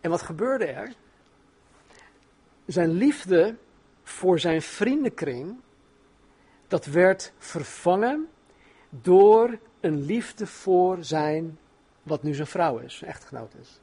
En 0.00 0.10
wat 0.10 0.22
gebeurde 0.22 0.66
er? 0.66 0.92
Zijn 2.66 2.90
liefde 2.90 3.54
voor 4.02 4.38
zijn 4.38 4.62
vriendenkring, 4.62 5.60
dat 6.68 6.84
werd 6.84 7.32
vervangen 7.38 8.28
door 8.90 9.58
een 9.80 10.04
liefde 10.04 10.46
voor 10.46 11.04
zijn, 11.04 11.58
wat 12.02 12.22
nu 12.22 12.34
zijn 12.34 12.46
vrouw 12.46 12.78
is, 12.78 12.96
zijn 12.96 13.10
echtgenoot 13.10 13.54
is. 13.60 13.80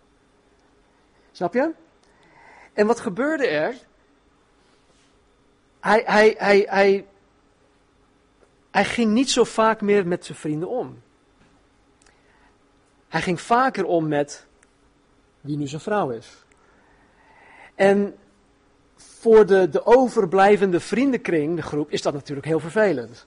Snap 1.33 1.53
je? 1.53 1.71
En 2.73 2.87
wat 2.87 2.99
gebeurde 2.99 3.47
er? 3.47 3.75
Hij, 5.79 6.03
hij, 6.05 6.35
hij, 6.37 6.65
hij, 6.69 7.05
hij 8.71 8.85
ging 8.85 9.11
niet 9.11 9.29
zo 9.29 9.43
vaak 9.43 9.81
meer 9.81 10.07
met 10.07 10.25
zijn 10.25 10.37
vrienden 10.37 10.69
om. 10.69 11.01
Hij 13.07 13.21
ging 13.21 13.41
vaker 13.41 13.85
om 13.85 14.07
met 14.07 14.45
wie 15.41 15.57
nu 15.57 15.67
zijn 15.67 15.81
vrouw 15.81 16.09
is. 16.09 16.45
En 17.75 18.15
voor 18.95 19.45
de, 19.45 19.69
de 19.69 19.85
overblijvende 19.85 20.79
vriendenkring, 20.79 21.55
de 21.55 21.61
groep, 21.61 21.91
is 21.91 22.01
dat 22.01 22.13
natuurlijk 22.13 22.47
heel 22.47 22.59
vervelend. 22.59 23.25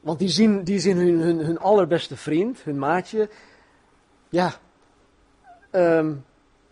Want 0.00 0.18
die 0.18 0.28
zien, 0.28 0.64
die 0.64 0.78
zien 0.78 0.96
hun, 0.96 1.38
hun, 1.38 1.58
allerbeste 1.58 2.16
vriend, 2.16 2.62
hun 2.62 2.78
maatje, 2.78 3.28
ja, 4.28 4.52
um, 5.72 6.24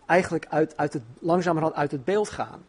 eigenlijk 0.07 0.45
uit, 0.49 0.77
uit 0.77 0.93
het, 0.93 1.03
langzamerhand 1.19 1.75
uit 1.75 1.91
het 1.91 2.05
beeld 2.05 2.29
gaan. 2.29 2.65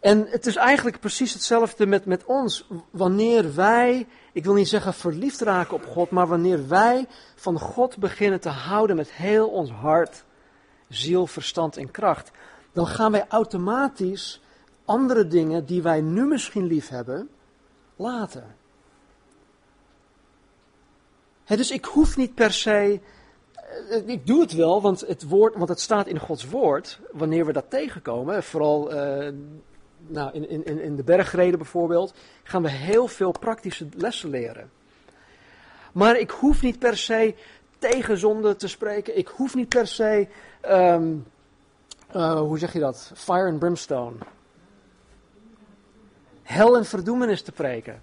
En 0.00 0.26
het 0.28 0.46
is 0.46 0.56
eigenlijk 0.56 1.00
precies 1.00 1.32
hetzelfde 1.32 1.86
met, 1.86 2.04
met 2.04 2.24
ons. 2.24 2.68
Wanneer 2.90 3.54
wij, 3.54 4.06
ik 4.32 4.44
wil 4.44 4.54
niet 4.54 4.68
zeggen 4.68 4.94
verliefd 4.94 5.40
raken 5.40 5.74
op 5.74 5.86
God, 5.86 6.10
maar 6.10 6.26
wanneer 6.26 6.68
wij 6.68 7.06
van 7.34 7.58
God 7.58 7.96
beginnen 7.96 8.40
te 8.40 8.48
houden 8.48 8.96
met 8.96 9.12
heel 9.12 9.48
ons 9.48 9.70
hart, 9.70 10.24
ziel, 10.88 11.26
verstand 11.26 11.76
en 11.76 11.90
kracht, 11.90 12.30
dan 12.72 12.86
gaan 12.86 13.12
wij 13.12 13.24
automatisch 13.28 14.40
andere 14.84 15.26
dingen 15.26 15.66
die 15.66 15.82
wij 15.82 16.00
nu 16.00 16.26
misschien 16.26 16.66
lief 16.66 16.88
hebben, 16.88 17.28
laten. 17.96 18.56
dus 21.44 21.70
ik 21.70 21.84
hoef 21.84 22.16
niet 22.16 22.34
per 22.34 22.52
se. 22.52 23.00
Eh, 23.90 24.08
Ik 24.08 24.26
doe 24.26 24.40
het 24.40 24.52
wel, 24.52 24.82
want 24.82 25.00
het, 25.00 25.28
woord, 25.28 25.54
want 25.54 25.68
het 25.68 25.80
staat 25.80 26.06
in 26.06 26.18
Gods 26.18 26.48
woord. 26.48 27.00
Wanneer 27.12 27.46
we 27.46 27.52
dat 27.52 27.70
tegenkomen, 27.70 28.42
vooral 28.42 28.92
eh, 28.92 29.32
nou, 30.06 30.32
in, 30.32 30.66
in, 30.66 30.80
in 30.80 30.96
de 30.96 31.02
bergreden 31.02 31.58
bijvoorbeeld, 31.58 32.14
gaan 32.42 32.62
we 32.62 32.70
heel 32.70 33.08
veel 33.08 33.32
praktische 33.32 33.88
lessen 33.96 34.30
leren. 34.30 34.70
Maar 35.92 36.18
ik 36.18 36.30
hoef 36.30 36.62
niet 36.62 36.78
per 36.78 36.96
se 36.96 37.34
tegen 37.78 38.18
zonde 38.18 38.56
te 38.56 38.68
spreken. 38.68 39.18
Ik 39.18 39.28
hoef 39.28 39.54
niet 39.54 39.68
per 39.68 39.86
se, 39.86 40.28
ehm, 40.60 41.14
eh, 42.10 42.38
hoe 42.38 42.58
zeg 42.58 42.72
je 42.72 42.78
dat? 42.78 43.12
Fire 43.14 43.48
and 43.48 43.58
brimstone. 43.58 44.16
Hel 46.42 46.76
en 46.76 46.84
verdoemenis 46.84 47.42
te 47.42 47.52
preken. 47.52 48.02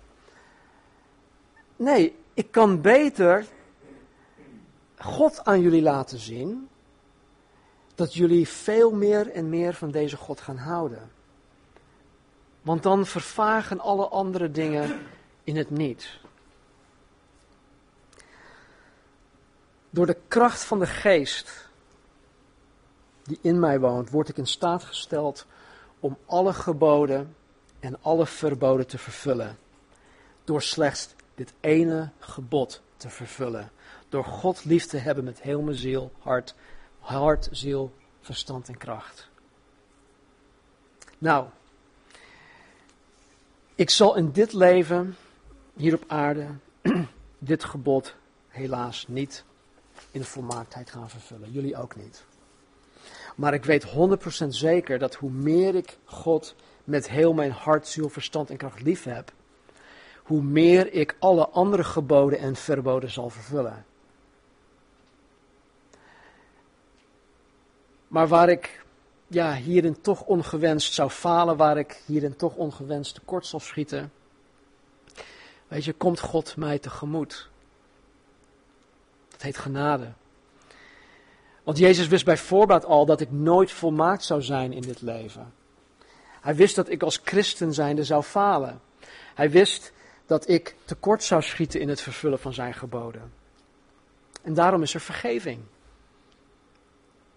Nee, 1.75 2.15
ik 2.33 2.51
kan 2.51 2.81
beter 2.81 3.45
God 5.01 5.45
aan 5.45 5.61
jullie 5.61 5.81
laten 5.81 6.19
zien. 6.19 6.69
Dat 7.95 8.13
jullie 8.13 8.47
veel 8.47 8.91
meer 8.91 9.31
en 9.31 9.49
meer 9.49 9.73
van 9.73 9.91
deze 9.91 10.17
God 10.17 10.41
gaan 10.41 10.57
houden. 10.57 11.11
Want 12.61 12.83
dan 12.83 13.05
vervagen 13.05 13.79
alle 13.79 14.07
andere 14.07 14.51
dingen 14.51 14.99
in 15.43 15.57
het 15.57 15.69
niet. 15.69 16.19
Door 19.89 20.05
de 20.05 20.17
kracht 20.27 20.63
van 20.63 20.79
de 20.79 20.87
geest 20.87 21.69
die 23.23 23.39
in 23.41 23.59
mij 23.59 23.79
woont, 23.79 24.09
word 24.09 24.29
ik 24.29 24.37
in 24.37 24.47
staat 24.47 24.83
gesteld 24.83 25.45
om 25.99 26.17
alle 26.25 26.53
geboden 26.53 27.35
en 27.79 27.97
alle 28.01 28.25
verboden 28.25 28.87
te 28.87 28.97
vervullen. 28.97 29.57
Door 30.43 30.61
slechts 30.61 31.09
dit 31.35 31.53
ene 31.59 32.09
gebod 32.19 32.81
te 32.97 33.09
vervullen. 33.09 33.71
Door 34.11 34.23
God 34.23 34.65
lief 34.65 34.85
te 34.85 34.97
hebben 34.97 35.23
met 35.23 35.41
heel 35.41 35.61
mijn 35.61 35.77
ziel, 35.77 36.11
hart, 36.19 36.55
hart, 36.99 37.47
ziel, 37.51 37.93
verstand 38.21 38.67
en 38.67 38.77
kracht. 38.77 39.29
Nou, 41.17 41.47
ik 43.75 43.89
zal 43.89 44.15
in 44.15 44.31
dit 44.31 44.53
leven, 44.53 45.15
hier 45.73 45.93
op 45.93 46.03
aarde, 46.07 46.47
dit 47.39 47.63
gebod 47.63 48.15
helaas 48.47 49.07
niet 49.07 49.43
in 50.11 50.23
volmaaktheid 50.23 50.89
gaan 50.89 51.09
vervullen. 51.09 51.51
Jullie 51.51 51.77
ook 51.77 51.95
niet. 51.95 52.23
Maar 53.35 53.53
ik 53.53 53.65
weet 53.65 53.87
100% 54.43 54.47
zeker 54.47 54.99
dat 54.99 55.15
hoe 55.15 55.31
meer 55.31 55.75
ik 55.75 55.97
God 56.03 56.55
met 56.83 57.09
heel 57.09 57.33
mijn 57.33 57.51
hart, 57.51 57.87
ziel, 57.87 58.09
verstand 58.09 58.49
en 58.49 58.57
kracht 58.57 58.81
lief 58.81 59.03
heb, 59.03 59.31
hoe 60.23 60.41
meer 60.41 60.93
ik 60.93 61.15
alle 61.19 61.47
andere 61.47 61.83
geboden 61.83 62.39
en 62.39 62.55
verboden 62.55 63.11
zal 63.11 63.29
vervullen. 63.29 63.85
Maar 68.11 68.27
waar 68.27 68.49
ik 68.49 68.83
ja, 69.27 69.53
hierin 69.53 70.01
toch 70.01 70.21
ongewenst 70.21 70.93
zou 70.93 71.09
falen, 71.09 71.57
waar 71.57 71.77
ik 71.77 72.01
hierin 72.05 72.35
toch 72.35 72.55
ongewenst 72.55 73.13
tekort 73.13 73.45
zal 73.45 73.59
schieten, 73.59 74.11
weet 75.67 75.85
je, 75.85 75.93
komt 75.93 76.19
God 76.19 76.55
mij 76.55 76.79
tegemoet. 76.79 77.49
Dat 79.29 79.41
heet 79.41 79.57
genade. 79.57 80.11
Want 81.63 81.77
Jezus 81.77 82.07
wist 82.07 82.25
bij 82.25 82.37
voorbaat 82.37 82.85
al 82.85 83.05
dat 83.05 83.21
ik 83.21 83.31
nooit 83.31 83.71
volmaakt 83.71 84.23
zou 84.23 84.41
zijn 84.41 84.73
in 84.73 84.81
dit 84.81 85.01
leven. 85.01 85.53
Hij 86.41 86.55
wist 86.55 86.75
dat 86.75 86.89
ik 86.89 87.03
als 87.03 87.21
christen 87.23 87.73
zijnde 87.73 88.03
zou 88.03 88.23
falen. 88.23 88.81
Hij 89.35 89.49
wist 89.49 89.93
dat 90.25 90.49
ik 90.49 90.75
tekort 90.85 91.23
zou 91.23 91.41
schieten 91.41 91.79
in 91.79 91.89
het 91.89 92.01
vervullen 92.01 92.39
van 92.39 92.53
zijn 92.53 92.73
geboden. 92.73 93.33
En 94.41 94.53
daarom 94.53 94.81
is 94.81 94.93
er 94.93 95.01
vergeving. 95.01 95.59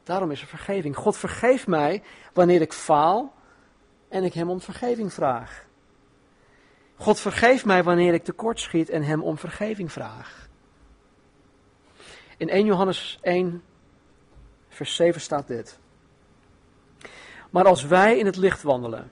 Daarom 0.05 0.30
is 0.30 0.40
er 0.40 0.46
vergeving. 0.46 0.96
God 0.96 1.16
vergeeft 1.16 1.66
mij 1.66 2.02
wanneer 2.32 2.61
ik 2.61 2.72
faal 2.72 3.34
en 4.09 4.24
ik 4.24 4.34
hem 4.34 4.50
om 4.50 4.61
vergeving 4.61 5.12
vraag. 5.12 5.64
God 6.96 7.20
vergeeft 7.20 7.64
mij 7.64 7.82
wanneer 7.82 8.14
ik 8.14 8.24
tekort 8.24 8.61
schiet 8.61 8.88
en 8.88 9.02
hem 9.02 9.22
om 9.22 9.38
vergeving 9.38 9.92
vraag. 9.92 10.48
In 12.36 12.48
1 12.48 12.64
Johannes 12.64 13.18
1, 13.22 13.62
vers 14.68 14.94
7 14.94 15.20
staat 15.20 15.46
dit. 15.46 15.78
Maar 17.50 17.64
als 17.64 17.84
wij 17.84 18.18
in 18.18 18.26
het 18.26 18.36
licht 18.36 18.62
wandelen, 18.62 19.11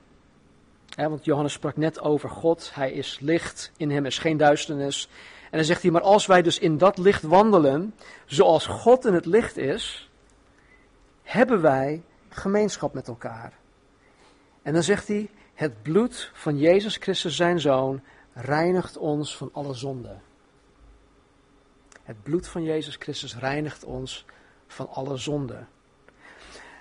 hè, 0.94 1.08
want 1.08 1.24
Johannes 1.24 1.52
sprak 1.52 1.76
net 1.76 2.00
over 2.00 2.30
God, 2.30 2.70
hij 2.74 2.92
is 2.92 3.18
licht, 3.20 3.72
in 3.76 3.90
hem 3.90 4.06
is 4.06 4.18
geen 4.18 4.36
duisternis. 4.36 5.08
En 5.50 5.58
dan 5.58 5.66
zegt 5.66 5.82
hij, 5.82 5.90
maar 5.90 6.02
als 6.02 6.26
wij 6.26 6.42
dus 6.42 6.58
in 6.58 6.78
dat 6.78 6.98
licht 6.98 7.22
wandelen, 7.22 7.94
zoals 8.26 8.66
God 8.66 9.04
in 9.04 9.14
het 9.14 9.26
licht 9.26 9.56
is, 9.56 10.10
hebben 11.22 11.60
wij 11.60 12.02
gemeenschap 12.28 12.94
met 12.94 13.08
elkaar. 13.08 13.52
En 14.62 14.72
dan 14.72 14.82
zegt 14.82 15.08
hij, 15.08 15.30
het 15.54 15.82
bloed 15.82 16.30
van 16.34 16.58
Jezus 16.58 16.96
Christus 16.96 17.36
zijn 17.36 17.60
Zoon 17.60 18.02
reinigt 18.32 18.96
ons 18.96 19.36
van 19.36 19.50
alle 19.52 19.74
zonde. 19.74 20.16
Het 22.02 22.22
bloed 22.22 22.48
van 22.48 22.62
Jezus 22.62 22.96
Christus 22.96 23.36
reinigt 23.36 23.84
ons 23.84 24.24
van 24.66 24.88
alle 24.88 25.16
zonde. 25.16 25.64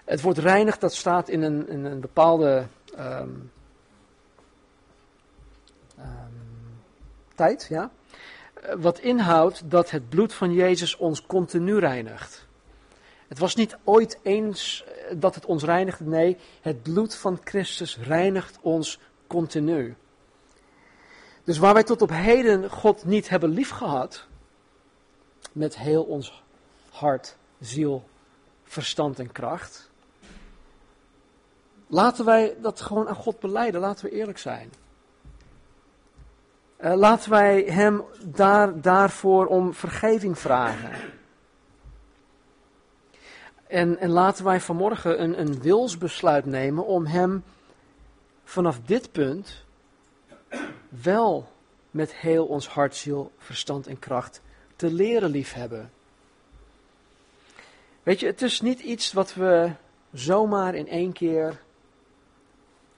Het 0.06 0.22
woord 0.22 0.38
reinigt, 0.38 0.82
dat 0.82 0.94
staat 0.94 1.30
in 1.30 1.42
een, 1.42 1.86
een 1.86 2.00
bepaalde 2.00 2.66
um, 3.00 3.52
um, 6.00 6.82
tijd, 7.36 7.66
ja. 7.70 7.92
Wat 8.78 9.00
inhoudt 9.00 9.70
dat 9.70 9.90
het 9.90 10.10
bloed 10.10 10.34
van 10.34 10.54
Jezus 10.54 10.96
ons 10.96 11.26
continu 11.26 11.80
reinigt. 11.80 12.48
Het 13.32 13.40
was 13.40 13.56
niet 13.56 13.78
ooit 13.84 14.20
eens 14.22 14.86
dat 15.14 15.36
het 15.36 15.46
ons 15.46 15.64
reinigde, 15.64 16.04
nee, 16.04 16.38
het 16.62 16.84
bloed 16.84 17.16
van 17.16 17.40
Christus 17.44 17.98
reinigt 17.98 18.58
ons 18.62 19.00
continu. 19.28 19.96
Dus 21.44 21.58
waar 21.58 21.74
wij 21.74 21.84
tot 21.84 22.02
op 22.02 22.10
heden 22.10 22.70
God 22.70 23.06
niet 23.06 23.30
hebben 23.30 23.50
liefgehad, 23.50 24.28
met 25.52 25.78
heel 25.78 26.04
ons 26.04 26.44
hart, 26.90 27.36
ziel, 27.60 28.04
verstand 28.64 29.20
en 29.20 29.32
kracht, 29.32 29.92
laten 31.88 32.26
wij 32.26 32.56
dat 32.62 32.82
gewoon 32.82 33.08
aan 33.08 33.16
God 33.16 33.40
beleiden, 33.40 33.82
laten 33.82 34.06
we 34.06 34.12
eerlijk 34.12 34.38
zijn. 34.38 34.72
Uh, 36.80 36.94
laten 36.94 37.30
wij 37.30 37.62
Hem 37.62 38.04
daar, 38.26 38.82
daarvoor 38.82 39.46
om 39.46 39.74
vergeving 39.74 40.40
vragen. 40.40 41.20
En, 43.72 43.98
en 43.98 44.10
laten 44.10 44.46
wij 44.46 44.62
vanmorgen 44.62 45.22
een, 45.22 45.40
een 45.40 45.62
wilsbesluit 45.62 46.46
nemen 46.46 46.86
om 46.86 47.06
Hem 47.06 47.44
vanaf 48.44 48.80
dit 48.86 49.12
punt 49.12 49.64
wel 50.90 51.52
met 51.92 52.14
heel 52.14 52.46
ons 52.46 52.68
hart, 52.68 52.96
ziel, 52.96 53.32
verstand 53.38 53.88
en 53.88 54.00
kracht 54.00 54.42
te 54.76 54.92
leren 54.92 55.30
liefhebben. 55.30 55.92
Weet 58.04 58.20
je, 58.20 58.26
het 58.26 58.42
is 58.42 58.62
niet 58.62 58.80
iets 58.80 59.14
wat 59.14 59.34
we 59.34 59.72
zomaar 60.14 60.76
in 60.76 60.88
één 60.88 61.14
keer 61.14 61.62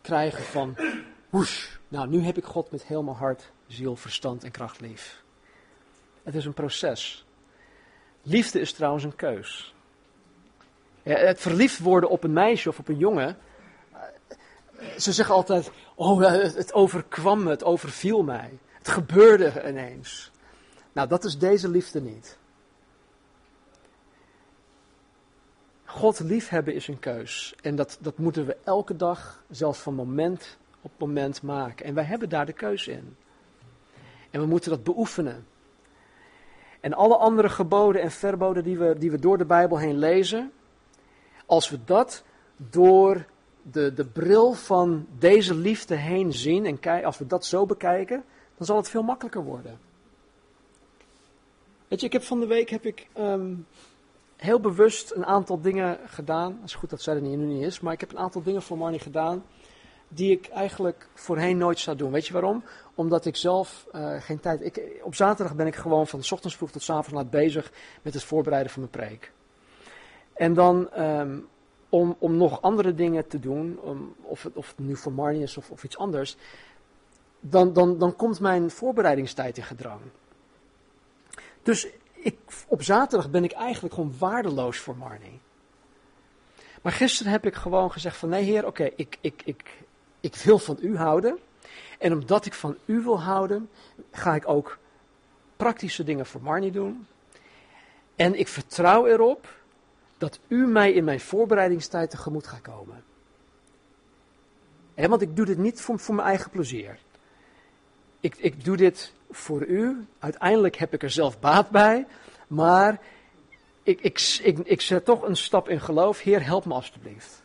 krijgen 0.01 0.43
van, 0.43 0.77
woesh, 1.29 1.75
nou 1.87 2.07
nu 2.07 2.21
heb 2.21 2.37
ik 2.37 2.45
God 2.45 2.71
met 2.71 2.83
heel 2.83 3.03
mijn 3.03 3.17
hart, 3.17 3.51
ziel, 3.67 3.95
verstand 3.95 4.43
en 4.43 4.51
kracht 4.51 4.81
lief. 4.81 5.23
Het 6.23 6.35
is 6.35 6.45
een 6.45 6.53
proces. 6.53 7.25
Liefde 8.21 8.59
is 8.59 8.73
trouwens 8.73 9.03
een 9.03 9.15
keus. 9.15 9.72
Ja, 11.03 11.15
het 11.15 11.39
verliefd 11.39 11.79
worden 11.79 12.09
op 12.09 12.23
een 12.23 12.33
meisje 12.33 12.69
of 12.69 12.79
op 12.79 12.87
een 12.87 12.97
jongen. 12.97 13.37
Ze 14.97 15.11
zeggen 15.11 15.35
altijd: 15.35 15.71
Oh, 15.95 16.21
het 16.55 16.73
overkwam 16.73 17.43
me, 17.43 17.49
het 17.49 17.63
overviel 17.63 18.23
mij. 18.23 18.59
Het 18.77 18.87
gebeurde 18.87 19.63
ineens. 19.67 20.31
Nou, 20.93 21.07
dat 21.07 21.23
is 21.23 21.37
deze 21.37 21.69
liefde 21.69 22.01
niet. 22.01 22.37
God 25.85 26.19
liefhebben 26.19 26.73
is 26.73 26.87
een 26.87 26.99
keus. 26.99 27.55
En 27.61 27.75
dat, 27.75 27.97
dat 28.01 28.17
moeten 28.17 28.45
we 28.45 28.57
elke 28.63 28.95
dag, 28.95 29.43
zelfs 29.49 29.79
van 29.79 29.93
moment 29.93 30.57
op 30.81 30.91
moment 30.97 31.41
maken. 31.41 31.85
En 31.85 31.93
wij 31.93 32.03
hebben 32.03 32.29
daar 32.29 32.45
de 32.45 32.53
keus 32.53 32.87
in. 32.87 33.15
En 34.29 34.39
we 34.39 34.45
moeten 34.45 34.69
dat 34.69 34.83
beoefenen. 34.83 35.47
En 36.79 36.93
alle 36.93 37.17
andere 37.17 37.49
geboden 37.49 38.01
en 38.01 38.11
verboden 38.11 38.63
die 38.63 38.77
we, 38.77 38.97
die 38.97 39.11
we 39.11 39.19
door 39.19 39.37
de 39.37 39.45
Bijbel 39.45 39.77
heen 39.77 39.97
lezen, 39.97 40.51
als 41.45 41.69
we 41.69 41.79
dat 41.85 42.23
door 42.57 43.25
de, 43.61 43.93
de 43.93 44.05
bril 44.05 44.53
van 44.53 45.07
deze 45.17 45.55
liefde 45.55 45.95
heen 45.95 46.33
zien 46.33 46.65
en 46.65 47.03
als 47.03 47.17
we 47.17 47.27
dat 47.27 47.45
zo 47.45 47.65
bekijken, 47.65 48.23
dan 48.57 48.65
zal 48.65 48.77
het 48.77 48.89
veel 48.89 49.03
makkelijker 49.03 49.43
worden. 49.43 49.79
Weet 51.87 51.99
je, 51.99 52.05
ik 52.05 52.13
heb 52.13 52.23
van 52.23 52.39
de 52.39 52.47
week 52.47 52.69
heb 52.69 52.85
ik 52.85 53.07
um, 53.17 53.67
heel 54.35 54.59
bewust 54.59 55.11
een 55.11 55.25
aantal 55.25 55.61
dingen 55.61 55.99
gedaan. 56.05 56.51
Het 56.51 56.69
is 56.69 56.75
goed 56.75 56.89
dat 56.89 57.01
zij 57.01 57.15
er 57.15 57.21
nu 57.21 57.35
niet 57.35 57.63
is, 57.63 57.79
maar 57.79 57.93
ik 57.93 57.99
heb 57.99 58.11
een 58.11 58.17
aantal 58.17 58.43
dingen 58.43 58.61
voor 58.61 58.77
Marnie 58.77 58.99
gedaan. 58.99 59.43
die 60.07 60.31
ik 60.31 60.47
eigenlijk 60.47 61.07
voorheen 61.13 61.57
nooit 61.57 61.79
zou 61.79 61.97
doen. 61.97 62.11
Weet 62.11 62.27
je 62.27 62.33
waarom? 62.33 62.63
Omdat 62.95 63.25
ik 63.25 63.35
zelf 63.35 63.87
uh, 63.95 64.21
geen 64.21 64.39
tijd. 64.39 64.61
Ik, 64.61 64.81
op 65.03 65.15
zaterdag 65.15 65.55
ben 65.55 65.67
ik 65.67 65.75
gewoon 65.75 66.07
van 66.07 66.23
s 66.23 66.31
ochtends 66.31 66.55
vroeg 66.55 66.71
tot 66.71 66.81
s 66.81 66.89
avonds 66.89 67.11
laat 67.11 67.29
bezig 67.29 67.71
met 68.01 68.13
het 68.13 68.23
voorbereiden 68.23 68.71
van 68.71 68.81
mijn 68.81 69.07
preek. 69.07 69.31
En 70.33 70.53
dan 70.53 70.89
um, 70.99 71.47
om, 71.89 72.15
om 72.19 72.37
nog 72.37 72.61
andere 72.61 72.93
dingen 72.95 73.27
te 73.27 73.39
doen, 73.39 73.79
of, 74.21 74.43
het, 74.43 74.55
of 74.55 74.73
nu 74.77 74.95
voor 74.95 75.11
Marnie 75.11 75.41
is 75.41 75.57
of, 75.57 75.69
of 75.69 75.83
iets 75.83 75.97
anders, 75.97 76.35
dan, 77.39 77.73
dan, 77.73 77.97
dan 77.97 78.15
komt 78.15 78.39
mijn 78.39 78.71
voorbereidingstijd 78.71 79.57
in 79.57 79.63
gedrang. 79.63 80.01
Dus 81.63 81.87
ik, 82.13 82.37
op 82.67 82.83
zaterdag 82.83 83.29
ben 83.29 83.43
ik 83.43 83.51
eigenlijk 83.51 83.93
gewoon 83.93 84.15
waardeloos 84.17 84.77
voor 84.77 84.97
Marnie. 84.97 85.39
Maar 86.81 86.91
gisteren 86.91 87.31
heb 87.31 87.45
ik 87.45 87.55
gewoon 87.55 87.91
gezegd 87.91 88.17
van 88.17 88.29
nee 88.29 88.43
heer, 88.43 88.65
oké, 88.65 88.89
ik, 88.95 89.17
ik, 89.21 89.41
ik, 89.45 89.63
ik 90.19 90.35
wil 90.35 90.59
van 90.59 90.77
u 90.81 90.97
houden. 90.97 91.39
En 91.99 92.13
omdat 92.13 92.45
ik 92.45 92.53
van 92.53 92.77
u 92.85 93.01
wil 93.01 93.21
houden, 93.21 93.69
ga 94.11 94.35
ik 94.35 94.47
ook 94.47 94.77
praktische 95.55 96.03
dingen 96.03 96.25
voor 96.25 96.41
Marnie 96.41 96.71
doen. 96.71 97.07
En 98.15 98.39
ik 98.39 98.47
vertrouw 98.47 99.05
erop 99.07 99.47
dat 100.23 100.39
u 100.47 100.67
mij 100.67 100.91
in 100.91 101.03
mijn 101.03 101.19
voorbereidingstijd 101.19 102.09
tegemoet 102.09 102.47
gaat 102.47 102.61
komen. 102.61 103.03
En 104.93 105.09
want 105.09 105.21
ik 105.21 105.35
doe 105.35 105.45
dit 105.45 105.57
niet 105.57 105.81
voor, 105.81 105.99
voor 105.99 106.15
mijn 106.15 106.27
eigen 106.27 106.49
plezier. 106.49 106.97
Ik, 108.19 108.35
ik 108.37 108.63
doe 108.63 108.77
dit 108.77 109.13
voor 109.31 109.65
u. 109.65 110.05
Uiteindelijk 110.19 110.75
heb 110.75 110.93
ik 110.93 111.03
er 111.03 111.09
zelf 111.09 111.39
baat 111.39 111.69
bij. 111.69 112.05
Maar 112.47 112.99
ik, 113.83 114.01
ik, 114.01 114.39
ik, 114.43 114.57
ik 114.57 114.81
zet 114.81 115.05
toch 115.05 115.21
een 115.21 115.37
stap 115.37 115.69
in 115.69 115.81
geloof. 115.81 116.19
Heer, 116.19 116.45
help 116.45 116.65
me 116.65 116.73
alstublieft. 116.73 117.43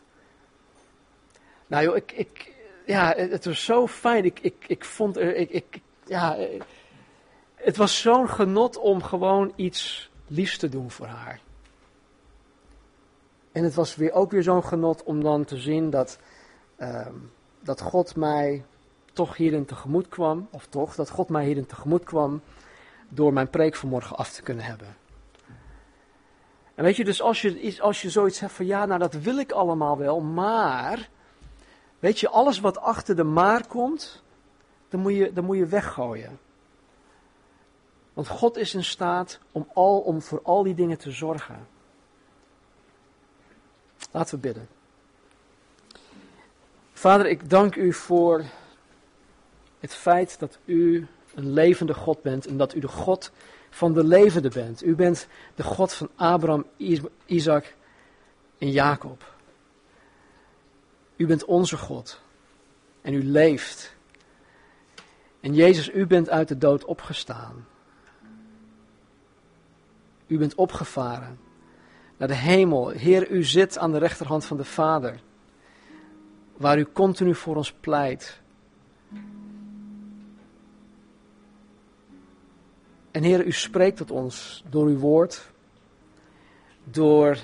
Nou 1.67 1.83
joh, 1.83 1.95
ik, 1.95 2.11
ik, 2.11 2.53
ja, 2.85 3.13
het 3.15 3.45
was 3.45 3.63
zo 3.63 3.87
fijn. 3.87 4.25
Ik, 4.25 4.39
ik, 4.39 4.65
ik 4.67 4.85
vond 4.85 5.17
er, 5.17 5.35
ik, 5.35 5.49
ik, 5.49 5.79
ja, 6.05 6.37
het 7.55 7.77
was 7.77 8.01
zo'n 8.01 8.29
genot 8.29 8.77
om 8.77 9.03
gewoon 9.03 9.53
iets 9.55 10.09
liefs 10.27 10.57
te 10.57 10.69
doen 10.69 10.91
voor 10.91 11.07
haar. 11.07 11.39
En 13.51 13.63
het 13.63 13.73
was 13.73 13.95
weer, 13.95 14.11
ook 14.11 14.31
weer 14.31 14.43
zo'n 14.43 14.63
genot 14.63 15.03
om 15.03 15.23
dan 15.23 15.45
te 15.45 15.57
zien 15.57 15.89
dat, 15.89 16.19
um, 16.77 17.31
dat 17.59 17.81
God 17.81 18.15
mij 18.15 18.65
toch 19.13 19.37
hierin 19.37 19.65
tegemoet 19.65 20.07
kwam. 20.07 20.47
Of 20.51 20.65
toch, 20.65 20.95
dat 20.95 21.09
God 21.09 21.29
mij 21.29 21.45
hierin 21.45 21.65
tegemoet 21.65 22.03
kwam 22.03 22.41
door 23.09 23.33
mijn 23.33 23.49
preek 23.49 23.75
vanmorgen 23.75 24.17
af 24.17 24.31
te 24.31 24.41
kunnen 24.41 24.65
hebben. 24.65 24.95
En 26.75 26.83
weet 26.83 26.95
je, 26.95 27.03
dus 27.03 27.21
als 27.21 27.41
je, 27.41 27.77
als 27.81 28.01
je 28.01 28.09
zoiets 28.09 28.39
hebt 28.39 28.51
van 28.51 28.65
ja, 28.65 28.85
nou 28.85 28.99
dat 28.99 29.13
wil 29.13 29.37
ik 29.37 29.51
allemaal 29.51 29.97
wel, 29.97 30.21
maar, 30.21 31.09
weet 31.99 32.19
je, 32.19 32.29
alles 32.29 32.59
wat 32.59 32.77
achter 32.77 33.15
de 33.15 33.23
maar 33.23 33.67
komt, 33.67 34.23
dan 34.89 34.99
moet 34.99 35.15
je, 35.15 35.33
dan 35.33 35.45
moet 35.45 35.57
je 35.57 35.65
weggooien. 35.65 36.39
Want 38.13 38.27
God 38.27 38.57
is 38.57 38.73
in 38.73 38.83
staat 38.83 39.39
om, 39.51 39.67
al, 39.73 39.99
om 39.99 40.21
voor 40.21 40.39
al 40.43 40.63
die 40.63 40.73
dingen 40.73 40.97
te 40.97 41.11
zorgen. 41.11 41.67
Laten 44.11 44.35
we 44.35 44.41
bidden. 44.41 44.67
Vader, 46.93 47.25
ik 47.25 47.49
dank 47.49 47.75
u 47.75 47.93
voor 47.93 48.43
het 49.79 49.93
feit 49.93 50.39
dat 50.39 50.57
u 50.65 51.07
een 51.35 51.53
levende 51.53 51.93
God 51.93 52.21
bent 52.21 52.45
en 52.45 52.57
dat 52.57 52.75
u 52.75 52.79
de 52.79 52.87
God 52.87 53.31
van 53.69 53.93
de 53.93 54.03
levende 54.03 54.49
bent. 54.49 54.83
U 54.83 54.95
bent 54.95 55.27
de 55.55 55.63
God 55.63 55.93
van 55.93 56.09
Abraham, 56.15 56.65
Isaac 57.25 57.75
en 58.57 58.71
Jacob. 58.71 59.33
U 61.15 61.25
bent 61.25 61.45
onze 61.45 61.77
God 61.77 62.21
en 63.01 63.13
u 63.13 63.23
leeft. 63.23 63.95
En 65.39 65.53
Jezus, 65.53 65.89
u 65.89 66.05
bent 66.05 66.29
uit 66.29 66.47
de 66.47 66.57
dood 66.57 66.85
opgestaan. 66.85 67.67
U 70.27 70.37
bent 70.37 70.55
opgevaren 70.55 71.39
naar 72.19 72.27
de 72.27 72.35
hemel. 72.35 72.89
Heer, 72.89 73.31
u 73.31 73.43
zit 73.43 73.77
aan 73.77 73.91
de 73.91 73.97
rechterhand 73.97 74.45
van 74.45 74.57
de 74.57 74.63
Vader, 74.63 75.19
waar 76.57 76.79
u 76.79 76.85
continu 76.93 77.35
voor 77.35 77.55
ons 77.55 77.71
pleit. 77.71 78.41
En 83.11 83.23
Heer, 83.23 83.45
u 83.45 83.51
spreekt 83.51 83.97
tot 83.97 84.11
ons 84.11 84.63
door 84.69 84.87
uw 84.87 84.97
woord, 84.97 85.51
door 86.83 87.37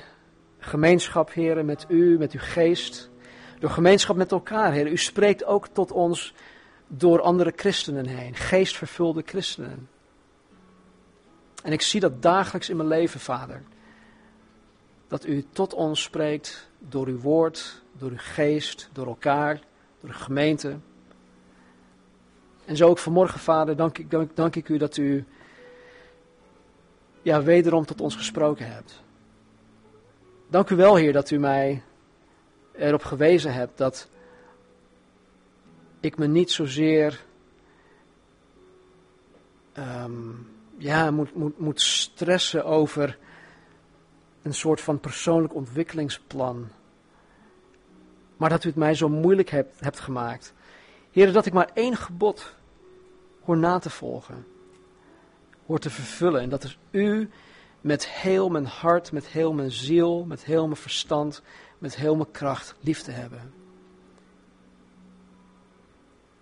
gemeenschap, 0.57 1.34
Heer, 1.34 1.65
met 1.65 1.86
u, 1.88 2.17
met 2.17 2.32
uw 2.32 2.39
geest, 2.43 3.09
door 3.59 3.69
gemeenschap 3.69 4.15
met 4.15 4.32
elkaar, 4.32 4.71
Heer. 4.71 4.88
U 4.88 4.97
spreekt 4.97 5.45
ook 5.45 5.67
tot 5.67 5.91
ons 5.91 6.34
door 6.88 7.21
andere 7.21 7.53
christenen 7.55 8.07
heen, 8.07 8.36
geestvervulde 8.36 9.23
christenen. 9.26 9.89
En 11.63 11.71
ik 11.71 11.82
zie 11.82 11.99
dat 11.99 12.21
dagelijks 12.21 12.69
in 12.69 12.78
mijn 12.78 12.89
leven, 12.89 13.19
Vader 13.19 13.63
dat 15.08 15.26
u 15.26 15.45
tot 15.51 15.74
ons 15.74 16.01
spreekt 16.01 16.70
door 16.80 17.08
uw 17.08 17.20
woord, 17.20 17.82
door 17.91 18.12
uw 18.12 18.18
geest, 18.20 18.89
door 18.93 19.08
elkaar, 19.08 19.62
door 19.99 20.10
de 20.10 20.16
gemeente. 20.16 20.78
En 22.66 22.76
zo 22.76 22.89
ook 22.89 22.97
vanmorgen, 22.97 23.39
Vader, 23.39 23.76
dank 23.76 23.97
ik, 23.97 24.12
dank, 24.12 24.36
dank 24.36 24.56
ik 24.56 24.70
u 24.70 24.78
dat 24.78 24.97
u 24.97 25.26
ja, 27.22 27.43
wederom 27.43 27.86
tot 27.86 28.01
ons 28.01 28.16
gesproken 28.16 28.72
hebt. 28.72 29.03
Dank 30.47 30.70
u 30.70 30.76
wel, 30.76 30.95
Heer, 30.95 31.14
dat 31.14 31.32
u 31.32 31.38
mij 31.38 31.84
erop 32.72 33.03
gewezen 33.03 33.53
hebt 33.53 33.78
dat 33.78 34.10
ik 35.99 36.18
me 36.18 36.28
niet 36.28 36.51
zozeer 36.51 37.24
um, 39.78 40.47
ja, 40.78 41.12
moet, 41.12 41.36
moet, 41.36 41.60
moet 41.60 41.82
stressen 41.82 42.66
over 42.66 43.18
een 44.45 44.53
soort 44.53 44.81
van 44.81 44.99
persoonlijk 44.99 45.55
ontwikkelingsplan. 45.55 46.67
Maar 48.37 48.49
dat 48.49 48.63
u 48.63 48.67
het 48.67 48.77
mij 48.77 48.95
zo 48.95 49.09
moeilijk 49.09 49.49
hebt, 49.49 49.79
hebt 49.79 49.99
gemaakt. 49.99 50.53
Heren, 51.11 51.33
dat 51.33 51.45
ik 51.45 51.53
maar 51.53 51.69
één 51.73 51.95
gebod 51.95 52.55
hoor 53.43 53.57
na 53.57 53.79
te 53.79 53.89
volgen. 53.89 54.45
Hoor 55.65 55.79
te 55.79 55.89
vervullen. 55.89 56.41
En 56.41 56.49
dat 56.49 56.63
is 56.63 56.77
u 56.91 57.29
met 57.81 58.07
heel 58.07 58.49
mijn 58.49 58.65
hart, 58.65 59.11
met 59.11 59.27
heel 59.27 59.53
mijn 59.53 59.71
ziel, 59.71 60.25
met 60.25 60.43
heel 60.43 60.65
mijn 60.65 60.79
verstand, 60.79 61.41
met 61.77 61.95
heel 61.95 62.15
mijn 62.15 62.31
kracht 62.31 62.75
lief 62.79 63.01
te 63.01 63.11
hebben. 63.11 63.53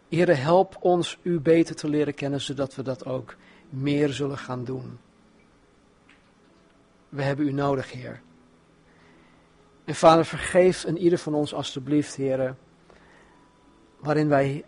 Heren, 0.09 0.41
help 0.41 0.77
ons 0.79 1.17
u 1.21 1.39
beter 1.39 1.75
te 1.75 1.89
leren 1.89 2.13
kennen, 2.13 2.41
zodat 2.41 2.75
we 2.75 2.83
dat 2.83 3.05
ook 3.05 3.35
meer 3.69 4.09
zullen 4.09 4.37
gaan 4.37 4.63
doen. 4.63 4.99
We 7.13 7.21
hebben 7.23 7.47
u 7.47 7.51
nodig, 7.51 7.91
Heer. 7.91 8.21
En 9.85 9.95
Vader, 9.95 10.25
vergeef 10.25 10.83
een 10.83 10.97
ieder 10.97 11.19
van 11.19 11.33
ons 11.33 11.53
alstublieft, 11.53 12.15
Heer, 12.15 12.55
waarin 13.99 14.27
wij 14.27 14.65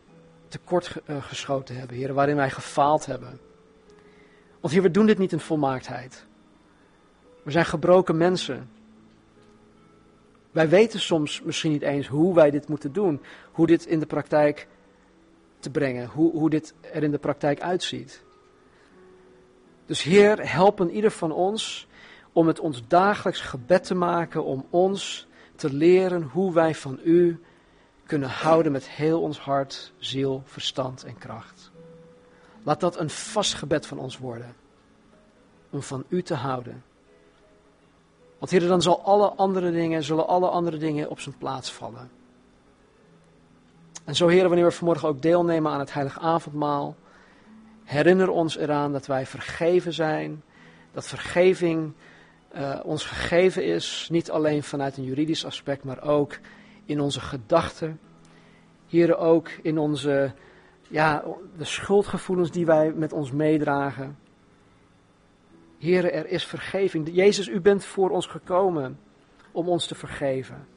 tekort 0.48 0.96
eh, 1.06 1.24
geschoten 1.24 1.76
hebben, 1.76 2.14
waarin 2.14 2.36
wij 2.36 2.50
gefaald 2.50 3.06
hebben. 3.06 3.40
Want 4.60 4.74
Heer, 4.74 4.82
we 4.82 4.92
doen 4.92 5.06
dit 5.06 5.18
niet 5.18 5.32
in 5.32 5.40
volmaaktheid. 5.40 6.26
We 7.44 7.52
zijn 7.52 7.66
gebroken 7.66 8.18
mensen. 8.18 8.70
Wij 10.52 10.70
weten 10.70 11.00
soms 11.00 11.42
misschien 11.42 11.72
niet 11.72 11.82
eens 11.82 12.08
hoe 12.08 12.36
wij 12.36 12.52
dit 12.52 12.68
moeten 12.68 12.94
doen, 12.94 13.22
hoe 13.52 13.68
dit 13.68 13.86
in 13.86 14.00
de 14.00 14.06
praktijk 14.06 14.68
te 15.60 15.70
brengen, 15.70 16.08
hoe, 16.08 16.32
hoe 16.32 16.50
dit 16.50 16.74
er 16.82 17.04
in 17.04 17.12
de 17.12 17.18
praktijk 17.18 17.62
uitziet. 17.62 18.24
Dus 19.86 20.04
Heer, 20.04 20.52
help 20.52 20.80
een 20.80 20.92
ieder 20.92 21.12
van 21.12 21.32
ons 21.32 21.88
om 22.36 22.48
het 22.48 22.60
ons 22.60 22.88
dagelijks 22.88 23.42
gebed 23.42 23.84
te 23.84 23.96
maken 23.96 24.44
om 24.44 24.66
ons 24.70 25.28
te 25.56 25.74
leren 25.74 26.24
hoe 26.24 26.54
wij 26.54 26.76
van 26.76 27.00
U 27.04 27.44
kunnen 28.06 28.30
houden 28.30 28.72
met 28.72 28.90
heel 28.90 29.22
ons 29.22 29.40
hart, 29.40 29.94
ziel, 29.98 30.42
verstand 30.46 31.04
en 31.04 31.18
kracht. 31.18 31.72
Laat 32.64 32.80
dat 32.80 33.00
een 33.00 33.10
vast 33.10 33.54
gebed 33.54 33.86
van 33.86 33.98
ons 33.98 34.18
worden. 34.18 34.56
Om 35.70 35.82
van 35.82 36.04
U 36.08 36.22
te 36.22 36.34
houden. 36.34 36.84
Want 38.40 38.52
Heer, 38.52 38.68
dan 38.68 38.82
zal 38.82 39.04
alle 39.04 39.30
andere 39.30 39.72
dingen, 39.72 40.04
zullen 40.04 40.28
alle 40.28 40.48
andere 40.48 40.78
dingen 40.78 41.10
op 41.10 41.20
zijn 41.20 41.38
plaats 41.38 41.72
vallen. 41.72 42.12
En 44.04 44.16
zo 44.16 44.28
Heer, 44.28 44.48
wanneer 44.48 44.66
we 44.66 44.72
vanmorgen 44.72 45.08
ook 45.08 45.22
deelnemen 45.22 45.72
aan 45.72 45.80
het 45.80 45.94
heilige 45.94 46.20
avondmaal, 46.20 46.96
herinner 47.84 48.30
ons 48.30 48.58
eraan 48.58 48.92
dat 48.92 49.06
wij 49.06 49.26
vergeven 49.26 49.94
zijn, 49.94 50.44
dat 50.92 51.08
vergeving 51.08 51.94
uh, 52.56 52.80
ons 52.84 53.06
gegeven 53.06 53.66
is, 53.66 54.08
niet 54.12 54.32
alleen 54.32 54.64
vanuit 54.64 54.98
een 54.98 55.04
juridisch 55.04 55.46
aspect, 55.46 55.84
maar 55.84 56.04
ook 56.04 56.38
in 56.86 57.00
onze 57.00 57.20
gedachten. 57.20 58.00
Hier 58.86 59.18
ook 59.18 59.50
in 59.50 59.78
onze, 59.78 60.34
ja, 60.88 61.24
de 61.58 61.66
schuldgevoelens 61.66 62.52
die 62.52 62.66
wij 62.66 62.94
met 62.94 63.14
ons 63.14 63.32
meedragen. 63.32 64.18
Here, 65.80 66.12
er 66.12 66.28
is 66.28 66.46
vergeving. 66.46 67.10
Jezus, 67.12 67.48
u 67.48 67.62
bent 67.62 67.86
voor 67.86 68.10
ons 68.10 68.28
gekomen 68.28 69.00
om 69.52 69.70
ons 69.70 69.88
te 69.88 69.96
vergeven. 69.96 70.68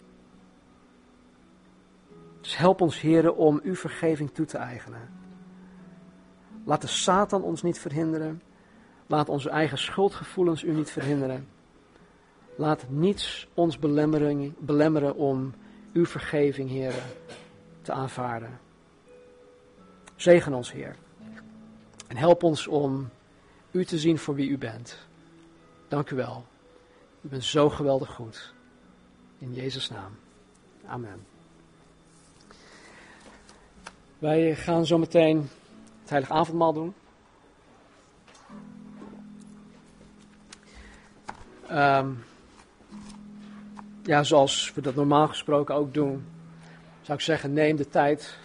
Dus 2.41 2.57
help 2.57 2.81
ons, 2.81 3.01
heren, 3.01 3.37
om 3.37 3.61
uw 3.63 3.75
vergeving 3.75 4.31
toe 4.31 4.47
te 4.47 4.59
eigenen. 4.59 5.11
Laat 6.65 6.81
de 6.81 6.87
Satan 6.87 7.43
ons 7.43 7.63
niet 7.63 7.79
verhinderen. 7.79 8.43
Laat 9.07 9.29
onze 9.29 9.51
eigen 9.51 9.79
schuldgevoelens 9.79 10.63
u 10.63 10.73
niet 10.73 10.91
verhinderen. 10.91 11.49
Laat 12.59 12.85
niets 12.89 13.47
ons 13.55 13.79
belemmeren, 13.79 14.55
belemmeren 14.59 15.15
om 15.15 15.55
uw 15.93 16.07
vergeving, 16.07 16.71
heren, 16.71 17.03
te 17.83 17.93
aanvaarden. 17.93 18.59
Zegen 20.17 20.55
ons, 20.55 20.73
Heer. 20.73 20.97
En 22.07 22.17
help 22.17 22.43
ons 22.43 22.67
om 22.67 23.09
u 23.71 23.85
te 23.85 23.99
zien 23.99 24.19
voor 24.19 24.35
wie 24.35 24.49
u 24.49 24.59
bent. 24.59 24.99
Dank 25.89 26.11
u 26.11 26.17
wel. 26.17 26.45
U 27.21 27.29
bent 27.29 27.45
zo 27.45 27.69
geweldig 27.69 28.11
goed. 28.11 28.55
In 29.39 29.55
Jezus' 29.55 29.91
naam. 29.91 30.19
Amen. 30.87 31.27
Wij 34.19 34.55
gaan 34.55 34.87
zo 34.87 34.99
meteen 34.99 35.49
het 36.01 36.11
heilige 36.11 36.33
avondmaal 36.33 36.73
doen. 36.73 36.95
Um, 41.71 42.25
ja, 44.09 44.23
zoals 44.23 44.73
we 44.75 44.81
dat 44.81 44.95
normaal 44.95 45.29
gesproken 45.29 45.75
ook 45.75 45.95
doen, 45.95 46.25
zou 47.01 47.19
ik 47.19 47.25
zeggen, 47.25 47.53
neem 47.53 47.77
de 47.77 47.89
tijd 47.89 48.39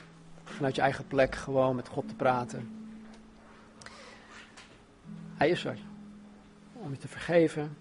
vanuit 0.44 0.76
je 0.76 0.82
eigen 0.82 1.08
plek 1.08 1.36
gewoon 1.36 1.76
met 1.76 1.88
God 1.88 2.08
te 2.08 2.16
praten. 2.16 2.70
Hij 5.34 5.50
is 5.50 5.66
er 5.66 5.78
om 6.74 6.92
je 6.92 6.98
te 6.98 7.08
vergeven. 7.08 7.78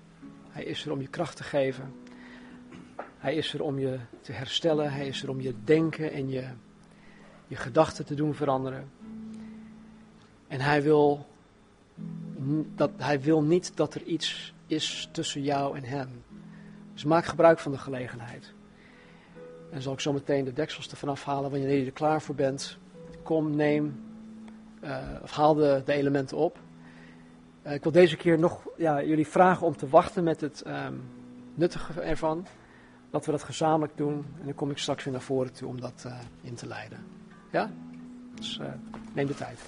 Hij 0.50 0.64
is 0.64 0.84
er 0.86 0.92
om 0.92 1.00
je 1.00 1.08
kracht 1.08 1.36
te 1.36 1.42
geven. 1.42 1.94
Hij 3.18 3.34
is 3.34 3.54
er 3.54 3.62
om 3.62 3.78
je 3.78 3.98
te 4.20 4.32
herstellen. 4.32 4.92
Hij 4.92 5.06
is 5.06 5.22
er 5.22 5.30
om 5.30 5.40
je 5.40 5.54
denken 5.64 6.12
en 6.12 6.28
je, 6.28 6.44
je 7.46 7.56
gedachten 7.56 8.04
te 8.04 8.14
doen 8.14 8.34
veranderen. 8.34 8.90
En 10.48 10.60
hij 10.60 10.82
wil, 10.82 11.26
dat, 12.74 12.90
hij 12.96 13.20
wil 13.20 13.42
niet 13.42 13.76
dat 13.76 13.94
er 13.94 14.02
iets 14.02 14.54
is 14.66 15.08
tussen 15.12 15.42
jou 15.42 15.76
en 15.76 15.84
hem. 15.84 16.22
Dus 17.02 17.10
maak 17.10 17.24
gebruik 17.24 17.58
van 17.58 17.72
de 17.72 17.78
gelegenheid. 17.78 18.52
En 19.70 19.82
zal 19.82 19.92
ik 19.92 20.00
zo 20.00 20.12
meteen 20.12 20.44
de 20.44 20.52
deksels 20.52 20.90
ervan 20.90 21.08
afhalen 21.08 21.50
wanneer 21.50 21.78
je 21.78 21.84
er 21.84 21.92
klaar 21.92 22.22
voor 22.22 22.34
bent. 22.34 22.78
Kom, 23.22 23.56
neem, 23.56 24.02
uh, 24.84 24.98
of 25.22 25.30
haal 25.30 25.54
de, 25.54 25.82
de 25.84 25.92
elementen 25.92 26.36
op. 26.36 26.58
Uh, 27.66 27.72
ik 27.72 27.82
wil 27.82 27.92
deze 27.92 28.16
keer 28.16 28.38
nog 28.38 28.68
ja, 28.76 29.02
jullie 29.02 29.26
vragen 29.26 29.66
om 29.66 29.76
te 29.76 29.88
wachten 29.88 30.24
met 30.24 30.40
het 30.40 30.64
um, 30.66 31.02
nuttige 31.54 32.00
ervan. 32.00 32.46
Dat 33.10 33.24
we 33.26 33.30
dat 33.30 33.42
gezamenlijk 33.42 33.96
doen. 33.96 34.26
En 34.38 34.44
dan 34.44 34.54
kom 34.54 34.70
ik 34.70 34.78
straks 34.78 35.04
weer 35.04 35.12
naar 35.12 35.22
voren 35.22 35.52
toe 35.52 35.68
om 35.68 35.80
dat 35.80 36.04
uh, 36.06 36.18
in 36.42 36.54
te 36.54 36.66
leiden. 36.66 36.98
Ja? 37.50 37.70
Dus 38.34 38.60
neem 39.12 39.26
de 39.26 39.34
tijd. 39.34 39.58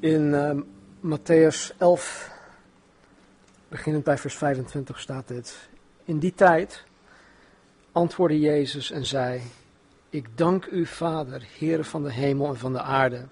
In 0.00 0.22
uh, 0.22 0.60
Matthäus 1.18 1.76
11, 1.78 2.35
beginnend 3.76 4.04
bij 4.04 4.18
vers 4.18 4.34
25, 4.34 5.00
staat 5.00 5.28
dit. 5.28 5.68
In 6.04 6.18
die 6.18 6.34
tijd 6.34 6.84
antwoordde 7.92 8.40
Jezus 8.40 8.90
en 8.90 9.06
zei: 9.06 9.40
Ik 10.10 10.28
dank 10.34 10.66
u, 10.66 10.86
Vader, 10.86 11.46
Heer 11.58 11.84
van 11.84 12.02
de 12.02 12.12
hemel 12.12 12.48
en 12.48 12.56
van 12.56 12.72
de 12.72 12.80
aarde, 12.80 13.26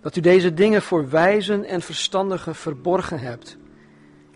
dat 0.00 0.16
u 0.16 0.20
deze 0.20 0.54
dingen 0.54 0.82
voor 0.82 1.10
wijzen 1.10 1.64
en 1.64 1.80
verstandigen 1.80 2.54
verborgen 2.54 3.18
hebt 3.18 3.56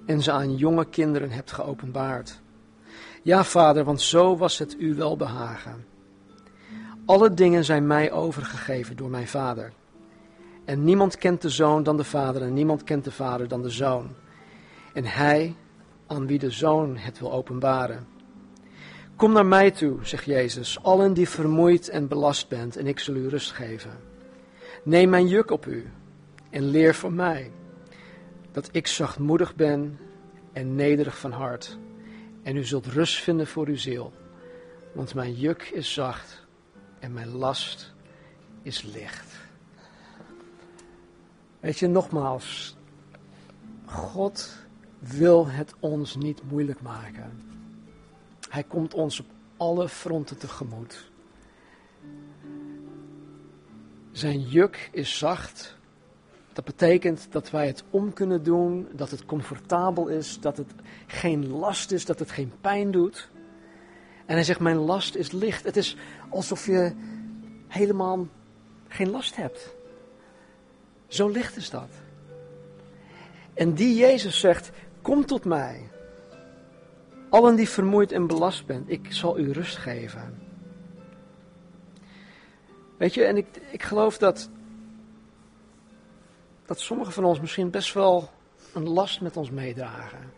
en 0.07 0.23
ze 0.23 0.33
aan 0.33 0.57
jonge 0.57 0.85
kinderen 0.85 1.31
hebt 1.31 1.53
geopenbaard. 1.53 2.41
Ja, 3.23 3.45
Vader, 3.45 3.85
want 3.85 4.01
zo 4.01 4.37
was 4.37 4.59
het 4.59 4.77
u 4.79 4.95
wel 4.95 5.17
behagen. 5.17 5.85
Alle 7.07 7.35
dingen 7.35 7.65
zijn 7.65 7.87
mij 7.87 8.13
overgegeven 8.13 8.97
door 8.97 9.11
mijn 9.11 9.29
Vader. 9.29 9.73
En 10.65 10.85
niemand 10.85 11.19
kent 11.19 11.43
de 11.43 11.51
zoon 11.51 11.83
dan 11.83 11.97
de 11.97 12.05
vader 12.05 12.43
en 12.43 12.55
niemand 12.55 12.85
kent 12.85 13.05
de 13.05 13.13
vader 13.13 13.49
dan 13.49 13.63
de 13.63 13.71
zoon. 13.71 14.11
En 14.93 15.05
hij 15.05 15.55
aan 16.07 16.27
wie 16.27 16.39
de 16.39 16.51
zoon 16.51 16.97
het 16.97 17.19
wil 17.19 17.33
openbaren. 17.33 18.07
Kom 19.17 19.33
naar 19.33 19.47
mij 19.47 19.71
toe, 19.71 19.99
zegt 20.03 20.25
Jezus, 20.25 20.83
allen 20.83 21.15
die 21.15 21.29
vermoeid 21.29 21.89
en 21.89 22.09
belast 22.09 22.49
bent, 22.49 22.77
en 22.77 22.87
ik 22.87 22.99
zal 22.99 23.15
u 23.15 23.29
rust 23.29 23.53
geven. 23.53 23.91
Neem 24.85 25.11
mijn 25.11 25.29
juk 25.29 25.51
op 25.51 25.67
u 25.67 25.91
en 26.51 26.63
leer 26.63 26.95
van 26.95 27.15
mij, 27.15 27.51
dat 28.53 28.69
ik 28.73 28.87
zachtmoedig 28.87 29.55
ben 29.55 29.99
en 30.53 30.75
nederig 30.75 31.19
van 31.19 31.33
hart. 31.33 31.79
En 32.43 32.57
u 32.57 32.65
zult 32.65 32.87
rust 32.87 33.23
vinden 33.23 33.47
voor 33.47 33.67
uw 33.67 33.77
ziel, 33.77 34.13
want 34.93 35.15
mijn 35.15 35.35
juk 35.35 35.63
is 35.63 35.93
zacht 35.93 36.47
en 36.99 37.13
mijn 37.13 37.29
last 37.29 37.93
is 38.63 38.83
licht. 38.83 39.37
Weet 41.61 41.79
je, 41.79 41.87
nogmaals, 41.87 42.77
God 43.85 44.62
wil 45.03 45.49
het 45.49 45.75
ons 45.81 46.17
niet 46.17 46.43
moeilijk 46.51 46.81
maken. 46.81 47.43
Hij 48.49 48.63
komt 48.63 48.95
ons 48.95 49.21
op 49.21 49.27
alle 49.57 49.89
fronten 49.89 50.39
tegemoet. 50.39 51.11
Zijn 54.13 54.41
juk 54.41 54.89
is 54.93 55.19
zacht. 55.19 55.77
Dat 56.53 56.65
betekent 56.65 57.27
dat 57.31 57.51
wij 57.51 57.67
het 57.67 57.83
om 57.91 58.13
kunnen 58.13 58.43
doen, 58.43 58.89
dat 58.93 59.11
het 59.11 59.25
comfortabel 59.25 60.09
is, 60.09 60.41
dat 60.41 60.57
het 60.57 60.73
geen 61.07 61.49
last 61.49 61.91
is, 61.91 62.05
dat 62.05 62.19
het 62.19 62.31
geen 62.31 62.53
pijn 62.61 62.91
doet. 62.91 63.29
En 64.27 64.35
hij 64.35 64.45
zegt, 64.45 64.61
mijn 64.61 64.77
last 64.77 65.15
is 65.15 65.33
licht. 65.33 65.65
Het 65.65 65.77
is 65.77 65.97
alsof 66.29 66.67
je 66.67 66.95
helemaal 67.69 68.27
geen 68.89 69.11
last 69.11 69.37
hebt. 69.37 69.75
Zo 71.07 71.29
licht 71.29 71.57
is 71.57 71.71
dat. 71.71 71.89
En 73.55 73.75
die 73.75 73.97
Jezus 73.97 74.41
zegt, 74.41 74.71
kom 75.03 75.27
tot 75.27 75.45
mij. 75.45 75.91
Allen 77.29 77.57
die 77.57 77.69
vermoeid 77.69 78.13
en 78.13 78.27
belast 78.27 78.67
bent, 78.67 78.91
ik 78.91 79.13
zal 79.13 79.39
u 79.39 79.53
rust 79.53 79.77
geven. 79.77 80.39
Weet 82.97 83.15
je, 83.15 83.25
en 83.25 83.37
ik, 83.37 83.47
ik 83.71 83.83
geloof 83.83 84.19
dat, 84.19 84.51
dat 86.67 86.81
sommigen 86.81 87.13
van 87.13 87.25
ons 87.25 87.41
misschien 87.41 87.71
best 87.71 87.95
wel 87.95 88.31
een 88.75 88.89
last 88.89 89.21
met 89.21 89.37
ons 89.37 89.51
meedragen. 89.51 90.33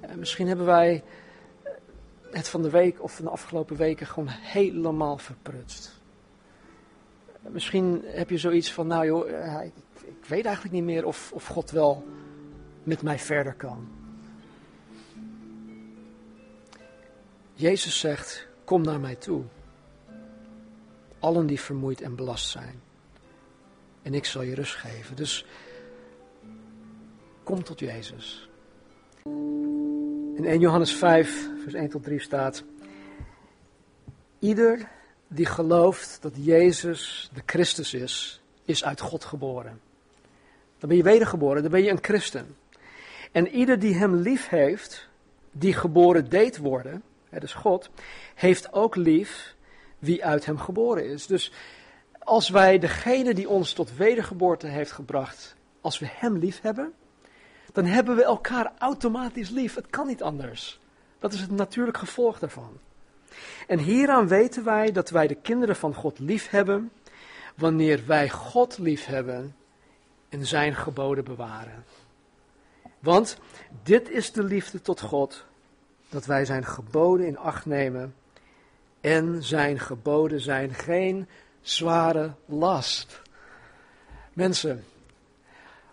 En 0.00 0.18
misschien 0.18 0.46
hebben 0.46 0.66
wij 0.66 1.04
het 2.30 2.48
van 2.48 2.62
de 2.62 2.70
week 2.70 3.02
of 3.02 3.14
van 3.14 3.24
de 3.24 3.30
afgelopen 3.30 3.76
weken 3.76 4.06
gewoon 4.06 4.28
helemaal 4.28 5.18
verprutst. 5.18 6.00
Misschien 7.40 8.02
heb 8.04 8.30
je 8.30 8.38
zoiets 8.38 8.72
van, 8.72 8.86
nou 8.86 9.06
joh, 9.06 9.30
eh, 9.30 9.64
ik, 9.66 9.72
ik 10.04 10.24
weet 10.24 10.44
eigenlijk 10.44 10.74
niet 10.74 10.84
meer 10.84 11.06
of, 11.06 11.32
of 11.32 11.46
God 11.46 11.70
wel 11.70 12.04
met 12.88 13.02
mij 13.02 13.18
verder 13.18 13.54
kan. 13.54 13.88
Jezus 17.54 17.98
zegt, 17.98 18.46
kom 18.64 18.82
naar 18.82 19.00
mij 19.00 19.14
toe. 19.14 19.42
Allen 21.18 21.46
die 21.46 21.60
vermoeid 21.60 22.00
en 22.00 22.14
belast 22.14 22.48
zijn. 22.48 22.80
En 24.02 24.14
ik 24.14 24.24
zal 24.24 24.42
je 24.42 24.54
rust 24.54 24.74
geven. 24.74 25.16
Dus 25.16 25.44
kom 27.42 27.62
tot 27.62 27.78
Jezus. 27.78 28.48
In 30.34 30.44
1 30.44 30.60
Johannes 30.60 30.92
5, 30.92 31.48
vers 31.62 31.74
1 31.74 31.88
tot 31.88 32.02
3 32.02 32.20
staat: 32.20 32.64
Ieder 34.38 34.88
die 35.28 35.46
gelooft 35.46 36.18
dat 36.20 36.32
Jezus 36.34 37.30
de 37.34 37.42
Christus 37.46 37.94
is, 37.94 38.42
is 38.64 38.84
uit 38.84 39.00
God 39.00 39.24
geboren. 39.24 39.80
Dan 40.78 40.88
ben 40.88 40.98
je 40.98 41.02
wedergeboren, 41.02 41.62
dan 41.62 41.70
ben 41.70 41.82
je 41.82 41.90
een 41.90 42.02
christen. 42.04 42.56
En 43.32 43.48
ieder 43.48 43.78
die 43.78 43.94
hem 43.94 44.14
lief 44.14 44.48
heeft, 44.48 45.08
die 45.52 45.72
geboren 45.72 46.28
deed 46.28 46.58
worden, 46.58 47.02
het 47.28 47.42
is 47.42 47.54
God, 47.54 47.90
heeft 48.34 48.72
ook 48.72 48.96
lief 48.96 49.54
wie 49.98 50.24
uit 50.24 50.46
hem 50.46 50.58
geboren 50.58 51.04
is. 51.04 51.26
Dus 51.26 51.52
als 52.18 52.48
wij 52.48 52.78
degene 52.78 53.34
die 53.34 53.48
ons 53.48 53.72
tot 53.72 53.96
wedergeboorte 53.96 54.66
heeft 54.66 54.92
gebracht, 54.92 55.56
als 55.80 55.98
we 55.98 56.06
hem 56.10 56.36
lief 56.36 56.60
hebben, 56.60 56.92
dan 57.72 57.84
hebben 57.84 58.16
we 58.16 58.24
elkaar 58.24 58.72
automatisch 58.78 59.50
lief. 59.50 59.74
Het 59.74 59.86
kan 59.90 60.06
niet 60.06 60.22
anders. 60.22 60.80
Dat 61.18 61.32
is 61.32 61.40
het 61.40 61.50
natuurlijk 61.50 61.98
gevolg 61.98 62.38
daarvan. 62.38 62.78
En 63.66 63.78
hieraan 63.78 64.28
weten 64.28 64.64
wij 64.64 64.92
dat 64.92 65.10
wij 65.10 65.26
de 65.26 65.34
kinderen 65.34 65.76
van 65.76 65.94
God 65.94 66.18
lief 66.18 66.48
hebben, 66.48 66.92
wanneer 67.54 68.02
wij 68.06 68.28
God 68.28 68.78
lief 68.78 69.06
hebben 69.06 69.56
en 70.28 70.46
zijn 70.46 70.74
geboden 70.74 71.24
bewaren. 71.24 71.84
Want 72.98 73.38
dit 73.82 74.10
is 74.10 74.32
de 74.32 74.42
liefde 74.42 74.82
tot 74.82 75.00
God, 75.00 75.44
dat 76.08 76.26
wij 76.26 76.44
zijn 76.44 76.64
geboden 76.64 77.26
in 77.26 77.38
acht 77.38 77.66
nemen 77.66 78.14
en 79.00 79.42
zijn 79.42 79.78
geboden 79.78 80.40
zijn 80.40 80.74
geen 80.74 81.28
zware 81.60 82.32
last. 82.44 83.22
Mensen, 84.32 84.84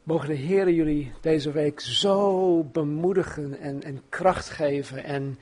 mogen 0.04 0.28
de 0.28 0.36
Heer 0.36 0.70
jullie 0.70 1.14
deze 1.22 1.52
week 1.52 1.80
zo 1.80 2.64
bemoedigen 2.64 3.60
en, 3.60 3.84
en 3.84 4.02
kracht 4.10 4.50
geven 4.50 5.04
en 5.04 5.38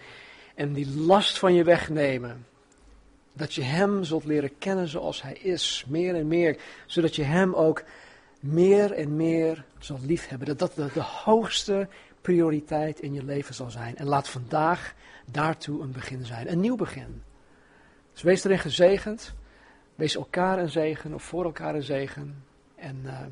en 0.56 0.74
die 0.74 0.98
last 0.98 1.40
van 1.40 1.54
je 1.54 1.64
wegnemen. 1.64 2.46
Dat 3.34 3.54
je 3.54 3.62
Hem 3.62 4.04
zult 4.04 4.26
leren 4.26 4.58
kennen 4.58 4.88
zoals 4.88 5.22
Hij 5.22 5.34
is, 5.34 5.86
meer 5.88 6.16
en 6.16 6.28
meer. 6.28 6.58
Zodat 6.86 7.16
je 7.16 7.24
Hem 7.24 7.54
ook 7.54 7.84
meer 8.44 8.92
en 8.92 9.16
meer 9.16 9.66
zult 9.78 10.06
liefhebben. 10.06 10.48
Dat 10.48 10.60
dat 10.60 10.76
de, 10.76 10.90
de 10.94 11.02
hoogste 11.02 11.88
prioriteit 12.22 13.00
in 13.00 13.14
je 13.14 13.24
leven 13.24 13.56
zal 13.56 13.72
zijn. 13.72 13.96
En 13.96 14.06
laat 14.06 14.30
vandaag 14.30 14.94
daartoe 15.32 15.82
een 15.82 15.92
begin 15.92 16.26
zijn, 16.26 16.52
een 16.52 16.60
nieuw 16.60 16.76
begin. 16.76 17.24
Dus 18.14 18.22
wees 18.22 18.44
erin 18.44 18.60
gezegend. 18.60 19.34
Wees 19.96 20.16
elkaar 20.16 20.60
een 20.60 20.70
zegen 20.70 21.14
of 21.14 21.24
voor 21.24 21.44
elkaar 21.44 21.76
een 21.76 21.84
zegen. 21.84 22.44
En 22.76 23.02
ehm, 23.06 23.32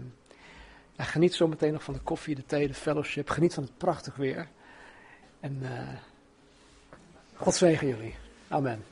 geniet 0.98 1.34
zo 1.34 1.48
meteen 1.48 1.74
nog 1.74 1.84
van 1.84 1.94
de 1.94 2.00
koffie, 2.00 2.36
de 2.36 2.46
thee, 2.46 2.68
de 2.68 2.74
fellowship. 2.74 3.30
Geniet 3.30 3.54
van 3.54 3.64
het 3.64 3.78
prachtig 3.78 4.16
weer. 4.16 4.48
En 5.40 5.60
uh, 5.62 5.70
God 7.36 7.56
zegen 7.56 7.88
jullie. 7.88 8.16
Amen. 8.48 8.91